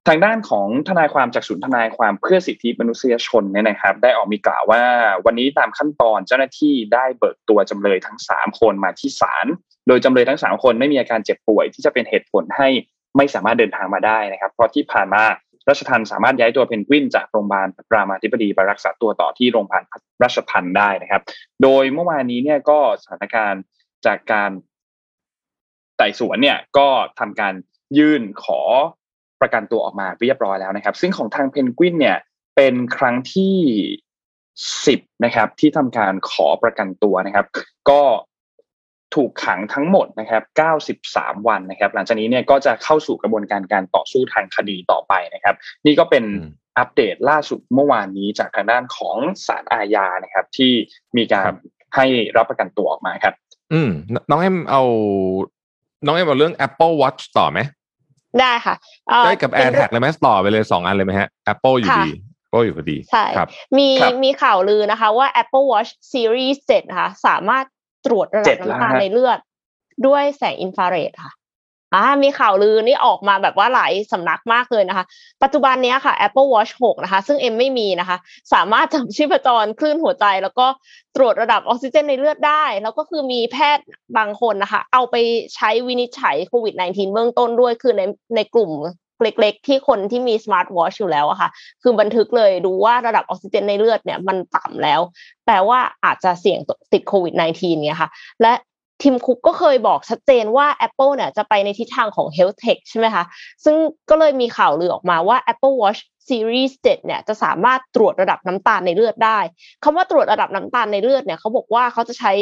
[0.09, 4.83] ทางด้านของทนายความจากศูนย์ทนายความเพื่อสิทธิมนุษยชนเนี่ยนะครับ ได้ออกมีกล่าวว่า
[5.27, 9.47] วันนี้ตามขั้นตอนเจ้าหน้าที่ได้เบิกตัวจำเลยทั้งสามคนมาที่ศาล
[9.89, 12.69] โดยจำเลยทั้งสามคนไม่มีอาการเจ็บป่วย ที่จะเป็นเหตุผลให้
[13.17, 15.25] ไม่สามารถเดินทางมาได้นะครับ เพราะที่ผ่านมา
[15.69, 19.83] รัชทันสามารถย้ายตัวเพนกวินจากโรงพยาบาลรามาธิบดีไปรักษาตัวต่อที่โรงพยาบาล
[20.23, 21.23] รัชทันได้นะครับ
[21.63, 23.63] โดยเมื่อวานนี้เนี่ยก็สถานการณ์
[24.07, 24.51] จากการ
[25.97, 26.89] ไต่สวนเนี่ยก็
[27.19, 27.55] ทำการ
[27.99, 28.61] ยื่นขอ
[29.41, 32.19] ประกันตัวออกมาเรียบร้อยแล้วนะครับ ซึ่งของทางเพนกวินเนี่ย
[32.57, 33.57] เป็นครั้งที่
[34.87, 37.47] สิบนะครับ ที่ทำการขอประกันตัวนะครับ
[37.91, 38.03] ก็
[39.15, 40.43] ถูกขังทั้งหมดนะครับ
[40.95, 45.55] 93 วันนะครับ หลังจากนี้เนี่ยก็จะเข้าสู่กระบวนการการต่อสู้ทางคดีต่อไปนะครับ
[45.87, 50.73] นี่ก็เป็นอืมอัปเดตล่าสุดเมื่อวานนี้จากทางด้านของศาลอาญานะครับ ที่
[51.17, 51.57] มีการครับ
[51.97, 53.35] ให้รับประกันตัวออกมาครับ
[53.73, 54.83] อืมนน้องเอ็มเอา
[56.05, 57.61] น้องเอ็มเอาเรื่อง Apple Watch ต่อไหม
[58.41, 58.75] ได้ค่ะ
[59.09, 62.11] เอ่อได้กับเป็นเรื่ AirTag เลยไหมต่อไปเลยสองอันเลยไหมฮะ Apple อยู่ค่ะดี
[62.47, 63.49] Apple อยู่พอดีใช่ครับ
[63.79, 67.65] มีครับมีข่าวลือนะคะว่า Apple Watch Series 7นะคะสามารถ
[68.07, 69.39] ตรวจระดับเจ็ดแล้วน้ำตาลฮะในเลือด
[70.07, 71.33] ด้วยแสงอินฟราเรดค่ะ
[71.95, 75.05] อ่ามีข่าวลือนี่ออกมาแบบว่าหลายสำนักมากเลยนะคะ
[75.43, 78.17] ปัจจุบันนี้ค่ะ Apple Watch 6 นะคะ ซึ่งเอ็มไม่มีนะคะ
[78.53, 80.67] สามารถจับชีพจรคลื่นหัวใจ แล้วก็
[81.17, 83.85] ตรวจระดับออกซิเจนในเลือดได้ แล้วก็คือมีแพทย์
[84.17, 85.17] บางคนนะคะ เอาไป
[85.55, 88.03] ใช้วินิจฉัยโควิด -19 เบื้องต้นด้วยคือใน
[88.37, 88.73] ในกลุ่ม
[89.23, 91.51] เล็กๆ ที่คนที่มีสมาร์ทวอชอยู่แล้วอะค่ะ
[91.83, 95.01] คือบันทึกเลยดูว่าระดับออกซิเจนในเลือดเนี่ยมันต่ำแล้ว
[95.47, 96.59] แปลว่าอาจจะเสี่ยง
[96.93, 98.11] ติดโควิด -19 เนี่ยค่ะ
[98.43, 98.53] และ
[99.03, 103.25] ทีมคุกก็เคยบอกชัดเจนว่า Apple เนี่ยจะไปในทิศทางของ Health Tech ใช่ไหมคะ
[103.65, 103.77] ซึ่ง
[104.11, 109.39] ก็เลยมีข่าวลือออกมาว่า Apple Watch Series 7เนี่ยจะสามารถตรวจระดับน้ำตาลในเลือดได้
[109.85, 112.33] คำว่าตรวจระดับน้ำตาลในเลือดเนี่ยเขาบอกว่าเขาจะใช้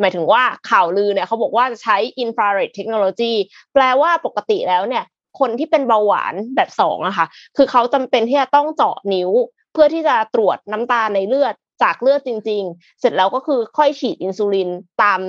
[0.00, 3.34] หมายถึงว่าข่าวลือเนี่ยเขาบอกว่าจะใช้ infrared technology
[3.74, 5.04] แปลว่าปกติแล้วเนี่ย
[5.38, 9.30] คนที่เป็นเบาหวานแบบสองอะค่ะ คือเขาจำเป็นที่จะต้องเจาะนิ้ว
[9.72, 14.70] เพื่อที่จะตรวจน้ำตาลในเลือดจากเลือดจริง ๆ เสร็จแล้วก็คือค่อยฉีดอินซูลิน
[15.02, 15.20] ตาม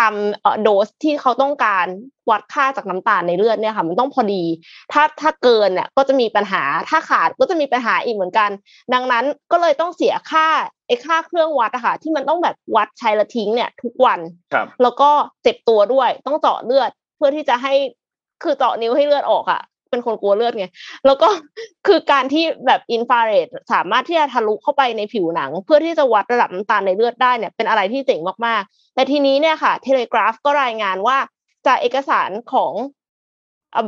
[0.00, 1.86] ตามเอ่อโดสที่เขาต้องการ
[2.30, 4.44] วัดค่าจากน้ำตาลในเลือดเนี่ยค่ะ มันต้องพอดี
[4.92, 8.50] ถ้าถ้าเกินเนี่ยก็จะมีปัญหาถ้าขาดก็จะมีปัญหาอีกเหมือนกัน
[8.94, 10.46] ดังนั้นก็เลยต้องเสียค่า
[10.86, 14.20] ไอ้ค่าเครื่องวัดอะค่ะ ที่มันต้องแบบวัดใช้และทิ้งเนี่ยทุกวัน
[14.52, 15.10] ครับแล้วก็
[15.42, 17.74] เจ็บตัวด้วยต้องเจาะเลือดเพื่อที่จะให้
[18.42, 20.66] คือเจาะนิ้วให้เลือดออกอะ เป็นคนกลัวเลือดไง
[21.06, 21.28] แล้วก็
[21.86, 31.18] คือการที่แบบอินฟราเรดสามารถที่จะทะลุเข้าไปในผิวหนัง เพื่อที่จะวัดระดับน้ำตาลในเลือดได้เนี่ยเป็นอะไรที่เจ๋งมากๆ แต่ทีนี้เนี่ยค่ะ เทเลกราฟก็รายงานว่า
[31.66, 32.72] จากเอกสารของ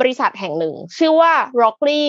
[0.00, 1.32] บริษัทแห่งหนึ่ง ชื่อว่า
[1.62, 2.04] Rockley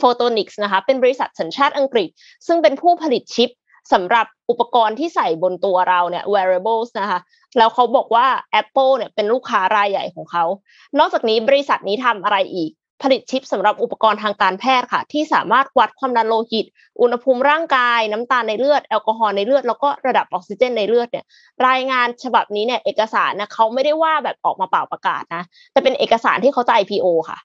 [0.00, 2.08] Photonics นะคะ เป็นบริษัทสัญชาติอังกฤษ
[2.46, 3.50] ซึ่งเป็นผู้ผลิตชิป
[3.92, 7.20] สำหรับอุปกรณ์ที่ใส่บนตัวเราเนี่ย wearables นะคะ
[7.58, 8.26] แล้วเขาบอกว่า
[8.60, 10.44] Apple เนี่ยเป็นลูกค้ารายใหญ่ของเขา
[10.98, 12.70] นอกจากนี้บริษัทนี้ทำอะไรอีก
[13.02, 16.66] ผลิตชิปสำหรับอุปกรณ์ทางการแพทย์ค่ะ ที่สามารถวัดความดันโลหิต
[17.00, 21.24] อุณหภูมิร่างกาย น้ำตาลในเลือด แอลกอฮอล์ในเลือด แล้วก็ระดับออกซิเจนในเลือดเนี่ย
[21.68, 25.42] รายงานฉบับนี้เนี่ยเอกสารนะเขาไม่ได้ว่าแบบออกมาเปล่าประกาศนะ
[25.72, 27.38] แต่เป็นเอกสารที่เขาจะ IPO ค่ะ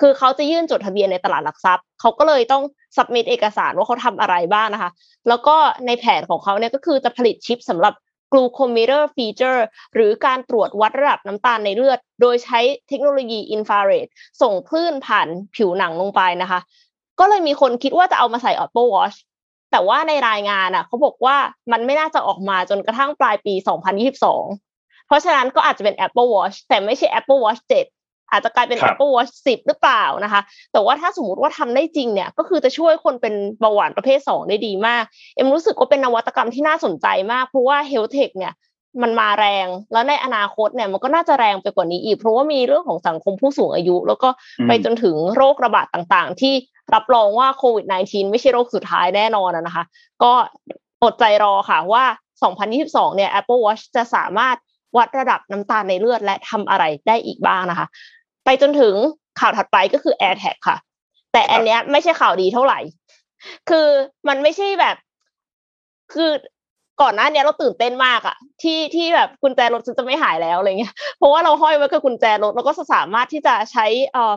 [0.00, 2.62] คือเขาจะยื่นจดทะเบียนในตลาดหลักทรัพย์ เขาก็เลยต้อง
[2.96, 4.90] สับมิดเอกสารว่าเขาทำอะไรบ้างนะคะ
[5.28, 5.56] แล้วก็
[5.86, 7.94] ในแผนของเขาเนี่ยก็คือจะผลิตชิปสำหรับ
[8.32, 14.06] glucometer feature หรือการตรวจวัดระดับน้ำตาลในเลือด โดยใช้เทคโนโลยีอินฟราเรด
[14.42, 16.60] ส่งคลื่นผ่านผิวหนังลงไปนะคะ
[17.20, 19.16] ก็เลยมีคนคิดว่าจะเอามาใส่ Apple Watch
[19.70, 21.36] แต่ว่าในรายงานอะเขาบอกว่า
[21.72, 23.54] มันไม่น่าจะออกมาจนกระทั่งปลายปี
[24.30, 28.01] 2022 เพราะฉะนั้นก็อาจจะเป็น Apple Watch แต่ไม่ใช่ Apple Watch 7
[28.32, 30.40] อาจจะกลายเป็นครับ Apple Watch 10 หรือเปล่านะคะ
[30.72, 35.04] แต่ว่าถ้าสมมติว่าทำได้จริงเนี่ย ก็คือจะช่วยคนเป็นเบาหวานประเภท 2 ได้ดีมาก
[35.34, 38.54] เอ็มรู้สึกว่าเป็นนวัตกรรมที่น่าสนใจมาก เพราะว่า Health Tech เนี่ย
[39.02, 44.28] มันมาแรง แล้วในอนาคตเนี่ยมันก็น่าจะแรงไปกว่านี้อีก เพราะว่ามีเรื่องของสังคมผู้สูงอายุ แล้วก็
[44.58, 46.54] อืมไปจนถึงโรคระบาดต่างๆ ที่
[46.94, 49.84] รับรองว่าโควิด -19 ไม่ใช่โรคสุดท้ายแน่นอนอะนะคะ
[50.22, 50.32] ก็
[51.02, 52.04] อดใจรอค่ะว่า
[52.60, 54.56] 2022 เนี่ย Apple Watch จะสามารถ
[54.96, 58.21] วัดระดับน้ำตาลในเลือดและทำอะไรได้อีกบ้างนะคะไป
[58.62, 58.94] จนถึง
[59.40, 60.76] ข่าวถัดไปก็คือ AirTag ค่ะ
[61.32, 62.78] แต่อันเนี้ยไม่ใช่ข่าวดีเท่าไหร่
[63.70, 63.88] คือ
[64.28, 64.96] มันไม่ใช่แบบ
[66.14, 66.30] คือ
[67.02, 74.34] ก่อนหน้านี้เราตื่นเต้นมากอะที่ที่แบบกุญแจรถจะไม่หายแล้วอะไรเงี้ย เพราะว่าเราห้อยไว้กับกุญแจรถแล้วก็สามารถที่จะใช้เอ่อ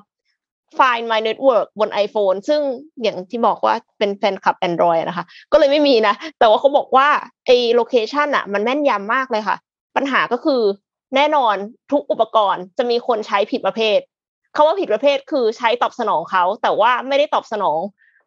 [0.78, 2.62] Find My Network บน iPhone ซึ่ง
[3.02, 7.08] อย่างที่บอกว่าเป็นแฟนคลับ Android นะคะ ก็เลยไม่มีนะ แต่ว่าเขาบอกว่า
[7.46, 9.58] ไอ้โลเคชันอะมันแม่นยำมากเลยค่ะ
[9.96, 10.62] ปัญหาก็คือ
[11.16, 11.56] แน่นอน
[11.92, 14.00] ทุกอุปกรณ์จะมีคนใช้ผิดประเภท
[14.56, 17.80] คาว่าผิดประเภทคือใช้ตอบสนองเขา แต่ว่าไม่ได้ตอบสนอง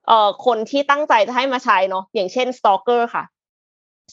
[0.06, 3.24] เอ่อคนที่ตั้งใจจะให้มาใช้เนาะอย่างเช่น stalker ค่ะ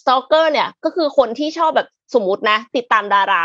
[0.01, 3.43] stalker เนี่ยก็คือคนที่ชอบแบบสมมุตินะ ติดตามดารา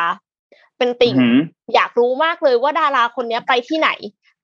[0.79, 1.39] เป็นติ่งอือหือ
[1.75, 3.91] อยากรู้มากเลยว่าดาราคนเนี้ยไปที่ไหน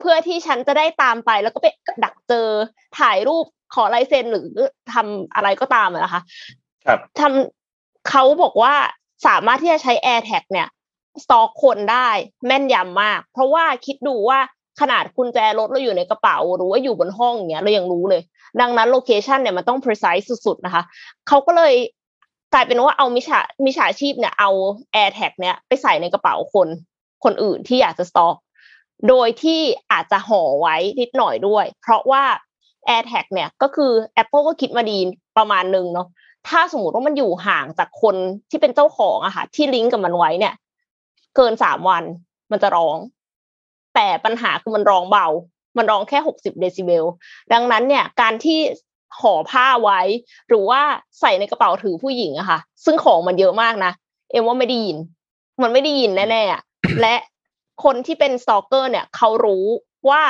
[0.00, 1.66] เพื่อที่ฉันจะได้ตามไปแล้วก็ไป
[2.04, 2.48] ดักเจอ
[2.98, 4.48] ถ่ายรูปขอลายเซ็นหรือ
[4.92, 6.22] ทำอะไรก็ตามอะนะคะ
[6.86, 8.74] ครับทำเขาบอกว่า
[9.26, 10.68] สามารถที่จะใช้ AirTag เนี่ย
[11.24, 12.08] สตอกคนได้
[12.46, 14.38] แม่นยำมาก เพราะว่าคิดดูว่า
[14.80, 18.22] ขนาดกุญแจรถเราอยู่ในกระเป๋า หรือว่าอยู่บนห้องอย่างเงี้ยเรายังรู้เลย
[18.60, 20.82] ดังนั้นโลเคชันเนี่ยมันต้อง precise สุดๆนะคะ
[21.28, 21.74] เขาก็เลย
[22.52, 24.50] กลายเป็นว่าเอามิจฉามิจฉาชีพเนี่ยเอา
[24.94, 26.68] AirTag เนี่ยไปใส่ในกระเป๋าคน
[27.24, 28.34] คนอื่นที่อยากจะสต็อก
[29.08, 29.60] โดยที่
[29.92, 32.22] อาจจะห่อไว้นิดหน่อยด้วย เพราะว่า
[32.88, 33.92] AirTag เนี่ยก็คือ
[34.22, 34.98] Apple ก็คิดมาดี
[35.38, 36.08] ประมาณนึงเนาะ
[36.48, 38.16] ถ้าสมมติว่ามันอยู่ห่างจากคน
[38.50, 40.54] ที่เป็นเจ้าของอะค่ะที่ลิงก์กับมันไว้เนี่ย
[41.36, 42.04] เกินสามวัน
[42.50, 42.98] มันจะร้อง
[43.94, 45.26] แต่ปัญหาคือมันร้องเบา
[45.78, 47.04] มันร้องแค่หกสิบเดซิเบล
[47.52, 48.58] ดังนั้นเนี่ย การที่
[49.20, 50.00] ห่อผ้าไว้
[50.48, 50.80] หรือว่า
[51.20, 53.92] ใส่ในกระเป๋าถือผู้หญิงอะค่ะ ซึ่งของมันเยอะมากนะ
[54.30, 54.98] เอ็มว่าไม่ได้ยิน
[55.62, 56.62] มันไม่ได้ยินแน่ๆอะ
[57.00, 57.16] และ
[57.84, 59.64] คนที่เป็นสตอกเกอร์เนี่ยเขารู้
[60.08, 60.22] ว่า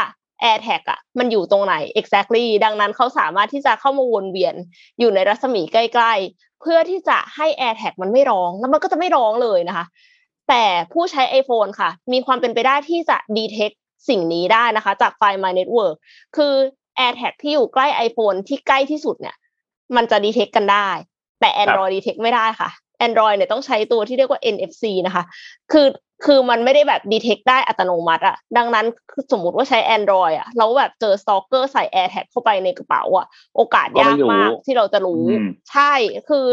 [0.43, 4.55] AirTag อะมันอยู่ตรงไหน exactly ดังนั้นเขาสามารถที่จะเข้ามาวนเวียน
[4.99, 9.87] อยู่ในรัศมีใกล้ ๆ เพื่อที่จะให้ AirTag มันไม่ร้อง แล้วมันก็จะไม่ร้องเลยนะคะ
[10.49, 13.77] แต่ผู้ใช้ iPhone ค่ะ มีความเป็นไปได้ที่จะ detect
[14.09, 15.95] สิ่งนี้ได้นะคะ จากไฟล์ My Network
[16.37, 16.55] คือ
[16.99, 19.37] AirTag ที่อยู่ใกล้ iPhone ที่ใกล้ที่สุดเนี่ย
[19.97, 20.89] มันจะ detect กันได้
[21.41, 22.71] แต่ Android detect ไม่ได้ค่ะ
[23.07, 25.25] Android เนี่ยต้องใช้ตัวที่เรียกว่า NFC นะคะ
[25.73, 25.87] คือ
[26.25, 33.27] คือมันไม่ได้แบบ detect ได้อัตโนมัติอะดังนั้นคือสมมุติว่าใช้ Android อะแล้วแบบเจอ stalker ใส่ AirTag เข้าไปในกระเป๋าอะ
[33.57, 35.93] โอกาสยากมากที่เราจะรู้อืมใช่
[36.29, 36.45] คือ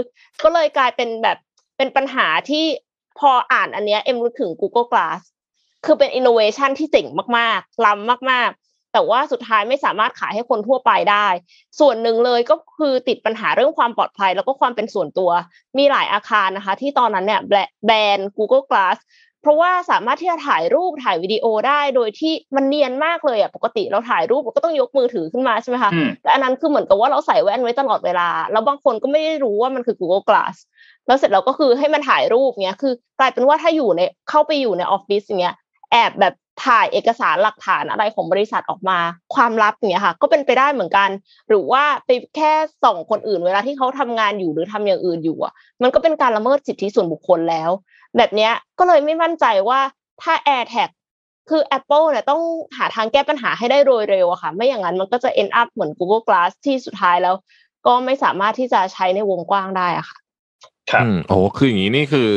[0.44, 1.38] ก็เลยกลายเป็นแบบ
[1.78, 2.66] เป็นปัญหาที่
[3.20, 5.22] พออ่านอันเนี้ยเอ็มรู้ถึง Google Glass
[5.86, 7.08] คือเป็น innovation ที่เจ๋ง
[7.38, 11.28] มากๆ ล้ำมากๆ แต่ว่าสุดท้ายไม่สามารถขายให้คนทั่วไปได้
[11.80, 15.32] ส่วนหนึ่งเลยก็คือติดปัญหาเรื่องความปลอดภัย แล้วก็ความเป็นส่วนตัว
[15.78, 17.54] มีหลายอาคารนะคะ ที่ตอนนั้นเนี่ยแบ
[17.86, 18.98] แบน Google Glass
[19.42, 30.56] เพราะว่าสามารถที่จะถ่ายรูปถ่ายวิดีโอได้โดยที่มันเนียนมากเลยอะปกติเราถ่ายรูปเราก็ต้องยกมือถือขึ้นมาใช่ไหมคะอืมแต่อันนั้นคือเหมือนกับว่าเราใส่แว่นไว้ตลอดเวลา แล้วบางคนก็ไม่ได้รู้ว่ามันคือ Google Glass
[31.08, 35.56] แล้วเสร็จแล้วก็คือให้มันถ่ายรูปเงี้ยคือกลายเป็นว่าถ้าอยู่ในเข้าไปอยู่ในออฟฟิศอย่างเงี้ย
[35.92, 36.34] แอบแบบ
[36.66, 39.00] ถ่ายเอกสารหลักฐานอะไรของบริษัทออกมา
[39.36, 41.10] ความลับเงี้ยค่ะ ก็เป็นไปได้เหมือนกัน
[41.50, 42.52] หรือว่าไปแค่
[42.84, 47.70] ส่องคนอื่นเวลาที่เขาทำงานอยู่หรือทำอย่างอื่นอยู่อะ มันก็เป็นการละเมิดสิทธิส่วนบุคคลแล้ว
[48.18, 49.80] แบบเนี้ยก็เลยไม่มั่นใจว่า
[50.22, 50.90] ถ้า AirTag
[51.50, 52.42] คือ Apple เนี่ยต้อง
[52.78, 57.36] หาทางแก้ปัญหาให้ได้โดยเร็วอะค่ะ ไม่อย่างนั้นมันก็จะ end up เหมือน Google Glass ที่สุดท้ายแล้ว
[57.88, 60.18] ก็ไม่สามารถที่จะใช้ในวงกว้างได้อะค่ะ
[60.92, 62.32] ครับอืมโอ้โหคืออย่างนี้นี่คือ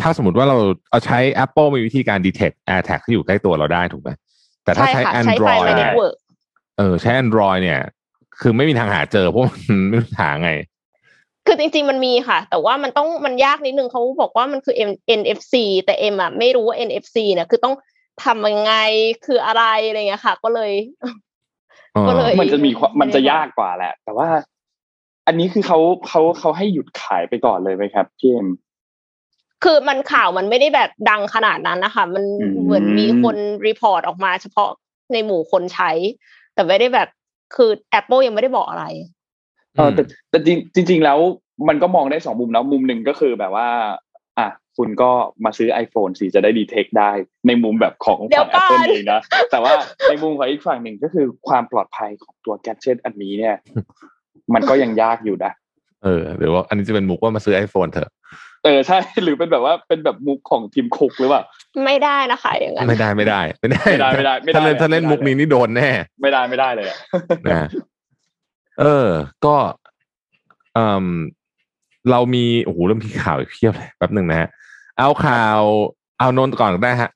[0.00, 0.56] ถ้าสมมติว่าเรา
[0.90, 4.10] เอาใช้ Apple มีวิธีการ detect AirTag ที่อยู่ใกล้ตัวเราได้ถูกไหม
[4.64, 6.14] แต่ถ้าใช่ใช้ค่ะใช้ไฟ Android ล์เนี่ย Network
[6.78, 7.80] เออใช้ Android เนี่ย
[8.40, 10.50] คือไม่มีทางหาเจอเพราะมันไม่รู้หาไง
[11.46, 15.54] คือจริงๆมันมีค่ะ แต่ว่ามันต้องมันยากนิดนึงเขาบอกว่ามันคือ M- NFC
[15.84, 17.74] แต่เอ็มอะไม่รู้ว่า NFC เนี่ยคือต้อง
[18.24, 18.74] ทำยังไง
[19.26, 20.72] คืออะไรอะไรเงี้ยค่ะ ก็เลย
[21.96, 24.28] อ๋อก็เลย มันจะมีความไม่ได้มันจะยากกว่าแหละ แต่ว่า
[25.26, 28.48] อันนี้คือเขาเขาเขาให้หยุดขายไปก่อนเลยไหมครับพี่เอ็ม
[29.64, 34.70] คือมันข่าวมันไม่ได้แบบดังขนาดนั้นนะคะ มันอืมเหมือนมีคนรีพอร์ตออกมาเฉพาะ
[35.12, 35.90] ในหมู่คนใช้
[36.54, 37.08] แต่ไม่ได้แบบ
[37.56, 38.84] คือ Apple ยังไม่ได้บอกอะไร
[39.76, 41.18] เออแต่แต่จริงจริงๆแล้ว
[41.68, 43.68] มันก็มองได้สองมุมนะมุมหนึ่งก็คือแบบว่า
[44.38, 45.10] อะคุณก็
[45.44, 47.10] มาซื้อ iPhone สิจะได้ดีเทคได้
[47.46, 49.20] ในมุมแบบของเดี๋ยฝั่วงก่อน Apple เองนะ
[49.50, 49.72] แต่ว่า
[50.08, 53.56] ในมุมของอีกฝั่งหนึ่งก็คือความปลอดภัยของตัวแกดเจิตอันนี้เนี่ย
[54.54, 55.52] มันก็ยังยากอยู่นะ
[56.04, 58.10] เออหรือว่าอันนี้จะเป็นมุกว่ามาซื้อ iPhone เถอะ
[58.64, 61.42] เออใช่หรือเป็นแบบว่าเป็นแบบมุกของทีมคุกหรือเปล่า
[61.84, 65.88] ไม่ได้นะคะอย่างนั้นไม่ได้ไม่ได้ ไม่ได้ไม่ได้ไม่ได้ไม่ได้ถ้าเล่นถ้าเล่นไม่ได้มุกนี้นี่โดนแน่
[66.22, 66.98] ไม่ได้ไม่ได้เลยอะ
[67.46, 67.68] นะ
[68.80, 69.08] เออ
[69.44, 69.56] ก็
[70.74, 71.06] เออ
[72.10, 74.48] เรามีโอ้โหเริ่มมีข่าวอีกเพียบเลยแป๊บหนึ่งนะฮะ
[74.98, 75.60] เอาข่าว
[76.18, 77.10] เอานนท์ก่อนก็ได้ฮะ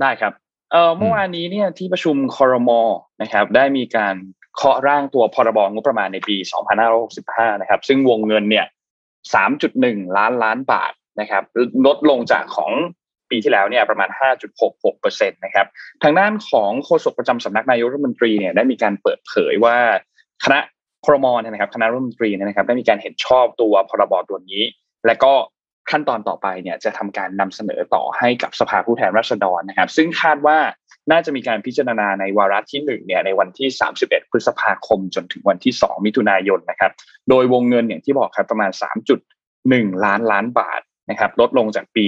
[0.00, 0.32] ได้ครับ
[0.72, 2.80] เออเมื่อวานนี้เนี่ยที่ประชุมคอรมอ
[3.22, 4.14] นะครับ ได้มีการ
[4.56, 6.36] เคาะร่างตัวพรบงบประมาณในปี
[6.98, 8.66] 2565 นะครับ ซึ่งวงเงินเนี่ย
[9.40, 11.42] 3.1 ล้านล้านบาทนะครับ
[11.86, 12.72] ลดลงจากของ
[13.30, 14.08] ปีที่แล้วเนี่ยประมาณ
[14.70, 15.66] 5.66%นะครับ
[16.02, 19.76] ทางด้านของโฆษกประจำสำนักนายกรัฐมนตรีเนี่ยได้มีการเปิดเผยว่า
[20.44, 20.58] คณะ
[21.04, 24.62] ครมเนี่ยนะครับคณะรัฐมนตรีเนี่ยนะครับได้มีการเห็นชอบตัวพรบตัวนี้
[25.06, 25.32] และก็
[25.90, 30.58] ขั้นตอนต่อไปเนี่ยจะทำการนำเสนอต่อให้กับสภาผู้แทนราษฎรนะครับ ซึ่งคาดว่า
[31.10, 33.68] น่าจะมีการพิจารณาในวาระที่หนึ่งเนี่ยในวันที่
[34.00, 36.92] 31 พฤษภาคม จนถึงวันที่ 2 มิถุนายนนะครับ
[37.28, 38.70] โดยวงเงินอย่างที่บอกครับประมาณ
[39.36, 40.80] 3.1 ล้านล้านบาท
[41.10, 42.06] นะครับ ลดลงจากปี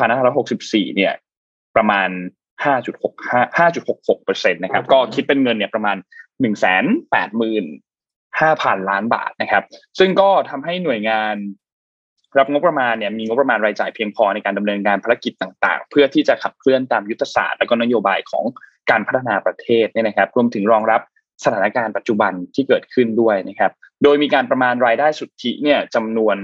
[0.00, 1.12] 2564 เนี่ย
[1.76, 2.08] ประมาณ
[2.62, 5.96] 5.65 5.66%นะครับ ก็คิดเป็นเงินเนี่ยประมาณ
[6.42, 9.64] 185,000 ล้านบาทนะครับ
[9.98, 11.34] ซึ่งก็ทำให้หน่วยงาน
[12.38, 18.44] รับงบประมาณเนี่ยมีงบประมาณรายจ่ายเพียงพอในการดำเนินการภารกิจต่าง ๆ เพื่อที่จะขับเคลื่อนตามยุทธศาสตร์และก็นโยบายของ
[18.90, 21.00] การพัฒนาประเทศเนี่ยนะครับ รวมถึงรองรับ
[21.44, 23.72] สถานการณ์ปัจจุบันที่เกิดขึ้นด้วยนะครับ
[24.02, 26.36] โดยมีการประมาณรายได้สุทธิเนี่ยจำนวน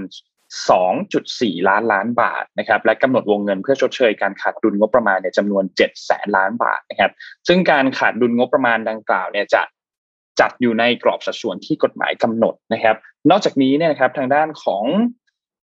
[0.81, 7.11] 2.4 ล้านล้านบาทนะครับและกำหนดวงเงินเพื่อชดเชยการขาดดุลงบประมาณเนี่ยจำนวน 7 แสนล้านบาทนะครับ
[7.47, 9.61] ซึ่งการขาดดุลงบประมาณดังกล่าวเนี่ยจะ
[10.39, 12.95] จัดอยู่ในกรอบสัดส่วนที่กฎหมายกำหนดนะครับ
[13.29, 14.83] นอกจากนี้เนี่ยนะครับทางด้านของ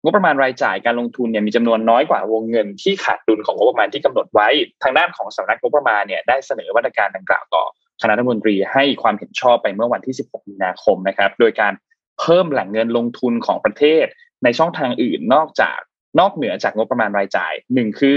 [0.03, 4.49] งบประมาณรายจ่ายการลงทุนเนี่ยมีจำนวนน้อยกว่าวงเงินที่ขาดดุลของงบประมาณที่กำหนดไว้
[4.83, 7.65] ทางด้านของสำนักงบประมาณเนี่ยได้เสนอมาตรการดังกล่าวต่อ
[8.03, 11.73] คณะรัฐมนตรีให้ความเห็นชอบไปเมื่อวันที่ 16 มีนาคมนะครับ โดยการ
[12.21, 14.05] เพิ่มแหล่งเงินลงทุนของประเทศ
[14.45, 15.79] ในช่องทางอื่นนอกจาก
[16.21, 18.17] นอกเหนือจากงบประมาณรายจ่ายหนึ่งคือ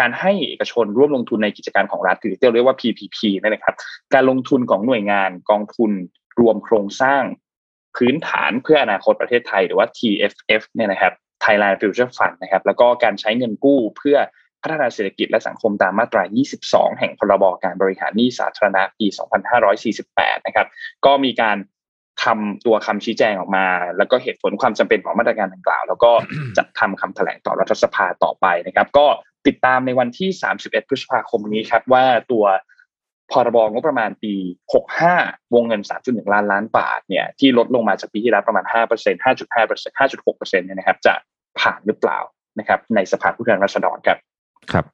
[0.00, 3.76] การให้เอกชนร่วมลงทุนในกิจการของรัฐหรือที่เรียกว่า PPP นั่นนะครับ
[4.14, 5.90] การลงทุนของหน่วยงานกองทุน
[6.40, 7.22] รวมโครงสร้าง
[7.96, 11.12] พื้นฐานเพื่ออนาคตประเทศไทยหรือว่า TFF เนี่ยนะครับ
[11.44, 14.18] Thailand Future Fund นะครับแล้วก็การใช้เงินกู้เพื่อ
[14.62, 16.22] พัฒนาเศรษฐกิจและสังคมตามมาตรา
[16.62, 19.06] 22 แห่งพรบการบริหารหนี้สาธารณะปี
[19.76, 20.66] 2548 นะครับ
[21.06, 21.56] ก็มีการ
[22.24, 23.66] ทำตัวคำชี้แจงออกมา
[23.96, 26.12] แล้วก็เหตุผลความจำเป็นของมาตรการดังกล่าว แล้วก็
[26.58, 29.06] จัดทำคำแถลงต่อรัฐสภาต่อไปนะครับ ก็
[29.46, 30.30] ติดตามในวันที่
[30.60, 32.44] 31 พฤษภาคมนี้ครับว่าตัว
[33.32, 34.34] พรบงบประมาณปี
[34.94, 41.14] 65 วงเงิน 3.1 ล้านล้านบาทเนี่ยที่ลดลงมาจากปีที่แล้วประมาณ 5% 5.5% 5.6%เนี่ยนะครับ จะ
[41.60, 42.18] ผ่านหรือเปล่า
[42.58, 44.18] นะครับ ในสภาผู้แทนราษฎรครับ
[44.72, 44.84] ครับ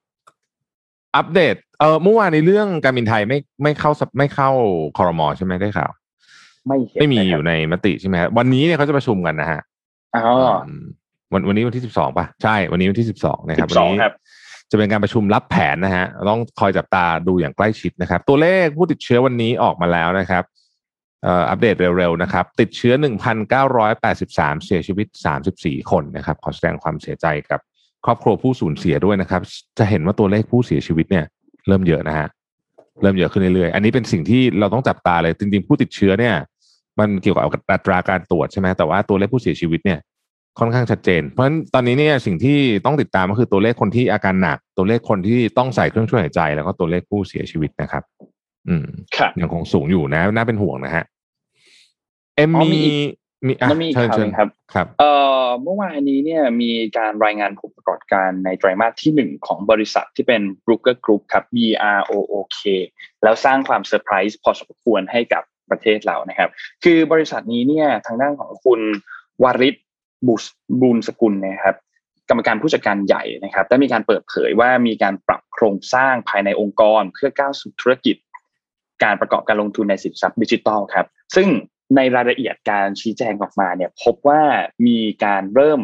[1.17, 4.51] อัปเดตเออเมื่อวานในเรื่องการบินไทยไม่ไม่เข้าสับไม่เข้า
[4.99, 5.91] คอรมอใช่ไหมได้ข่าว
[6.67, 9.61] ไม่เห็นไม่มีนะครับอยู่ในมติใช่ไหมฮะวันนี้เนี่ยเขาจะประชุมกันนะฮะ
[10.17, 10.25] อ๋อ
[10.69, 10.71] ม
[11.33, 14.15] วันวันนี้วันที่สิบสองป่ะใช่ วันนี้วันที่สิบสองนะครับวัน12นี้ครับ
[14.71, 20.45] จะเป็นการประชุมรับแผนนะฮะต้องคอยจับตาดูอย่างใกล้ชิดนะครับ ตัวเลขผู้ติดเชื้อวันนี้ออกมาแล้วนะครับ
[21.51, 22.95] อัปเดตเร็วๆนะครับ ติดเชื้อ
[23.59, 25.07] 1,983 เสียชีวิต
[25.49, 27.61] 34 คนนะครับ ขอแสดงความเสียใจกับ
[28.05, 29.43] ครอบครัวผู้สูญเสียด้วยนะครับ
[29.79, 31.25] จะเห็นว่าตัวเลขผู้เสียชีวิตเนี่ย
[31.69, 32.29] เริ่มเยอะนะฮะ
[33.03, 36.35] เริ่มเยอะขึ้นเรื่อยๆ อันนี้เป็นสิ่งที่เราต้องจับตาเลย จริงๆ ผู้ติดเชื้อเนี่ย
[36.99, 37.43] มันเกี่ยวกับ
[37.73, 39.99] อัตราการตรวจใช่ไหมแต่ว่าตัวเลขผู้เสียชีวิตเนี่ย
[40.59, 48.03] ค่อนข้างชัดเจน เพราะฉะนั้นตอนนี้เนี่ยสิ่งที่ต้องติดตามก็คือตัวเลขคนที่อาการหนัก ตัวเลขคนที่ต้องใส่เครื่องช่วยหายใจ แล้วก็ตัวเลขผู้เสียชีวิตนะครับ
[48.69, 48.87] อืม
[49.17, 51.05] ครับยังคงสูงอยู่นะ น่าเป็นห่วงนะฮะ
[52.37, 52.95] เอ็มอ๋อมีมีอีก
[53.47, 61.57] มีอะแล้วมีอีกเชิญข่าวเชิหญนึ่งครับครับเอ่อเมื่อวานนี้เนี่ยมีการรายงานผลประกอบการในไตรมาสที่หนึ่งของบริษัทที่เป็น Brooker Group ครับ B
[61.99, 62.59] R O O K
[63.23, 66.51] แล้วสร้างความเซอร์ไพรส์พอสมควรให้กับประเทศเรานะครับ
[66.85, 68.81] คือบริษัทนี้เนี่ยทางด้านของคุณ
[69.45, 69.75] วาริศ
[70.27, 70.45] บุษ
[70.81, 71.77] บุญสกุลนะครับ
[72.29, 78.17] กรรมการผู้จัดการใหญ่นะครับได้มีการเปิดเผยว่ามีการปรับโครงสร้างภายในองค์กร เพื่อก้าวสู่ธุรกิจ
[79.05, 81.07] การประกอบการลงทุนในสินทรัพย์ดิจิทัลครับ
[81.37, 81.49] ซึ่ง
[81.97, 84.43] ในรายละเอียดการชี้แจงออกมาเนี่ยพบว่า
[84.87, 85.81] มีการเริ่ม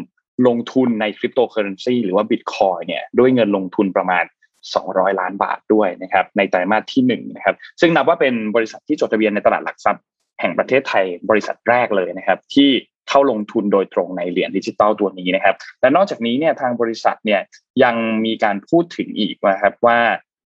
[0.47, 4.25] ลงทุนในคริปโตเคอเรนซีหรือว่าบิตคอยเนี่ยด้วยเงินลงทุนประมาณ
[4.73, 10.05] 200 ล้านบาทด้วยนะครับในไตรมาสที่หนึ่งนะครับซึ่งนับว่าเป็นบริษัทที่จดทะเบียนในตลาดหลักทรัพย์
[10.41, 12.71] แห่งประเทศไทยบริษัทแรกเลยนะครับ ที่
[13.13, 17.41] เข้าลงทุนโดยตรงในเหรียญดิจิตอลตัวนี้นะครับ และนอกจากนี้เนี่ยทางบริษัทเนี่ย
[17.83, 19.99] ยังมีการพูดถึงอีกนะครับว่า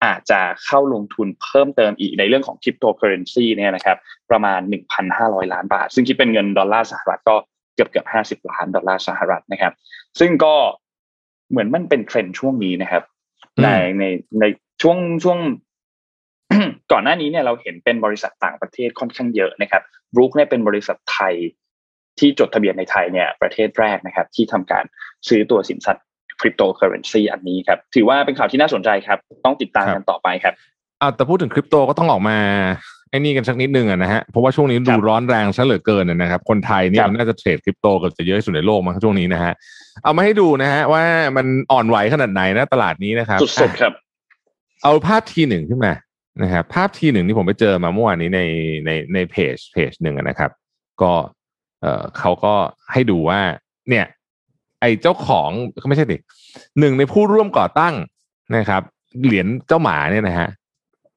[0.06, 3.98] อาจจะเข้าลงทุนเพิ่มเติมอีกในเรื่องของคริปโตเคอเรนซีเนี่ยนะครับ
[4.32, 4.60] ประมาณ
[5.08, 7.36] 1,500 ล้านบาท ซึ่งคิดเป็นเงินดอลลาร์สหรัฐก็
[7.76, 9.74] เกือบเกือบ50ล้านดอลลาร์สหรัฐนะครับ
[10.20, 10.56] ซึ่งก็
[11.52, 13.04] เหมือนมันเป็นเทรนด์ช่วงนี้นะครับ
[13.58, 13.68] อืมใน
[14.00, 14.04] ใน
[14.40, 14.46] ใน
[14.82, 15.40] ช่วงช่วง
[16.92, 19.82] ก่อนหน้านี้เนี่ยเราเห็นเป็นบริษัทต่างประเทศค่อนข้างเยอะนะครับ
[20.14, 21.34] Brook เนี่ยเป็นบริษัทไทย
[22.20, 24.84] ที่จดทะเบียนในไทยเนี่ยประเทศแรกนะครับ ที่ทำการ
[25.28, 26.06] ซื้อตัวสินทรัพย์
[26.42, 30.54] คริปโตเคอเรนซีอันนี้ครับ ถือว่าเป็นข่าวที่น่าสนใจครับ ต้องติดตามกันต่อไปครับ
[31.02, 32.38] อ่าแต่พูดถึงคริปโตก็ต้องออกมา
[33.10, 39.54] ไอ้นี่กันสักนิดนึงอะนะฮะเพราะว่าช่วงนี้คดูรับร้อนแรงซะเหลือเกินอะนะครับ คนไทยเนี่คยรับมันน่าจะเทรดคริปโตเกับจะเยอะที่สุดในโลกมั้งช่วงนี้นะฮะ
[40.04, 41.04] เอามาให้ดูนะฮะว่า
[41.38, 43.94] มันอ่อนไหวขนาดไหนนะตลาดนี้นะครับสุดๆครับ
[44.84, 45.94] เอาภาพทีหนึ่งขึ้นมา
[46.44, 48.42] นะครับภาพทีหนึ่งที่ผมไปเจอมาเมื่อวานนี้ใน
[48.86, 50.52] ในในเพจเพจหนึ่งอะนะครับ
[51.02, 51.12] ก็
[51.84, 52.54] เออเขาก็
[52.92, 53.40] ให้ดูว่า
[53.90, 54.06] เนี่ย
[54.82, 55.50] ไอ้เจ้าของ
[55.82, 56.18] ก็ไม่ใช่ดิ
[56.80, 57.94] หนึ่งในผู้ร่วมก่อตั้ง
[58.58, 58.82] นะครับ
[59.26, 60.50] เหรียญเจ้าหมาเนี่ยนะฮะ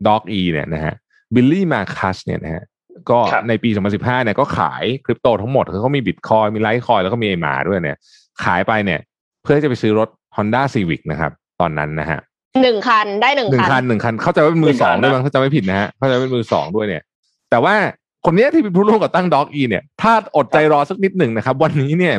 [0.06, 0.94] Doge เนี่ยนะฮะ
[1.34, 2.64] Billy Markus เนี่ยนะฮะ
[3.10, 7.96] ก็ครับในปี 2015เนี่ยก็ขายคริปโตทั้งหมดคือเขามีบิตคอยน์มี Litecoin แล้วก็มีไอหมาด้วยเนี่ย
[8.44, 9.00] ขายไปเนี่ย
[9.42, 12.20] เพื่อที่จะไปซื้อรถ Honda Civic นะครับ ตอนนั้นนะฮะ
[12.62, 17.02] หนึ่งคันได้หนึ่งหนึ่งคัคันนหนึ่งคัน เข้าใจว่าเป็นมือสองหนึ่ด้วยงคันนะมั้งเข้าใจไม่ผิดนะฮะเข้าใจว่าเป็นมือสองด้วยเนี่ย
[17.50, 17.74] แต่ว่า
[18.26, 22.14] คนเนี้ยที่เป็นผู้ร่วมก่อตั้งด็อกอีเนี่ย ถ้าอดใจรอสักนิดหนึ่งนะครับ วันนี้เนี่ย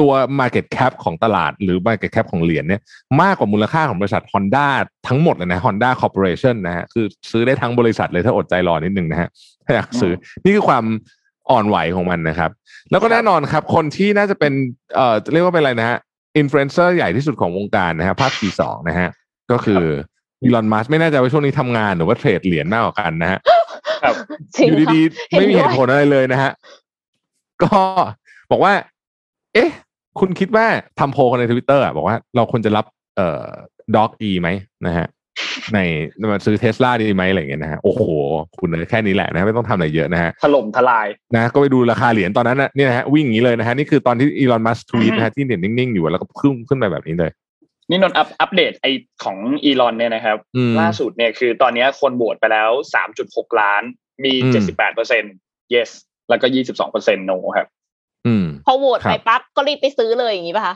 [0.00, 2.80] ตัว Market Cap ของตลาดหรือ Market Cap ของเหรียญเนี่ย
[3.22, 4.66] มากกว่ามูลค่าของบริษัท Honda
[5.08, 9.28] ทั้งหมดเลยนะ Honda Corporation นะฮะคือซื้อได้ทั้งบริษัทเลยถ้าอดใจรอนิดหนึ่งนะฮะ
[9.64, 10.84] ถ้าอยากซื้ออนี่คือความ
[11.50, 12.50] อ่อนไหวของมันนะครับ
[12.90, 14.52] แล้วก็แน่นอนครับ คนที่น่าจะเป็น
[14.94, 15.98] เอ่อเรียกว่าเป็นอะไรนะฮะ
[16.38, 19.08] อินฟลูเอนเซอร์ใหญ่ที่สุดของวงการนะฮะภาคที่สองนะฮะ
[19.50, 19.84] ก็คือ
[20.42, 23.38] อีลอนมัสไม่แน่ใจว่าช่วงนี้ทำงานหรือว่าเทรดเหรียญมากกว่ากันนะฮะ
[24.02, 24.14] ครับ
[24.56, 25.00] จริงอยู่ดี
[25.32, 26.52] ค่ะๆไม่มีเห็เหนด้วยตุผลอะไรเลยนะฮะ
[27.62, 27.74] ก็
[28.50, 28.72] บอกว่า
[29.54, 29.70] เอ๊ะ
[30.20, 30.66] คุณคิดว่า
[30.98, 32.84] ทำโพลกันในทวิตเตอร์อะบอกว่าเราควรจะรับ
[33.16, 33.46] เอ่อ
[33.96, 34.48] ด็อกอีไหม
[34.86, 35.06] นะฮะ
[35.74, 35.78] ใน
[36.30, 38.02] มาซื้อเทสลาดีไหมอะไรอย่างเงี้ยนะฮะโอ้โห
[38.60, 47.30] คุณแค่นี้แหละนะไม่ต้องทำอะไรเยอะนะฮะถล่มทลายนะ ก็ไปดูราคาเหรียญตอนนั้นนะเนี่ยนะฮะวิ่งอย่างนี้เลยนะฮะ นี่คือตอนที่อีลอนมัสทวีตนะฮะที่เหรียญนิ่ง ๆ อยู่แล้วก็ขึ้นขึ้นไปแบบนี้เลย
[47.90, 48.86] นี่นนท์อัปอัปเดตไอ
[49.24, 52.70] ของอีลอนเนี่ยนะครับอืมล่าสุดเนี่ยคือตอนนี้คนโหวตไปแล้ว
[53.14, 53.82] 3.6ล้าน
[54.24, 55.24] มีอืม78เปอร์เซ็น
[55.74, 55.90] yes
[56.28, 57.66] แล้วก็22เปอร์เซ็น no ครับ
[58.26, 60.74] อืมพอโหวตครัไปบปั๊บก็รีบไปซื้อเลยอย่างนี้ป่ะคะ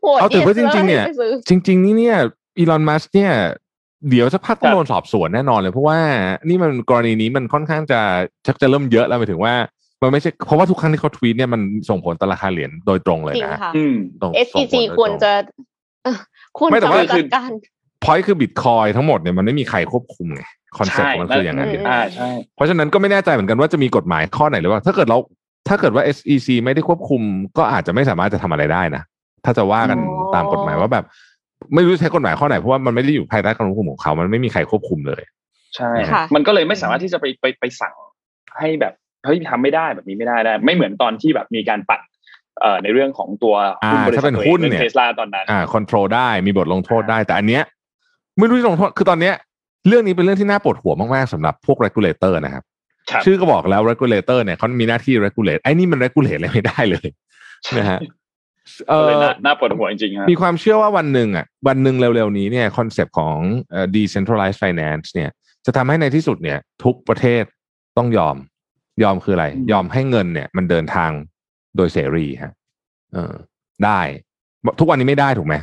[0.00, 2.16] โหวตเอาแต่ว่าจริง ๆ เนี่ยไปซื้อจริง ๆ นี่เนี่ย
[2.58, 3.32] อีลอนมัสเนี่ย
[4.10, 5.98] เดี๋ยวสักพักต้อครังบโดนสอบสวนแน่นอนเลย เพราะว่า
[6.48, 8.00] นี่มันกรณีนี้มันค่อนข้างจะ
[8.46, 9.54] ชักจะเริ่มเยอะแล้วหมายถึงว่า
[10.02, 15.32] มันไม่ใช่เพราะว่าทุกครั้งที่เขาทวีตเนี่ยมันส่งผลต่อราคาเหรียญโดยตรงเลยจริงนะค่ะอืมตรง SEC ส่งผลโดยตงควรจะ
[16.04, 16.16] เอ่อ
[16.58, 17.50] ควรไม่แต่จะว่ามาจัดการ
[18.04, 20.42] point คือบิตคอยน์ทั้งหมดเนี่ยมันไม่มีใครควบคุมไง
[20.78, 25.18] concept ใช่มันคืออย่างนั้นอืมอยู่อ่าใช่เพราะฉะนั้นก็ไม่แน่ใจเหมือนกันว่าจะมีกฎหมายข้อไหนหรือว่า ถ้าเกิดเรา
[25.68, 27.22] ถ้าเกิดว่า SEC ไม่ได้ควบคุม
[27.58, 29.02] ก็อาจจะไม่สามารถจะทำอะไรได้นะ
[29.44, 31.04] ถ้าจะว่ากันอ๋อตามกฎหมายว่าแบบ
[31.74, 35.22] ไม่รู้ใช้กฎหมายข้อไหนเพราะว่ามันไม่ได้อยู่ภายใต้การควบคุมของเขา มันไม่มีใครควบคุมเลย
[35.76, 37.94] ใช่ค่ะมันก็เลยไม่สามารถที่จะไปไปไปสั่ง
[38.58, 38.94] ให้แบบ
[39.24, 42.00] เฮ้ยทำไม่ได้แบบนี้ไม่ได้ได้ ไม่เหมือนตอนที่แบบมีการปัด
[42.60, 43.54] เอ่อในเรื่องของตัว
[43.84, 47.62] อ่าหุ้นบริษัถ้าเป็ทนตัวหุ้เองนเนี่ยเทสลาตอนนั้นอ่า control ได้มีบทลงโทษได้แต่อันเนี้ย
[48.38, 49.34] ไม่รู้จะลงโทษคือตอนเนี้ย
[49.88, 52.64] เรื่องนี้เป็นเรื่องที่น่าปวดหัวมากๆสำหรับพวก regulator นะครับ
[53.10, 57.08] ครับชื่อก็บอกแล้ว regulator เนี่ยเขามีหน้าที่ regulate ไอ้นี่มัน regulate อะไรไม่ได้เลย
[57.78, 58.00] นะฮะ
[58.88, 63.36] เอก็เลยอน่าน่าปวดหัวจริงๆฮะมีความเชื่อว่าวันหนึ่งอะวันหนึ่งเร็วๆนี้เนี่ย concept ของ
[63.70, 65.30] เอ่อ decentralized finance เนี่ย
[65.66, 67.44] จะทำให้ในที่สุดเนี่ย ทุกประเทศ
[67.98, 68.36] ต้องยอม
[69.02, 71.10] ยอมคืออะไรอืมยอมให้เงินเนี่ย มันเดินทาง
[71.76, 72.52] โดยเสรีฮะ
[73.12, 73.34] เออ
[73.84, 74.00] ได้
[74.80, 75.54] ทุกวันนี้ไม่ได้ถูกไหม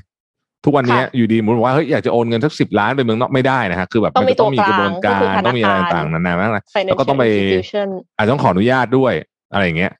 [0.66, 7.88] ทุกวันนี้ค่ะอยู่ดีสมมติว่าเฮ้ยอยากจะโอนเงินสักสิบล้านไปเมืองนอกไม่ได้นะฮะคือแบบต้องมันมีจะต้องมีตัวกระบวนกลางการก็คือธนาคารต้องมีอะไรต่างๆนานาแล้ว financial แล้วก็ต้องไป institution
[8.18, 9.14] อาจจะต้องขออนุญาตด้วย
[9.54, 9.92] อะไรอย่างเงี้ย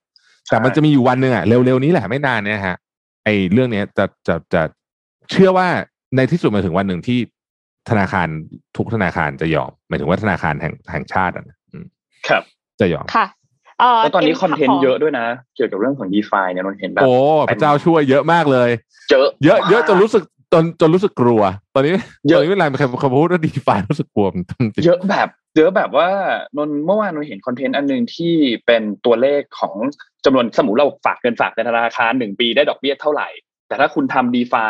[0.50, 2.78] แต่มันจะมีอยู่วันหนึ่งอะเร็วๆนี้แหละไม่นานเนี่ยฮะ
[3.26, 4.62] ไอ้เรื่องเนี้ยจะจะจะ
[5.32, 5.68] เชื่อว่า
[6.16, 7.20] ในที่สุดมาถึงวันหนึ่งที่
[7.90, 8.28] ธนาคาร
[8.78, 11.86] ทุกธนาคารจะยอมหมายถึงว่าธนาคารแห่งแห่งชาติอะนะอืม
[12.28, 12.44] ครับ
[12.80, 13.26] จะยอมค่ะ
[13.80, 15.26] เอ่อแล้วตอนนี้ M คอนเทนต์ขงเยอะด้วยนะ
[15.56, 17.14] เกี่ยวกับเรื่องของ d e f าเนี่ยนนเห็นแบบโอ้
[17.50, 18.70] พระเจ้าช่วยเยอะมากเลย
[19.10, 20.24] เยอะเยอะเยอะจนรู้สึก
[20.54, 21.42] จนจนรู้สึกกลัว
[21.74, 21.92] ตอนนี้
[22.28, 25.28] เยตอะอนนี้เวลาใครเขาพูดว่าดีฟารู้สึกกลัวมันจริงเยอะแบบ
[25.58, 26.10] เยอะแบบว่า
[26.58, 28.34] นนเมื่อวานนนเห็นคอนเทนต์อันหนึ่งที่
[28.66, 29.76] เป็นตัวเลขของ
[30.26, 33.30] จำนวนสมมติเราฝากเงินฝากในธนาคารหนึ่งปีได้ดอกเบี้ยเท่าไหร่
[33.68, 34.68] แต่ถ้าคุณทำ DeFi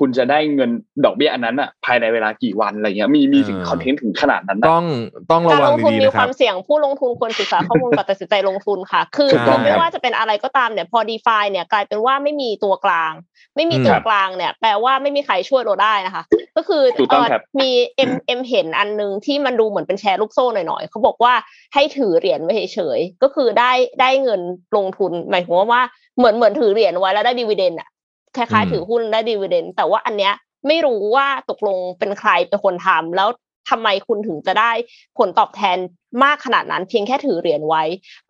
[0.00, 0.70] คุณจะได้เงิน
[1.04, 4.86] ดอกเบี้ยอันนั้นอะภายในเวลากี่วันอะไรเงี้ยมีมีถึง content ถึงขนาดนั้นนะต้อง
[5.32, 13.12] ต้องระการวัลงงทุนดีๆมีนะคครัวาบมเสี่ยงผู้ลงทุนควรศึกษาข้อมูลก่อนตัดสินใจลงทุนค่ะ คือใช่คือไม่ว่าจะเป็นอะไรก็ตามเนี่ยพอ DeFi เนี่ยกลายเป็นว่าไม่มีตัวกลาง
[13.56, 16.22] ไม่มีตัวกลางเนี่ย แปลว่าไม่มีใครช่วยเราได้นะคะ
[16.56, 21.34] ก็คือถูกต้องเอ่อครับมีเอ็มเอ็มเห็นอันนึงที่มันดูเหมือนเป็นแชร์ลูกโซ่หน่อยๆเขาบอกว่า
[21.74, 24.40] ให้ถือเหรียญไว้เฉยๆก็คือได้ได้เงิน
[24.76, 25.82] ลงทุนหมายถึงว่า
[26.18, 27.88] เหมือนเหมือนถือเหรียญไว้แล้วได้ dividend อะ
[28.36, 30.34] คล้ายอืมๆถือหุ้นได้ dividend แต่ว่าอันเนี้ย
[30.66, 33.28] ไม่รู้ว่าตกลงเป็นใครเป็นคนทำแล้ว
[33.70, 34.72] ทำไมคุณถึงจะได้
[35.18, 35.78] ผลตอบแทน
[36.24, 37.82] มากขนาดนั้น เพียงแค่ถือเหรียญไว้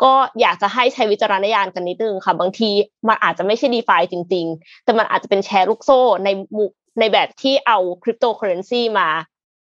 [0.03, 2.71] ก็อยากจะให้ใช้วิจารณญาณกันนิดนึงค่ะบางที
[3.09, 6.65] มันอาจจะไม่ใช่ DeFi จริง ๆ แต่มันอาจจะเป็นแชร์ลูกโซ่ในมุ
[7.01, 9.09] ในแบบที่เอาคริปโตเคอร์เรนซีมา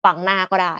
[0.04, 0.74] ฝังหน้าก็ได้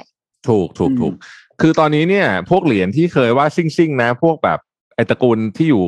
[0.49, 1.15] ถูกถูกอืมถูก
[1.61, 4.59] คือตอนนี้เนี่ย พวกเหรียญที่เคยว่าซิ่งซิ่งๆนะ พวกแบบ
[4.95, 5.83] ไอตระกูลที่อยู่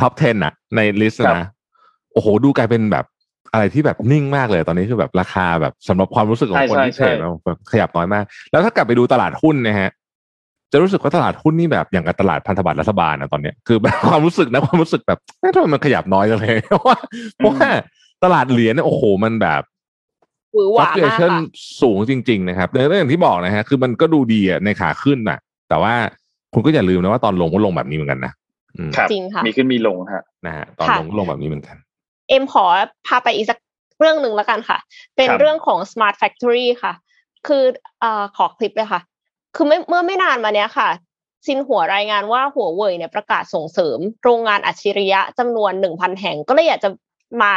[0.00, 3.04] top 10อะใน list ครับนะโอ้โหดูกลายเป็นแบบ
[3.52, 9.90] อะไรที่แบบนิ่งมากเลยตอนนี้คือแบบราคาแบบสำหรับความรู้สึกของคนที่ trade มันแบบขยับน้อยมาก แล้วถ้ากลับไปดูตลาดหุ้นนะฮะ
[10.72, 16.98] จะรู้สึกว่าตลาดหุ้นนี่แบบอย่างกับตลาดพันธบัตรรัฐบาลนะตอนเนี้ยคือแบบความรู้สึกนะความรู้สึกแบบเอ๊ะทำไมมันขยับน้อยจังเลยเพราะว่า
[17.36, 17.68] เพราะว่า
[18.24, 19.62] ตลาดเหรียญเนี่ยโอ้โหมันแบบ
[20.54, 21.40] หวือหวามาก fluctuation ค่ะ
[21.80, 25.38] สูงจริง ๆ นะครับในเรื่องอย่างที่บอกนะฮะคือมันก็ดูดีอะในขาขึ้นน่ะ
[25.68, 25.94] แต่ว่า
[26.54, 28.32] คุณก็อย่าลืมนะว่าตอนลงก็ลงแบบนี้เหมือนกันนะ
[28.76, 31.76] อืมครับจริงค่ะมีขึ้นมีลงฮะนะฮะตอนค่ะลงก็ลงแบบนี้เหมือนกัน
[32.28, 32.64] เอ็มขอ
[33.06, 33.58] พาไปอีกสัก
[34.00, 34.78] เรื่องหนึ่งแล้วกันค่ะ
[35.16, 36.92] เป็นครับเรื่องของ smart factory ค่ะ
[37.46, 37.62] คือ
[38.00, 39.00] เอ่อขอคลิปเลยค่ะ
[39.56, 40.88] คือไม่เมื่อไม่นานมาเนี้ยค่ะ
[41.46, 46.90] ซินหัวรายงานว่าหัวเว่ยเนี่ยประกาศส่งเสริม โรงงานอัจฉริยะจำนวนหนึ่งพันแห่งก็เลยอยากจะ
[47.42, 47.52] มา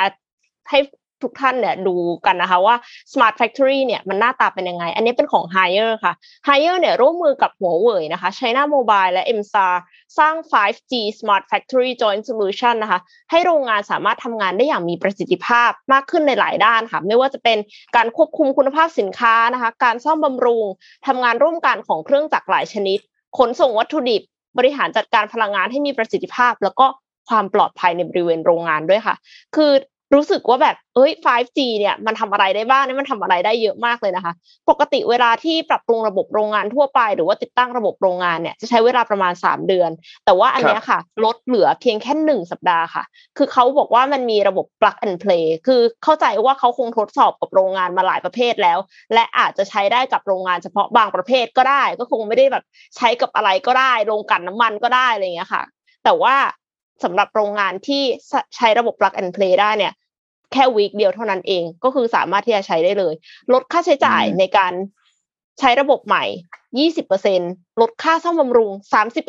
[0.69, 0.79] ให้
[1.23, 1.95] ทุกท่านเนี่ยดู
[2.25, 2.75] กันนะคะว่า
[3.11, 6.13] smart factory เนี่ยมันหน้าตาเป็นยังไง อันนี้เป็นของ Hire ค่ะ
[6.47, 9.73] Hire เนี่ยร่วมมือกับหัวเว่ยนะคะ China Mobile และ m s a r
[10.19, 12.99] สร้าง 5G Smart Factory Joint Solution นะคะ
[13.31, 17.57] ให้โรงงานสามารถทำงานได้อย่างมีประสิทธิภาพมากขึ้นในหลายด้านค่ะ ไม่ว่าจะเป็น
[17.95, 20.65] การควบคุมคุณภาพสินค้านะคะ การซ่อมบำรุง
[21.07, 22.99] ทำงานร่วมกันของเครื่องจักรหลายชนิด
[23.37, 24.21] ขนส่งวัตถุดิบ
[24.57, 26.85] บริหารจัดการพลังงานให้มีประสิทธิภาพ แล้วก็
[27.29, 29.15] ความปลอดภัยในบริเวณโรงงานด้วยค่ะ
[29.55, 29.71] คือ
[30.15, 34.33] รู้สึกว่าแบบเอ้ย 5G เนี่ยมันทำอะไรได้บ้างเนี่ยมันทำอะไรได้เยอะมากเลยนะคะ
[34.69, 39.91] ปกติเวลาที่ปรับปรุงระบบโรงงานทั่วไป หรือว่าติดตั้งระบบโรงงานเนี่ยจะใช้เวลาประมาณ 3 เดือน
[40.25, 43.03] แต่ว่าอันเนี้ยค่ะ ลดเหลือเพียงแค่หนึ่งสัปดาห์ค่ะ
[43.37, 48.77] คือเขาบอกว่ามันมีระบบ plug and play คือเข้าใจว่าเขาคงทดสอบกับโรงงานมาหลายประเภทแล้ว
[49.13, 52.63] และอาจจะใช้ได้กับโรงงานเฉพาะบางประเภทก็ได้ ก็คงไม่ได้แบบ
[52.97, 55.63] ใช้กับอะไรก็ได้ โรงกลันน้ำมันก็ได้อะไรอย่างเงี้ยค่ะ
[56.05, 56.35] แต่ว่า
[57.03, 58.03] สำหรับโรงงานที่
[58.55, 59.93] ใช้ระบบ plug and play ได้เนี่ย
[60.53, 63.13] แค่วีคเดียวเท่านั้นเอง ก็คือสามารถที่จะใช้ได้เลย
[63.53, 64.73] ลดค่าใช้จ่ายอืมในการ
[65.59, 66.25] ใช้ระบบใหม่
[67.03, 68.71] 20%ลดค่าซ่อมบำรุง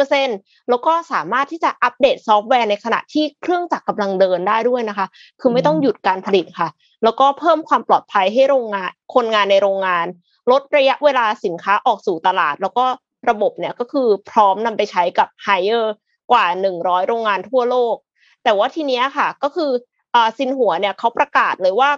[0.04, 5.06] 30%แล้วก็สามารถที่จะอัปเดตซอฟต์แวร์ในขณะที่เครื่องจักรกำลังเดินได้ด้วยนะคะ
[5.40, 6.68] คือไม่ต้องหยุดการผลิตค่ะ
[7.04, 10.06] แล้วก็เพิ่มความปลอดภัยให้โรงงาน คนงานในโรงงาน
[10.50, 12.84] ลดระยะเวลาสินค้าออกสู่ตลาด แล้วก็
[13.30, 15.94] ระบบเนี่ยก็คือพร้อมนำไปใช้กับไฮเออร์
[16.32, 16.46] กว่า
[16.76, 17.96] 100 โรงงานทั่วโลก
[18.44, 19.70] แต่ว่าทีเนี้ยค่ะ ก็คือ
[20.14, 21.90] อ่าซินหัวเนี่ยเขาประกาศเลยว่า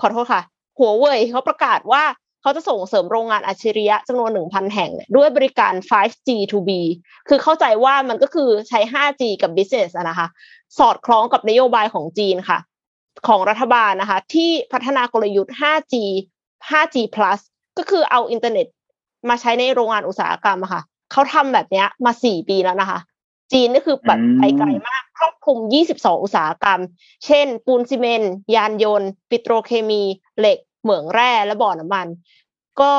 [0.00, 0.42] ขอโทษค่ะ
[0.78, 2.02] หัวเว่ยเขาประกาศว่า
[2.42, 6.70] เขาจะส่งเสริมโรงงานอัจฉริยะจำนวน 1,000 แห่งเนี่ยด้วยบริการ 5G to B
[7.28, 10.26] คือเข้าใจว่ามันก็คือใช้ 5G กับ business อะนะคะ
[10.78, 12.58] สอดคล้องกับนโยบายของจีนค่ะ
[13.28, 15.94] ของรัฐบาลนะคะ ที่พัฒนากลยุทธ์ 5G
[16.68, 17.40] 5G plus
[17.78, 18.66] ก็คือเอาอินเทอร์เน็ต
[19.28, 20.82] มาใช้ในโรงงานอุตสาหกรรมค่ะ
[21.12, 22.98] เขาทำแบบนี้มา 4 ปีแล้วนะคะ
[23.52, 25.58] จีนนี่คือแบบอืมไปไกลมากครอบคลุม
[25.90, 26.80] 22 อุตสาหกรรม
[27.26, 30.02] เช่น ปูนซีเมนต์ยานยนต์ ปิโตรเคมี
[30.38, 32.06] เหล็ก เหมืองแร่และบ่อน้ำมัน
[32.80, 32.92] ก็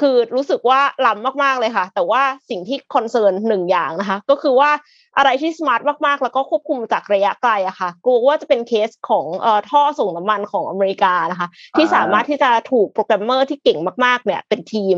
[0.00, 4.70] คือรู้สึกว่าล้ำมากๆเลยค่ะ แต่ว่าสิ่งที่ concern หนึ่งอย่างนะคะ ก็คือว่า
[5.18, 14.96] อะไรที่ smart มากๆ แล้วก็ควบคุมจากระยะไกลอะค่ะกลัวว่าจะเป็นเคสของเอ่อท่อส่งน้ำมันของอเมริกานะคะ ที่สามารถที่จะถูกโปรแกรมเมอร์ที่เก่งมากๆ เนี่ย เป็นทีม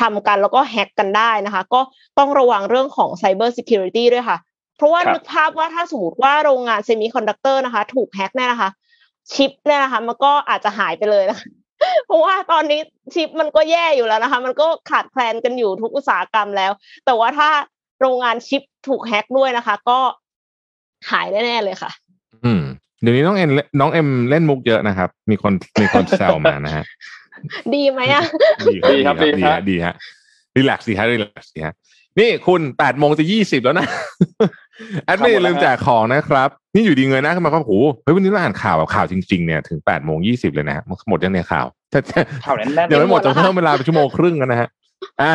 [0.00, 1.80] ทำกันแล้วก็แฮ็กกันได้นะคะ ก็
[2.18, 4.38] ต้องระวังเรื่องของ Cyber Security ด้วยค่ะ
[4.76, 8.70] เพราะว่าครับนึกภาพว่าถ้าสมมติว่าโรงงานเซมิคอนดักเตอร์นะคะ ถูกแฮ็กเนี่ยนะคะ
[9.32, 11.46] ชิปเนี่ยนะคะมันก็อาจจะหายไปเลยนะคะ
[12.06, 12.80] เพราะว่าตอนนี้
[13.14, 16.72] ชิปมันก็แย่อยู่แล้วนะคะ มันก็ขาดแคลนกันอยู่ทุกอุตสาหกรรมแล้ว
[17.06, 17.48] แต่ว่าถ้า
[18.00, 19.98] โรงงานชิปถูกแฮ็กด้วยนะคะ ก็
[21.10, 21.90] หายแน่ๆเลยค่ะ
[22.44, 22.62] อืม
[23.00, 23.50] เดี๋ยวนี้น้องเอ็ม
[23.80, 26.84] น้องเอ็มเล่นมุกเยอะนะครับ มีคนมีคนแซวมานะฮะ
[27.74, 28.24] ดีไหมอะ
[28.90, 29.94] ดีครับดีครับดีดีฮะฮะดีฮะ
[30.56, 31.74] รีแลกซ์ดีฮะรีแลกซ์ดีฮะ
[32.18, 33.86] นี่คุณแปดโมงจะยี่สิบแล้วนะ
[35.04, 41.77] แอดมินอย่าลืมแจกของนะครับ นี่อยู่ดีเงยหนะขึ้นมาก็โหเฮ้ยวันนี้เราอ่านข่าวแบบข่าวจริงๆเนี่ยถึงแปดโมงยี่สิบเลยนะฮะหมดยังเนี่ยข่าวถ้า
[42.44, 44.68] ข่าวนั้นแน่นเดี๋ยวไม่หมดจะเพิ่มเวลาเป็นชั่วโมงครึ่งกันนะฮะ
[45.22, 45.32] อะ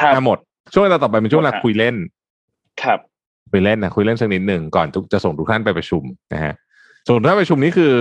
[0.00, 0.38] ครับอะหมด
[0.72, 1.94] ช่วงเวลาต่อไปเป็นช่วงเวลาหมดฮะคุยเล่น
[2.82, 2.98] ครับ
[3.50, 6.02] คุยเล่นนะคุยเล่นสักนิดหนึ่งก่อนทุกจะส่งทุกท่านไปประชุม
[6.34, 6.52] นะฮะ
[7.06, 7.92] ส่งทุกท่านไปประชุมนี่คือ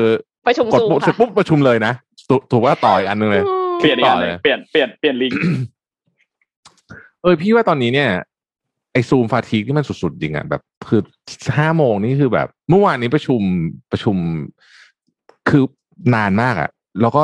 [0.47, 1.93] ประชุมกดซูมปุ๊บเสร็จค่ะปุ๊บประชุมเลยนะ
[2.29, 3.43] ถูกถูกว่าต่ออีกอันหนึงเลย
[3.79, 5.37] เปลี่ยนอีกอันหนึ่งต่อเลยเปลี่ยนเปลี่ยนเปลี่ยนลิงก์
[7.21, 8.09] เออพี่ว่าตอนนี้เนี่ย
[8.93, 11.01] ไอซูมฟาทีที่มันสุดๆจริงอะแบบ คือ
[11.57, 13.41] ห้าโมงนี่คือแบบ เมื่อวานนี้ประชุม
[13.91, 14.15] ประชุม
[15.49, 15.63] คือ
[16.15, 16.69] นานมากอะ
[17.01, 17.21] แล้วก็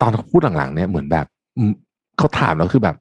[0.00, 1.26] ตอนเขาพูดหลังๆเนี่ยเหมือนแบบ
[1.56, 1.72] อืม
[2.18, 2.96] เขาถามแล้วคือแบบ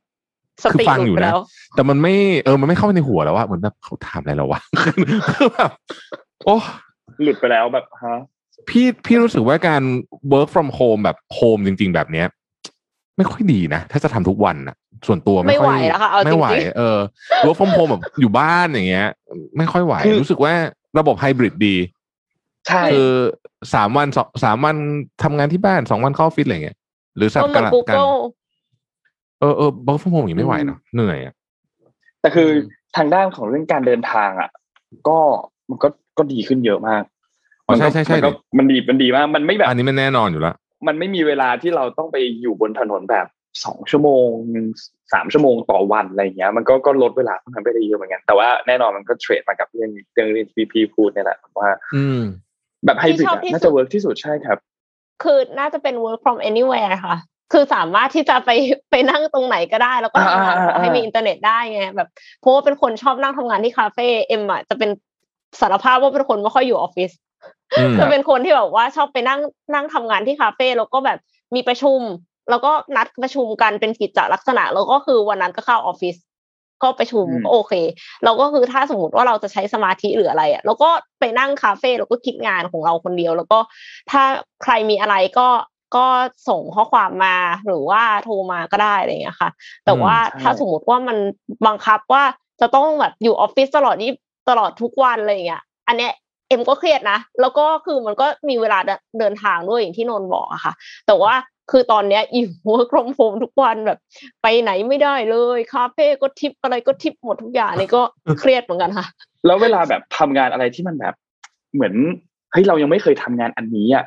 [0.64, 1.42] สคือติฟังหลุดอยู่ไปนะแล้ว
[1.76, 2.14] แต่มันไม่
[2.46, 4.62] เออมันไม่เข้าไปในหัวแล้วว่าเหมือนแบบเขาถามอะไรเราวะ
[5.32, 5.72] คือแบบ
[6.46, 6.56] โอ้
[7.24, 8.18] หลุดไปแล้วแบบฮะ
[8.70, 9.84] พี่พี่รู้สึกว่าการ
[10.32, 12.28] work from home แบบ home จริง ๆ แบบเนี้ย
[13.18, 14.76] ไม่ค่อยดีนะ ถ้าจะทำทุกวันนะ
[15.08, 16.48] ส่วนตัวไม่ค่อยไม่ไหวแล้วค่ะเอาจริงๆไม่ไหว
[16.78, 16.98] เออ
[17.46, 19.08] work from home แบบอยู่บ้านอย่างเงี้ย
[19.58, 20.54] ไม่ค่อยไหว รู้สึกว่า
[21.00, 21.76] ระบบไฮบริดดี
[22.68, 23.12] ใช่คือ
[23.74, 24.76] สามวันสองสามวัน
[25.24, 26.78] ทำงานที่บ้านสองวันเข้าออฟฟิศอะไรเงี้ย
[27.18, 28.16] หรือสับก็เหกัมือนนกัน Google
[29.40, 31.34] เออเออ work from home อย่างนี้ไม่ไหวเนาะเหนื่อยอะ
[32.22, 32.50] แต่คือ
[32.98, 34.50] ทางด้านของเรื่องการเดินทางอะ
[35.08, 35.18] ก็
[35.70, 35.88] มันก็
[36.18, 37.04] ก็ดีขึ้นเยอะมาก
[37.66, 40.56] อ๋อใช่ใช่ใช่มันก็มันดีมันดีมากมันไม่แบบอันนี้มันแน่นอนอยู่แล้ว
[40.88, 43.28] มันไม่มีเวลาที่เราต้องไปอยู่บนถนนแบบ
[43.66, 44.28] สองชั่วโมง
[45.14, 52.22] สามชั่วโมงต่อวันอะไรเงี้ย มันก็ก็ลดเวลาพวกนั้นไปได้เยอะเหมือนกันแต่ว่าแน่นอนมันก็ trade มากับเรื่องเรื่องที่พี่พูดเนี่ยแหละว่า อืม
[52.86, 54.58] แบบไฮบริดที่ชอบที่สุดน่าจะเวิร์กที่สุดใช่ครับ
[55.24, 57.16] คือน่าจะเป็น work from anywhere ค่ะ
[57.54, 58.50] คือสามารถที่จะไป
[58.92, 62.10] ไปนั่งตรงไหนก็ได้ แล้วก็ทำงานอ่าอ่าอ่าให้มีอินเทอร์เน็ตได้ไงแบบ
[62.40, 64.90] เพราะว่าเป็นคนชอบนั่งทำงานที่คาเฟ่เอ็มอะจะเป็น
[65.60, 67.12] สารภาพว่าเป็นคนไม่ค่อยอยู่ออฟฟิศ
[67.78, 69.40] อืมจะเป็นคนที่แบบว่าชอบไปนั่ง
[69.74, 71.20] นั่งทำงานที่คาเฟ่แล้วก็แบบ
[71.56, 72.00] มีประชุม
[72.50, 76.16] แล้วก็นัดประชุมกันเป็นกิจลักษณะ แล้วก็คือวันนั้นก็เข้าออฟฟิศ
[76.84, 77.74] ก็ประชุมอืมก็โอเค
[78.24, 80.90] เราก็คือถ้าสมมติว่าเราจะใช้สมาธิหรืออะไรอะแล้วก็
[81.20, 83.60] ไปนั่งคาเฟ่แล้วก็คิดงานของเราคนเดียว แล้วก็
[84.12, 84.24] ถ้า
[84.64, 85.48] ใครมีอะไรก็
[85.96, 86.06] ก็
[86.50, 87.36] ส่งข้อความมา
[87.68, 89.50] หรือว่าโทรมาก็ได้อะไรอย่างเงี้ยค่ะ
[89.86, 91.18] แต่ว่าใช่ถ้าสมมติว่ามัน
[91.68, 92.24] บังคับว่า
[92.62, 94.10] จะต้องแบบอยู่ออฟฟิศตลอดนี้
[94.50, 96.14] ตลอดทุกวันอะไรอย่างเงี้ย อันเนี้ย
[96.48, 100.74] เอ็มก็เครียดนะ แล้วก็คือมันก็มีเวลาเดินเดินทางด้วยอย่างที่นนท์บอกอะค่ะ
[101.08, 101.34] แต่ว่า
[101.72, 104.00] คือตอนเนี้ยอยู่ work from home ทุกวันแบบ
[104.42, 108.02] ไปไหนไม่ได้เลยคาเฟ่ก็ทิปอะไรก็ทิปหมดทุกอย่างนี่ก็
[108.40, 109.08] เครียดเหมือนกันค่ะ
[109.46, 111.14] แล้วเวลาแบบทำงานอะไรที่มันแบบ
[111.74, 111.94] เหมือน
[112.52, 114.06] เฮ้ยเรายังไม่เคยทำงานอันนี้อะ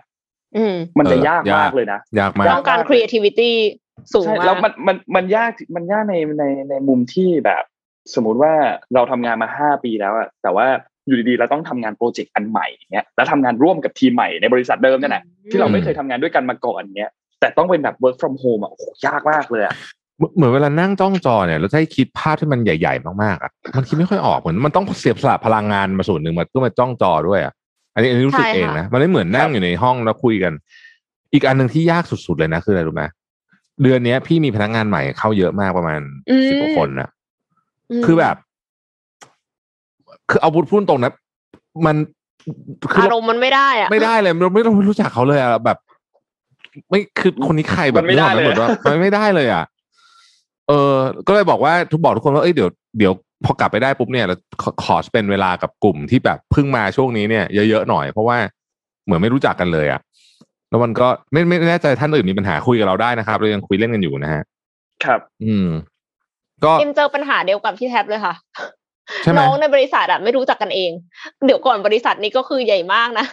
[0.57, 3.51] อืมมันจะเออยากยากมากเลยนะยากมากต้องการ creativity
[4.13, 7.63] สูงใช่มาแล้วกมันมันมันยากมันยากในในในมุมที่แบบ
[8.15, 8.53] สมมุติว่า
[8.95, 10.67] เราทำงานมาห้าปีแล้วอะแต่ว่า
[11.07, 17.11] อยู่ดีๆเราต้องทำงานโปรเจกต์อันใหม่เนี้ยแล้วทำงานร่วมกับทีมใหม่ในบริษัทเดิมเนี่ยแหละที่เราไม่เคยทำงานด้วยกันมาก่อนเนี้ย
[17.41, 19.75] แต่ต้องเป็นแบบ work from home อะโอ้โหยากมากเลยอะ
[20.17, 27.53] เหมือนเหมือนเวลานั่งจ้องจอเนี่ยแล้วจะให้คิดภาพที่มันใหญ่ๆมากๆอะมันคิดไม่ค่อยออกเหมือนมันต้องเสียบสละพลังงานมาส่วนหนึ่งมาเพื่อมาจ้องจอด้วยอะ
[27.95, 30.53] อันนี้อันนี้รู้สึกใช่ค่ะเองนะมันไม่เหมือนนั่งอยู่ในห้องแล้วคุยกัน
[31.33, 33.05] อีกอันหนึ่งที่ยากสุดๆเลยนะคืออะไรรู้ไหม
[33.83, 36.01] เดือนเนี้ยพี่มีพนักงานใหม่เข้าเยอะมากประมาณ
[36.49, 37.09] สิบกว่าคนนะ
[38.01, 38.37] มคือแบบ
[40.31, 41.13] คือเอาพูดพูดตรงนะ
[41.87, 41.97] มัน
[42.93, 45.79] คืออาเรารมณ์มันไม่ได้อะไม่ได้เลยเราไม่ต้องรู้จักเขาเลยอะแบบ
[46.91, 49.65] ไม่คือคนนี้ใครแบบมันไม่ได้เลยนึกออกหมว่ามันไม่ได้เลยอะ
[50.69, 50.95] เออ
[51.27, 53.13] ก็เลยบอกว่าทุกบอกทุกคนว่าเอ้ยเดี๋ยวเดี๋ยว
[53.45, 58.37] พอกลับไปได้ปุ๊บเนี่ยเราขอขอเป็นเวลากับกลุ่มที่แบบเพิ่งมาช่วงนี้เนี่ยเยอะๆหน่อยเพราะว่า
[59.05, 60.01] เหมือนไม่รู้จักกันเลยอะ
[60.71, 64.43] แล้วมันก็ไม่ไม่แน่ใจท่านอื่นมีปัญหาคุยกับเราได้นะครับเรายังคุยเล่นกันอยู่นะฮะ
[65.05, 65.69] ครับ อืม
[66.65, 68.35] ก็เอ็มเจอปัญหาเดียวกับที่แท็บเลยค่ะ
[69.23, 70.91] ใช่ไหมน้องในบริษัทอะไม่รู้จักกันเอง
[71.47, 73.27] เดี๋ยวก่อนบริษัทนี้ก็คือใหญ่มากนะ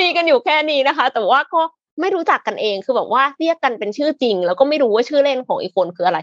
[0.00, 1.62] มีกันอยู่แค่นี้นะคะ แต่ว่าก็
[2.00, 6.18] ไม่รู้จักกันเองคือแบบว่าเรียกกันเป็นชื่อจริง แล้วก็ไม่รู้ว่าชื่อเล่นของอีกคนคืออะไร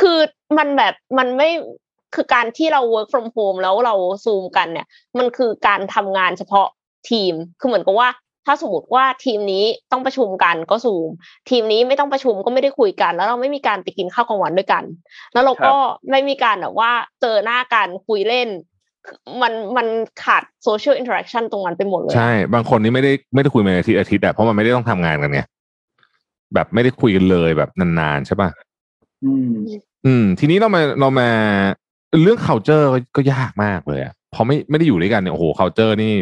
[0.00, 0.18] คือ
[0.58, 1.48] มันแบบมันไม่
[2.14, 4.86] คือการที่เรา work from home แล้วเราซูมกันเนี่ย
[5.18, 6.66] มันคือการทำงานเฉพาะ
[7.10, 8.08] ทีม คือเหมือนกับว่า
[8.46, 11.08] ถ้าสมมติว่าทีมนี้ต้องประชุมกันก็ซูม
[11.48, 14.84] ทีมนี้ไม่ต้องประชุมก็ไม่ได้คุยกัน แล้วเราไม่มีการไปกินข้าวกลางวันด้วยกัน
[15.32, 15.74] แล้วเราก็
[16.10, 16.90] ไม่มีการแบบว่า
[17.20, 18.48] เจอหน้ากันคุยเล่น
[19.42, 19.86] มันมัน
[20.22, 25.40] ขาด social interaction ตรงนั้นไปหมดเลย ใช่ บางคนนี่ไม่ได้ไม่ได้คุยมาอาทิตย์อาทิตย์อะเพราะมันไม่ได้ต้องทำงานกันไง
[26.54, 28.48] แบบไม่ได้คุยกันเลยแบบนานๆใช่ป่ะ
[29.24, 29.52] อืม
[30.06, 31.28] อืม ทีนี้เรามาเรามา
[32.22, 36.12] เรื่อง culture ก็ก็ยากมากเลยอะพอไม่ไม่ได้อยู่ด้วยกันเนี่ยโอ้โห culture นี่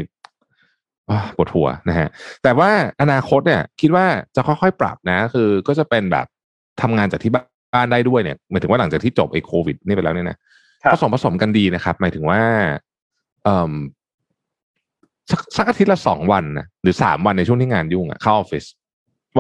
[1.11, 2.09] ว้าปวดหัวนะฮะ
[2.43, 2.71] แต่ว่า
[3.03, 6.27] อนาคตเนี่ย คิดว่าจะค่อยๆปรับนะ คือก็จะเป็นแบบ
[6.83, 10.41] ทำงานจากที่บ้านได้ด้วยเนี่ยหมายถึงว่าหลังจากที่จบไอ้โควิดนี่ไปแล้วเนี่ยนะครับ
[10.93, 12.41] ผสมผสมกันดีนะครับ หมายถึงว่า
[13.45, 13.73] เอ่อ
[15.31, 18.65] สักสักอาทิตย์ละสองวันนะหรือสามวันในช่วงที่งานยุ่งอะเข้าออฟฟิศ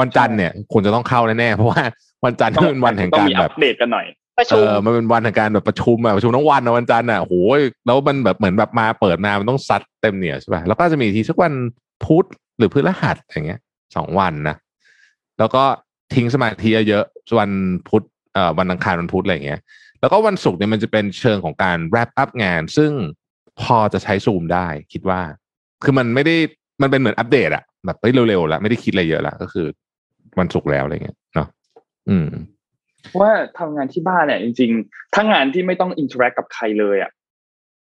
[0.01, 1.83] วันจันทร์เนี่ยควรจะต้องเข้าแน่ๆเพราะว่า
[2.25, 4.07] วันจันทร์ต้องเป็นวันแห่งต้องการมีแบอับปเดตกันหน่อย
[4.39, 11.55] ประเอชุมอมันเป็นวันแห่งการแบบประชุมอะประชุมทั้งวันอะวันจันทร์อะโหยแล้วมันแบบเหมือนแบบมาเปิดมามันต้องซัดเต็มเหนียวใช่ป่ะแล้วก็จะมีทีสักวัน
[12.05, 12.25] พุธ
[12.59, 13.61] หรือพฤหัสอย่างเงี้ย
[13.97, 14.57] สองวันนะ
[15.39, 15.63] แล้วก็
[16.15, 17.51] ทิ้งสมาธิเยอะๆวัน
[17.89, 18.03] พุธ
[18.35, 19.61] เอ่อวันอังคารวันพุธอะไรอย่างเงี้ย
[20.01, 22.93] แล้วก็วันศุกร์เนี่ยมันจะเป็นเชิงของการ wrap up งาน ซึ่ง
[23.61, 25.21] พอจะใช้ซูมได้ คิดว่า
[25.85, 26.37] คือมันไม่ได้
[26.83, 29.67] มันเป็นเหมือนอัปเดตอะแบบเฮ้ยเร็วๆแล้วไม่ได้คิดอะไรเยอะละก็คือ
[30.39, 31.49] วันศุกร์แล้วอะไรเงี้ยเนาะ
[32.09, 32.29] อืม
[33.21, 37.11] ว่าทำงานที่บ้านเนี่ยจริง ๆ ถ้างานที่ไม่ต้อง interact กับใครเลยอะ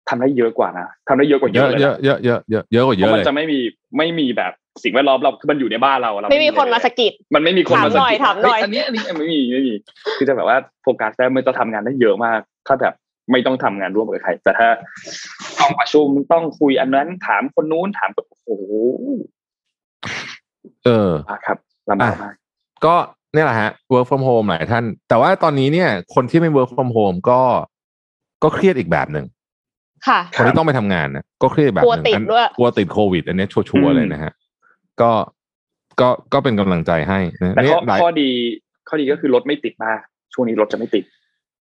[0.09, 3.59] ทำได้เยอะกว่านะทำได้เยอะกว่าเยเยอะอะเลยเยอะเยอะเยอะเยอะเยอะกว่าเพเยอะราะมันเลยจะไม่มี
[3.99, 4.53] ไม่มีแบบ
[4.83, 9.75] สิ่งแวดล้อมเราคือมันอยู่ในบ้านเราเราไม่มีคนมาสะกิดมันไม่มีคนมาสะกิดถามหน่อยถามหน่อยเฮ้อันนี้อันนี้ไม่มีไม่มี
[10.17, 12.95] คือจะแบบว่าโฟกัสได้มันจะทำงานได้เยอะมาก ถ้าแบบ
[13.33, 14.69] ไม่ต้องทำงานร่วมกับใคร แต่ถ้า
[15.61, 18.11] ต้องประชุมต้องคุยอันนั้นถามคนนู้นถาม
[18.47, 18.73] โอ้โห
[20.85, 21.11] เออ
[21.47, 21.59] ครับ
[21.91, 22.35] ลำบากมาก
[22.85, 22.95] ก็
[23.35, 27.41] เนี่ยแหละฮะ work from home หลายท่าน แต่ว่าตอนนี้เนี่ย คนที่ไม่ work from home ก็
[28.43, 29.27] ก็เครียดอีกแบบหนึ่ง
[30.09, 34.33] ค่ะคนที่ต้องไปทำงานนะก็เครียดแบบหกลัวนึ่งติดอันด้วยกลัวติดโควิด อันนี้ชัวร์ๆเลยนะฮะ
[35.01, 35.11] ก็
[36.01, 38.31] ก็ก็เป็นกำลังใจให้นะแต่เนี่ข้ยอหลายข้อดี
[38.89, 40.01] ข้อดีก็คือรถไม่ติดมาก
[40.35, 41.05] ช่วงนี้รถจะไม่ติด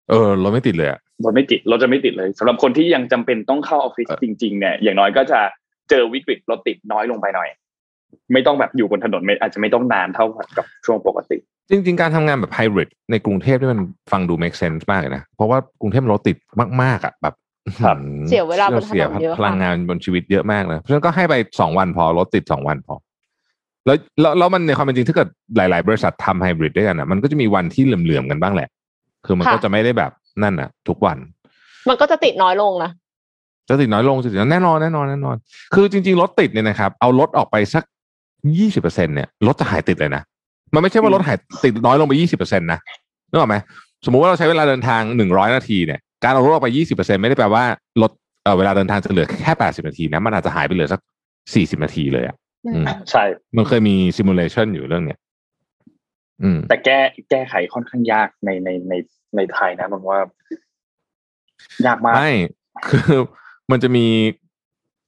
[0.10, 5.40] เออเราไม่ติดเลยอะรถไม่ติดรถจะไม่ติดเลยสำหรับคนที่ยังจำเป็นต้องเข้าออฟฟิศเออจริง ๆ เนี่ย อย่างน้อยก็จะ
[5.90, 7.50] เจอวิกฤตรถติดน้อยลงไปหน่อย
[8.34, 10.26] ไม่ต้องแบบอยู่บนถนนไม่อาจจะไม่ต้องนานเท่า
[10.58, 11.38] กับช่วงปกติ
[11.70, 13.80] จริง ๆ การทำงานแบบไฮบริดในกรุงเทพนี่มัน
[14.12, 16.38] ฟังดู make sense มากเลยนะ เพราะว่ากรุงเทพมันรถติด
[16.82, 17.51] มากๆอะแบบครับอื้อหือ
[18.30, 22.96] เสียเวลาบนถนนเสียเยอะพลังค่ะงานบนชีวิตเยอะมากเลยเพราะฉะนั้นก็ให้ไปสองวันพอรถติดสองวันพอ
[23.86, 25.28] แล้วแล้วแล้วมันในความเป็นจริงถ้าเกิด
[25.58, 28.70] หลาย ๆ บริษัททำไฮบริดด้วยกันอะมันก็จะมีวันที่เหลื่อมๆกันบ้างแหละ
[29.26, 30.12] คือมันก็จะไม่ได้แบบ
[30.44, 31.18] นั่นอะ ทุกวัน
[31.90, 32.92] มันก็จะติดน้อยลงนะ
[33.70, 35.36] จะติดน้อยลงจะติดน้อยแน่นอนแน่นอนแน่นอน
[35.74, 37.84] คือจริง ๆ รถติดเนี่ยนะครับ เอารถออกไปสัก
[38.58, 40.24] ยี่สิบเปอร์เซ็นเนี่ยรถจะหายติดเลยนะ
[40.74, 42.80] มันไม่ใช่ว่ารถหายติดน้อยลงไปยี่สิบเปอร์เซ็นต์นะ
[43.30, 43.56] นึกออกไหม
[44.06, 47.64] สมมุติว่าเราใช้เวลาเดินทางหนึ่งร้อยนาทีเนี่ย การเอารถออกไปยี่สิบเปอร์เซ็นไม่ได้แปลว่า
[48.02, 48.12] รถ
[48.44, 51.02] เอ่อเวลาเดินทางจะเหลือแค่แปดสิบนาทีนะ มันอาจจะหายไปเหลือสัก
[51.54, 52.36] สี่สิบนาทีเลยอะ
[52.68, 53.24] อืมใช่
[53.58, 55.20] มันเคยมีซิมูเลชันอยู่เรื่องเนี้ย
[56.44, 57.00] อืมแต่แก้
[57.30, 58.94] แก้ไขค่อนข้างยากในในใน
[59.36, 60.20] ในไทยนะมันว่า
[61.86, 62.32] ยากมากไม่
[62.90, 63.20] คือ
[63.72, 64.06] มันจะมี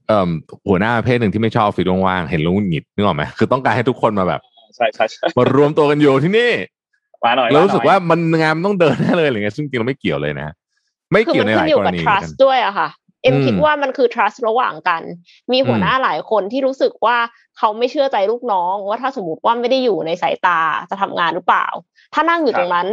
[0.07, 0.29] เอ่อ
[0.69, 4.41] หัวหน้าประเพศหนึ่งที่ไม่ชอบออฟฟิศว่างๆเห็นแลุงหงิดนึกออกไหมคือต้องการให้ทุกคนมาแบบ
[4.75, 6.51] ใช่ใช่ใช่มารวมตัวกันอยู่ที่นี่
[7.23, 10.53] มาหน่อยแล้วรู้สึกมหน่อยว่ามันงานมันต้องเดินแน่เลยอะไรเงี้ยซึ่งจริงๆเราไม่เกี่ยวเลยนะ
[11.13, 12.89] ไม่คือเกี่ยวมันในหขึ้ลานยอยู่กรกับณี trust ด้วยอะค่ะ
[13.23, 15.01] เอ็มอืมคิดว่ามันคือ trust ระหว่างกัน
[15.51, 17.17] มีหัวหน้าหลายคนที่รู้สึกว่า
[17.57, 20.59] เขาไม่เชื่อใจลูกน้อง ว่าถ้าสมมติว่าไม่ได้อยู่ในสายตา
[20.89, 21.67] จะทำงานหรือเปล่า
[22.13, 22.89] ถ้านั่งอยู่ตรงนั้น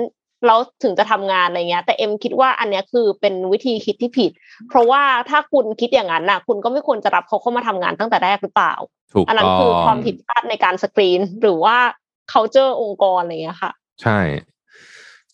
[0.47, 4.30] แล้วถึงจะทำงานอะไรเงี้ย แต่เอ็มคิดว่าอันเนี้ยคือเป็นวิธีคิดที่ผิด
[4.68, 8.74] เพราะว่าถ้าคุณคิดอย่างนั้นน่ะ คุณก็ไม่ควรจะรับเขาเข้ามาทำงานตั้งแต่แรกหรือเปล่า
[9.14, 11.76] ถูกอันนั้ต้นองคือความผิดพลาดในการสกรีน หรือว่า
[12.32, 13.72] culture องค์กรอะไรเงี้ยค่ะ
[14.02, 14.18] ใช่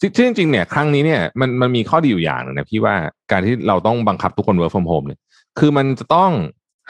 [0.00, 2.94] ซึ่งจริงๆเนี่ยครั้งนี้เนี่ยมันมันมีข้อดีอยู่อย่างหนึ่งนะพี่ว่า
[3.30, 5.20] การที่เราต้องบังคับทุกคน work from home เนี่ย
[5.58, 6.30] คือมันจะต้อง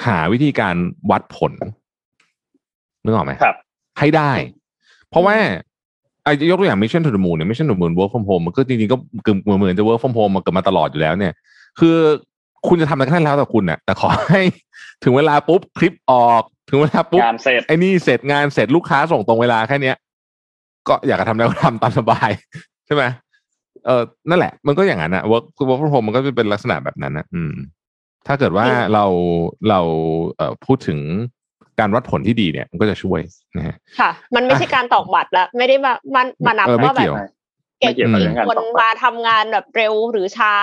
[0.07, 0.74] หาวิธีการ
[1.11, 1.53] วัดผล
[3.05, 3.57] นึกออกไหมครับ
[3.99, 4.33] ให้ได้
[5.11, 5.37] เพราะว่า
[6.24, 10.15] ไอ้ยกตัวอย่าง Mission to the Moon เนี่ย Mission to the Moon work from home มันก็จริงๆก็เกือบเหมือนจะ work from
[10.19, 11.33] home มาเกิดมาตลอดอยู่แล้วเนี่ย
[11.81, 11.97] คือ
[12.69, 14.43] คุณจะทำอะไรก็ได้แล้วแต่คุณน่ะแต่ขอให้
[15.05, 19.97] ถึงเวลาปุ๊บคลิปออก ถึงเวลาปุ๊บงานเสร็จไอ้นี่เสร็จงานเสร็จลูกค้าส่งตรงเวลาแค่เนี้ย
[20.89, 22.31] ก็อยากจะทำแล้วก็ทำตามสบาย
[22.87, 23.05] ใช่ไหม
[23.87, 27.55] เออนั่นแหละ มันก็อย่างนั้นอะ work work from home มันก็จะเป็นลักษณะแบบนั้นนะอืม
[28.27, 29.07] ถ้าเกิดว่าจริงเรา
[29.69, 29.81] เรา
[30.37, 30.99] เอ่อพูดถึง
[31.81, 33.21] การวัดผลที่ดีเนี่ย มันก็จะช่วย
[33.57, 37.17] นะฮะค่ะ มันไม่ใช่การตอกบัตรแล้วไม่ได้มามันมานับเออไม่ว่าแบเกี่บยว
[37.81, 40.55] เก่งไม่เกี่ยวกับกี่เรื่องงานคนตอกบัตรมาทำงานแบบเร็วหรือช้า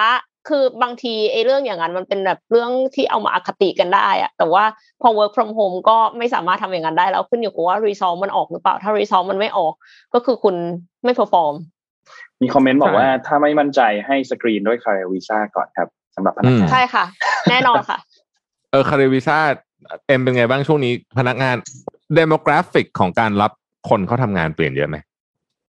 [0.49, 4.63] คือบางทีไอ้เรื่องอย่างนั้นมันเป็นแบบเรื่องที่เอามาอคติกันได้อะแต่ว่า
[5.01, 9.73] พอ work from home ก็ไม่สามารถทำอย่างนั้นได้แล้วขึ้นอยู่กับว่า result มันออกหรือเปล่า ถ้า result มันไม่ออก
[10.13, 10.55] ก็คือคุณ
[11.03, 11.53] ไม่ perform
[12.41, 17.05] มี comment บอกใช่ว่าถ้าไม่มั่นใจให้สกรีนด้วยคาร์วีซ่าก่อนครับสำหรับพนักงานใช่ค่ะ
[17.49, 17.97] แน่นอนค่ะ
[18.71, 19.37] เออ CareerVisa
[20.07, 21.55] เอ็มเป็นไงบ้างช่วงนี้พนักงาน
[22.15, 23.51] demographic ของการรับ
[23.89, 24.97] คนเขาทำงานเปลี่ยนเยอะไหม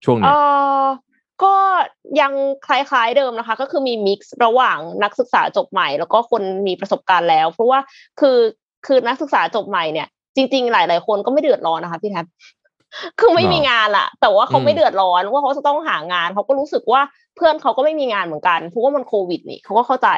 [0.05, 0.85] ช่วงเอนี้อ
[1.43, 1.55] ก็
[2.21, 2.31] ยัง
[2.67, 7.79] คล้ายๆเดิมนะคะ ก็คือมี mix ระหว่างนักศึกษาจบใหม่ แล้วก็คนมีประสบการณ์แล้ว เพราะว่า
[8.19, 8.37] คือ
[8.85, 12.25] คือนักศึกษาจบใหม่เนี่ยจริง ๆ หลาย ๆ คนก็ไม่เดือดร้อนนะคะพี่แทบ
[13.19, 17.01] คือไม่มีงานละแต่ว่าเขาไม่เดือดร้อนว่าเขาจะต้องหางานเขาก็รู้สึกว่า
[17.35, 20.09] เพื่อนเขาก็ไม่มีงานเหมือนกันเพราะว่ามันโควิดนี่เขาก็เข้าใจ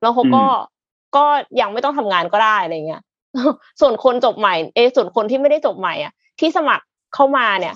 [0.00, 0.44] แล้วเขาก็
[1.16, 1.24] ก็
[1.60, 3.02] ยังไม่ต้องทำงานก็ได้อะไรเงี้ย
[3.80, 6.84] ส่วนคนจบใหม่ เอะส่วนคนที่ไม่ได้จบใหม่อะ ที่สมัคร
[7.14, 7.74] เข้ามาเนี่ย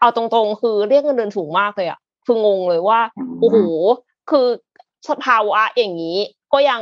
[0.00, 3.00] เอาตรงๆ คือเรียกเงินเดือนสูงมากเลยอะคืองงเลยว่า
[3.40, 3.58] โอ้โห
[4.30, 4.46] คือ
[5.08, 6.16] สภาวะอย่างนี้
[6.52, 6.80] ก็ยัง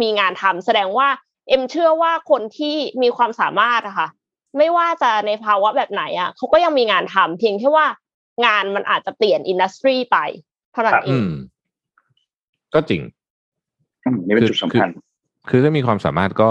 [0.00, 1.08] มีงานทำแสดงว่า
[1.48, 4.08] เอ็มเชื่อว่าคนที่มีความสามารถอะค่ะ
[4.56, 7.86] ไม่ว่าจะในภาวะแบบไหนอะเขาก็ยังมีงานทำเพียงแค่ว่า
[8.46, 10.18] งานมันอาจจะเปลี่ยน industry ไป
[10.72, 11.30] เท่านั้นเออืงม
[12.74, 13.02] ก็จริง
[14.04, 14.88] อืมนี่เป็นจุดสำคัญ
[15.48, 16.50] คือถ้ามีความสามารถก็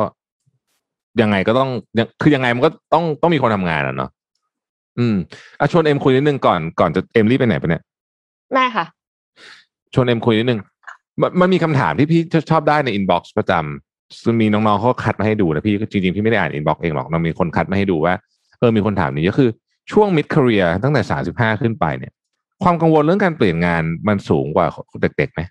[1.22, 4.10] ยังไงก็ต้องยังคือยังไงมันก็ต้องต้องมีคนทำงานอะเนาะ
[5.00, 5.16] อืม
[5.60, 7.84] อะชวนเอ็มคุยนิดนึงก่อนก่อนจะเอ็มรีบไปไหนไปะเนี่ย
[8.54, 8.86] แม่ค่ะ
[9.94, 10.60] ชวนเอ็มคุยนิดนึง
[11.22, 12.22] มันมันมีคำถามที่พี่
[12.52, 13.91] ชอบได้ใน inbox ประจำ
[14.24, 18.14] ซึ่งมีน้องๆเขาคัดมาให้ดูนะพี่ก็จริงๆพี่ไม่ได้อ่าน inbox เองหรอกมันมีคนคัดมาให้ดูว่า
[18.60, 19.50] เออมีคนถามนี้ก็คือ
[19.92, 22.14] ช่วงมิดค a เรียตั้งแต่สามสิบห้าขึ้นไปเนี่ย
[22.64, 24.68] ความกังวลเรื่องการเปลี่ยนงานมันสูงกว่า
[25.02, 25.42] เด็กๆไหม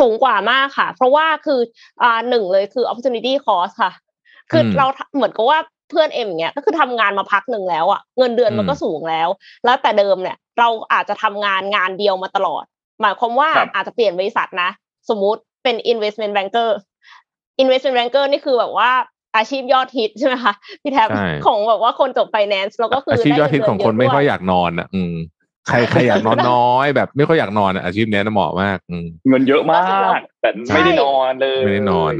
[0.00, 1.60] สูงกว่ามากค่ะ เพราะว่าคือ
[2.02, 3.92] อ่าหนึ่งเลยคือ opportunity cost ค่ะ
[4.50, 5.58] คืออมเราเหมือนกับว่า
[5.90, 9.28] เพื่อนเอ็มอย่างเงี้ยก็คือทำงานมาพักหนึ่งแล้วอะเงินเดือนมันก็อืมสูงแล้ว
[9.64, 12.64] แล้วแต่เดิมเนี่ย เราอาจจะทำงานงานเดียวมาตลอด
[13.00, 14.70] หมายความว่าครับอาจจะเปลี่ยนบริษัทนะ
[15.08, 16.70] สมมุติเป็น investment banker
[17.62, 18.90] investment banker นี่คือแบบว่า
[19.36, 25.14] อาชีพยอดฮิตใช่ไหมคะพี่แท็บใช่ของแบบว่าคนจบ finance แล้วก็คืออาอาชีพยอดฮิตของคนไม่ค่อยอยากนอนอะ อืม
[25.68, 32.12] ใครใครอยากนอนน้อย แบบไม่ค่อยอยากนอนอะอาชีพเนี้ยนะเหมาะมากอืมเงินเยอะมากแต่ไม่ได้นอนเลย ไม่ได้นอน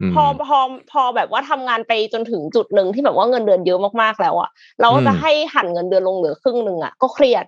[0.00, 0.58] อืมพอพอ
[0.92, 4.50] พอแบบว่าทำงานไปจนถึงจุดหนึ่งที่แบบว่าเงินเดือนเยอะมากๆแล้วอะ
[4.80, 7.44] เราก็จะอืมให้หั่นเงินเดือนลงเหลือครึ่งหนึ่งอะก็เครียด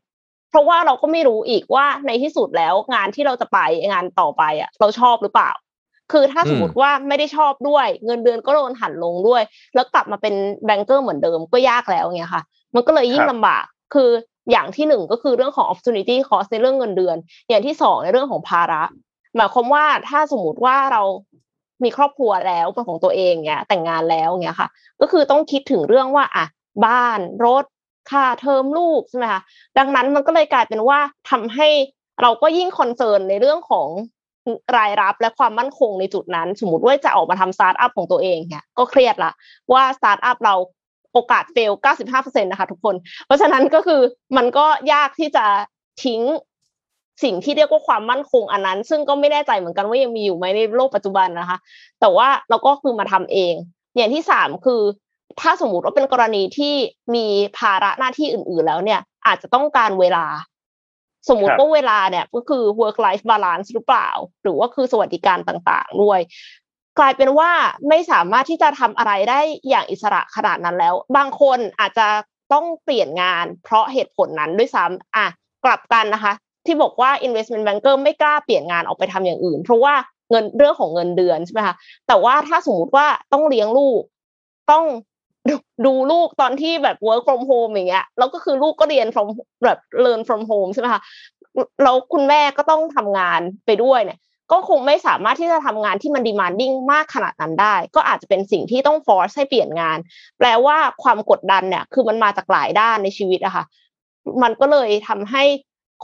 [0.50, 3.58] เพราะว่าเราก็ไม่รู้อีกว่าในที่สุดแล้วงานที่เราจะไป
[3.92, 5.50] งานต่อไปอะเราชอบหรือเปล่า
[6.12, 9.42] คือถ้าสมมติว่าไม่ได้ชอบด้วย เงินเดือนก็โดนหั่นลงด้วย
[9.74, 10.34] แล้วกลับมาเป็น
[10.66, 12.42] แบงเกอร์เหมือนเดิมก็ยากแล้วเงี้ยค่ะ
[12.74, 13.64] มันก็เลยยิ่งลำบาก
[13.94, 14.10] คือ
[14.50, 17.16] อย่างที่หนึ่งก็คือเรื่องของ opportunity cost ในเรื่องเงินเดือน
[17.48, 18.82] อย่างที่สองในเรื่องของภาระ
[19.36, 21.02] หมายความว่าถ้าสมมติว่าเรา
[21.84, 24.68] มีครอบครัวแล้วเป็นของตัวเองเงี้ยแต่งงานแล้วเงี้ยค่ะ
[25.00, 26.44] ก็คือต้องคิดถึงเรื่องว่าอะ
[26.86, 27.64] บ้านรถ
[28.10, 29.40] ค่าเทอมลูกใช่ไหมคะ
[29.78, 30.98] ดังนั้นมันก็เลยกลายเป็นว่า
[31.30, 31.68] ทำให้
[32.22, 33.88] เราก็ยิ่ง concern ในเรื่องของ
[34.76, 39.32] รายรับและความมั่นคงในจุดนั้น สมมติว่าจะออกมาทำสตาร์ทอัพของตัวเองเนี่ยก็เครียดละ
[39.72, 40.54] ว่าสตาร์ทอัพเรา
[41.12, 41.72] โอกาส fail
[42.06, 42.94] 95%นะคะทุกคน
[43.26, 44.00] เพราะฉะนั้นก็คือ
[44.36, 45.46] มันก็ยากที่จะ
[46.04, 46.20] ทิ้ง
[47.24, 51.58] สิ่งที่เรียกว่าความมั่นคงอันนั้น ซึ่งก็ไม่แน่ใจเหมือนกันว่ายังมีอยู่ไหมในโลกปัจจุบันนะคะ
[52.00, 53.54] แต่ว่าเราก็คือมาทำเอง
[53.96, 54.82] อย่างที่สามคือ
[55.40, 56.74] ถ้าสมมุติว่าเป็นกรณีที่
[57.14, 57.26] มี
[57.58, 60.24] ภาระหน้าที่อื่น ๆ แล้วเนี่ย อาจจะต้องการเวลา
[61.28, 64.08] สมมุติว่าเวลาเนี่ยก็คือ work life balance หรือเปล่า
[64.42, 66.20] หรือว่าคือสวัสดิการต่างๆด้วย
[66.98, 67.50] กลายเป็นว่า
[67.88, 72.08] ไม่สามารถที่จะทำอะไรได้อย่างอิสระขนาดนั้นแล้ว บางคนอาจจะ
[72.52, 75.26] ต้องเปลี่ยนงาน เพราะเหตุผลนั้นด้วยซ้ำอะ
[75.64, 76.32] กลับกันนะคะ
[76.66, 79.94] ที่บอกว่า investment banker ไม่กล้าเปลี่ยนงานออกไปทำอย่างอื่น เพราะว่า
[80.30, 81.74] เงินเรื่องของเงินเดือนใช่ไหมคะ
[82.08, 84.02] แต่ว่าถ้าสมมุติว่าต้องเลี้ยงลูก
[84.70, 84.84] ต้อง
[85.86, 89.26] ดูลูกตอนที่แบบ work from home อย่างเงี้ยแล้วก็คือลูกก็เรียน from
[89.64, 91.00] แบบ learn from home ใช่ไหมคะ
[91.82, 94.18] แล้วคุณแม่ก็ต้องทำงานไปด้วยเนี่ย
[94.52, 99.98] ก็คงไม่สามารถที่จะทำงานที่มัน demanding มากขนาดนั้นได้ ก็อาจจะเป็นสิ่งที่ต้อง force ให้เปลี่ยนงาน
[100.38, 103.64] แปลว่าความกดดันเนี่ย คือมันมาจากหลายด้านในชีวิตอะค่ะ
[104.42, 105.44] มันก็เลยทำให้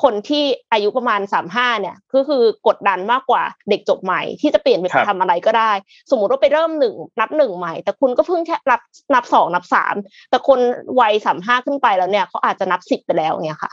[0.02, 5.72] คนที่อายุประมาณสามห้าเนี่ยก็คือกดดันมากกว่าเด็กจบใหม่ ที่จะเปลี่ยนไปครับทำอะไรก็ได้
[6.10, 8.80] สมมุติว่าไปเริ่มหนึ่งนับหนึ่งใหม่ แต่คุณก็เพิ่งแค่นับ
[9.14, 9.94] นับสองนับสาม
[10.30, 10.58] แต่คน
[11.00, 13.72] วัยสามห้าขึ้นไปแล้วเนี่ยเขาอาจจะนับสิบไปแล้วเนี่ยค่ะ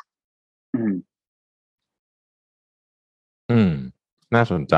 [0.76, 0.94] อืม
[3.52, 3.72] อืม
[4.36, 4.76] น่าสนใจ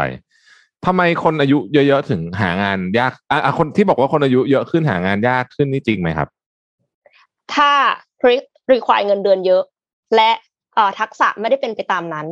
[0.85, 6.27] ทำไมคนอายุเยอะๆถึงหางานยากอะอะคนที่บอกว่าคนอายุเยอะขึ้นหางานยากขึ้นนี่จริงไหมครับ
[7.53, 7.71] ถ้า
[8.25, 9.63] re- require เงินเดือนเยอะ
[10.15, 10.31] และ
[10.75, 12.27] เอ่อทักษะไม่ได้เป็นไปตามนั้น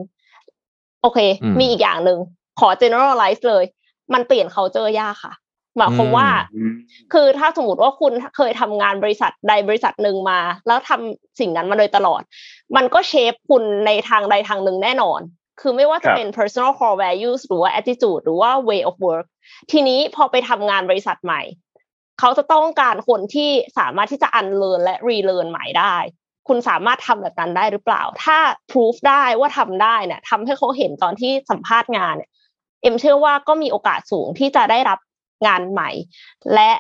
[1.02, 2.20] โอเคอืมมีอีกอย่างหนึ่ง
[2.60, 3.64] ขอ generalize เลย
[4.14, 5.34] มันเปลี่ยน culture ยากค่ะ
[5.78, 6.74] หมายความว่าอืม
[7.14, 12.22] คือถ้าสมมติว่าคุณเคยทำงานบริษัทใดบริษัทหนึ่งมา แล้วทำสิ่งนั้นมาโดยตลอด
[12.76, 15.22] มันก็เชฟคุณในทางใดทางหนึ่งแน่นอน
[15.62, 19.26] คือไม่ว่าจะเป็น personal core values หรือว่า attitude หรือว่า way of work
[19.72, 21.42] ทีนี้พอไปทำงานบริษัทใหม่
[22.20, 25.96] เขาจะต้องการคนที่สามารถที่จะ unlearn และ relearn ใหม่ได้
[26.48, 28.38] คุณสามารถทำแบบนั้นได้หรือเปล่า ถ้า
[28.72, 32.30] proof ได้ว่าทำได้เนี่ยทำให้เขาเห็นตอนที่สัมภาษณ์งานเนี่ย
[32.82, 35.00] เอ็มเชื่อว่าก็มีโอกาสสูงที่จะได้รับ
[35.48, 35.90] งานใหม่
[36.54, 36.72] และ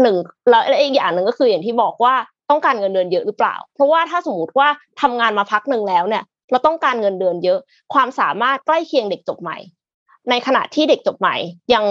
[0.00, 0.16] หนึ่ง
[0.50, 2.14] แล้วอีกอย่างหนึ่งก็คืออย่างที่บอกว่า
[2.50, 4.68] ต้องการเงินเดือนเยอะหรือเปล่า เพราะว่าถ้าสมมติว่า
[5.00, 7.58] ทำงานมาพักหนึ่งแล้วเนี่ย เราต้องการเงินเดือนเยอะ
[7.94, 9.58] ความสามารถใกล้เคียงเด็กจบใหม่
[10.30, 11.36] ในขณะที่เด็กจบใหม่
[11.74, 11.84] ยัง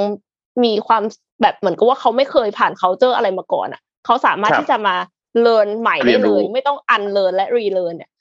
[0.64, 1.04] มีความ
[1.42, 4.96] แบบเหมือนกับว่าเขาไม่เคยผ่าน culture อะไรมาก่อนอะ เขาสามารถครับที่จะมา
[5.42, 8.12] เรียนใหม่เรีได้ยนเลรู้ยไม่ต้องอันเรียนและรีเรียนเนี่ย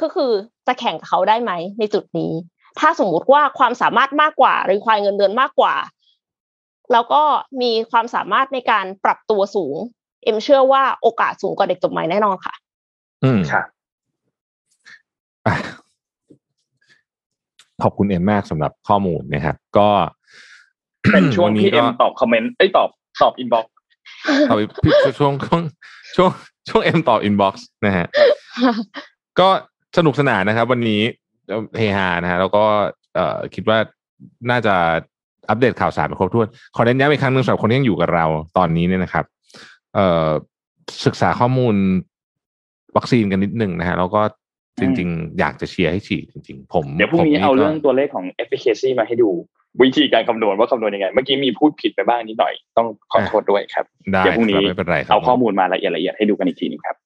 [0.00, 0.32] ก็คือ
[0.66, 2.32] จะแข่งกับเขาได้ไหมในจุดนี้
[2.78, 5.74] ถ้าสมมุติว่าความสามารถมากกว่าหรือควายเงินเดือนมากกว่า
[6.92, 7.22] แล้วก็
[7.62, 9.76] มีความสามารถในการปรับตัวสูง
[10.24, 12.54] เอ็มเชื่อว่าโอกาสสูงกว่าเด็กจบใหม่แน่นอนค่ะ
[13.24, 13.62] อืมค่ะ
[15.46, 15.56] อะ
[17.82, 19.88] ขอบคุณเอ็มมากสำหรับข้อมูลนะครับก็
[21.12, 22.88] เป็นช่วงที่ก็เอ็มตอบคอมเมนต์เอ้ยตอบ
[23.22, 23.66] ตอบ inbox
[24.50, 25.62] ตอบพี่ช่วงช่วง
[26.16, 26.30] ช่วง
[26.68, 28.06] ช่วงเอ็มตอบ inbox นะฮะ
[29.40, 29.48] ก็
[29.98, 31.00] สนุกสนานนะครับ วันนี้
[31.76, 32.64] เฮฮานะฮะแล้วก็
[33.14, 33.78] เอ่อคิดว่า
[34.50, 34.74] น่าจะ
[35.48, 38.26] อัปเดตข่าวสารไปครบถ้วน ขอเน้นย้ำอีกครั้งหนึ่งสำหรับคนที่ยังอยู่กับเรา
[38.56, 39.24] ตอนนี้เนี่ยนะครับ
[39.94, 40.28] เอ่อ
[41.06, 41.74] ศึกษาข้อมูล
[42.96, 44.22] วัคซีนกันนิดหนึ่งนะฮะแล้วก็
[44.80, 49.30] จริง ๆ อยากจะเชียร์ให้ฉีดจริง ๆ ผม เดี๋ยวพรุ่งนี้ผมเอาก็เรื่องตัวเลขของ efficacy มาให้ดู
[49.82, 56.96] วิธีการคำนวณว่าคำนวณยังไง เมื่อกี้มีพูดผิดไปบ้างนิดหน่อย ต้องขอโทษด้วยครับได้เดี๋ยวพรุ่งนี้ครับไม่เป็นไรครับเอาข้อมูลมาละเอียดละเอียดให้ดูกันอีกทีหนึงครับ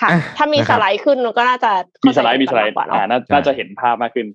[0.00, 1.70] ค่ะอะถ้ามีนะครับสไลด์ขึ้นก็น่าจะ
[2.06, 4.26] มีสไลด์มีสไลด์เข้าใจอ่ากันมากกว่าเนอะน่าน่าจะเห็นภาพมากขึ้น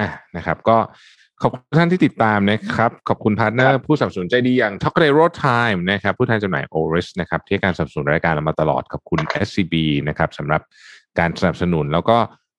[0.00, 0.76] อะนะครับ ก็
[1.42, 9.74] ขอบคุณท่านที่ติดตามนะครับ ขอบคุณ partner ครับผู้สนับสนุนใจดีอย่าง t o k a y Road Time นะครับผู้แทนจำหน่าย Oris นะครับที่ให้การสนับสนุนรายการเรามาตลอดขอบคุณ SCB
[10.08, 10.62] นะครับสำหรับ
[11.18, 12.16] การสนับสนุนแล้วก็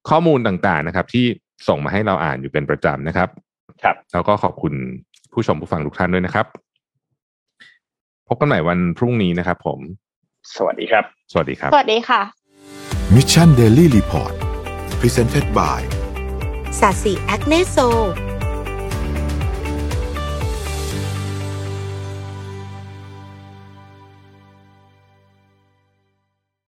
[0.09, 1.25] ข้อมูลต่างๆนะครับ ที่
[1.67, 3.29] ส่งมาให้เราอ่านอยู่เป็นประจำนะครับ
[3.83, 4.73] ครับแล้วก็ขอบคุณ
[5.33, 6.45] ผู้ชมผู้ฟังทุกท่านด้วยนะครับ
[8.27, 9.79] พบกันใหม่วันพรุ่งนี้นะครับผม
[10.55, 12.21] สวัสดีครับ สวัสดีครับ สวัสดีค่ะ
[13.15, 14.33] Mission Daily Report
[14.99, 15.79] Presented by
[16.79, 17.77] สาสีแอคเนโซ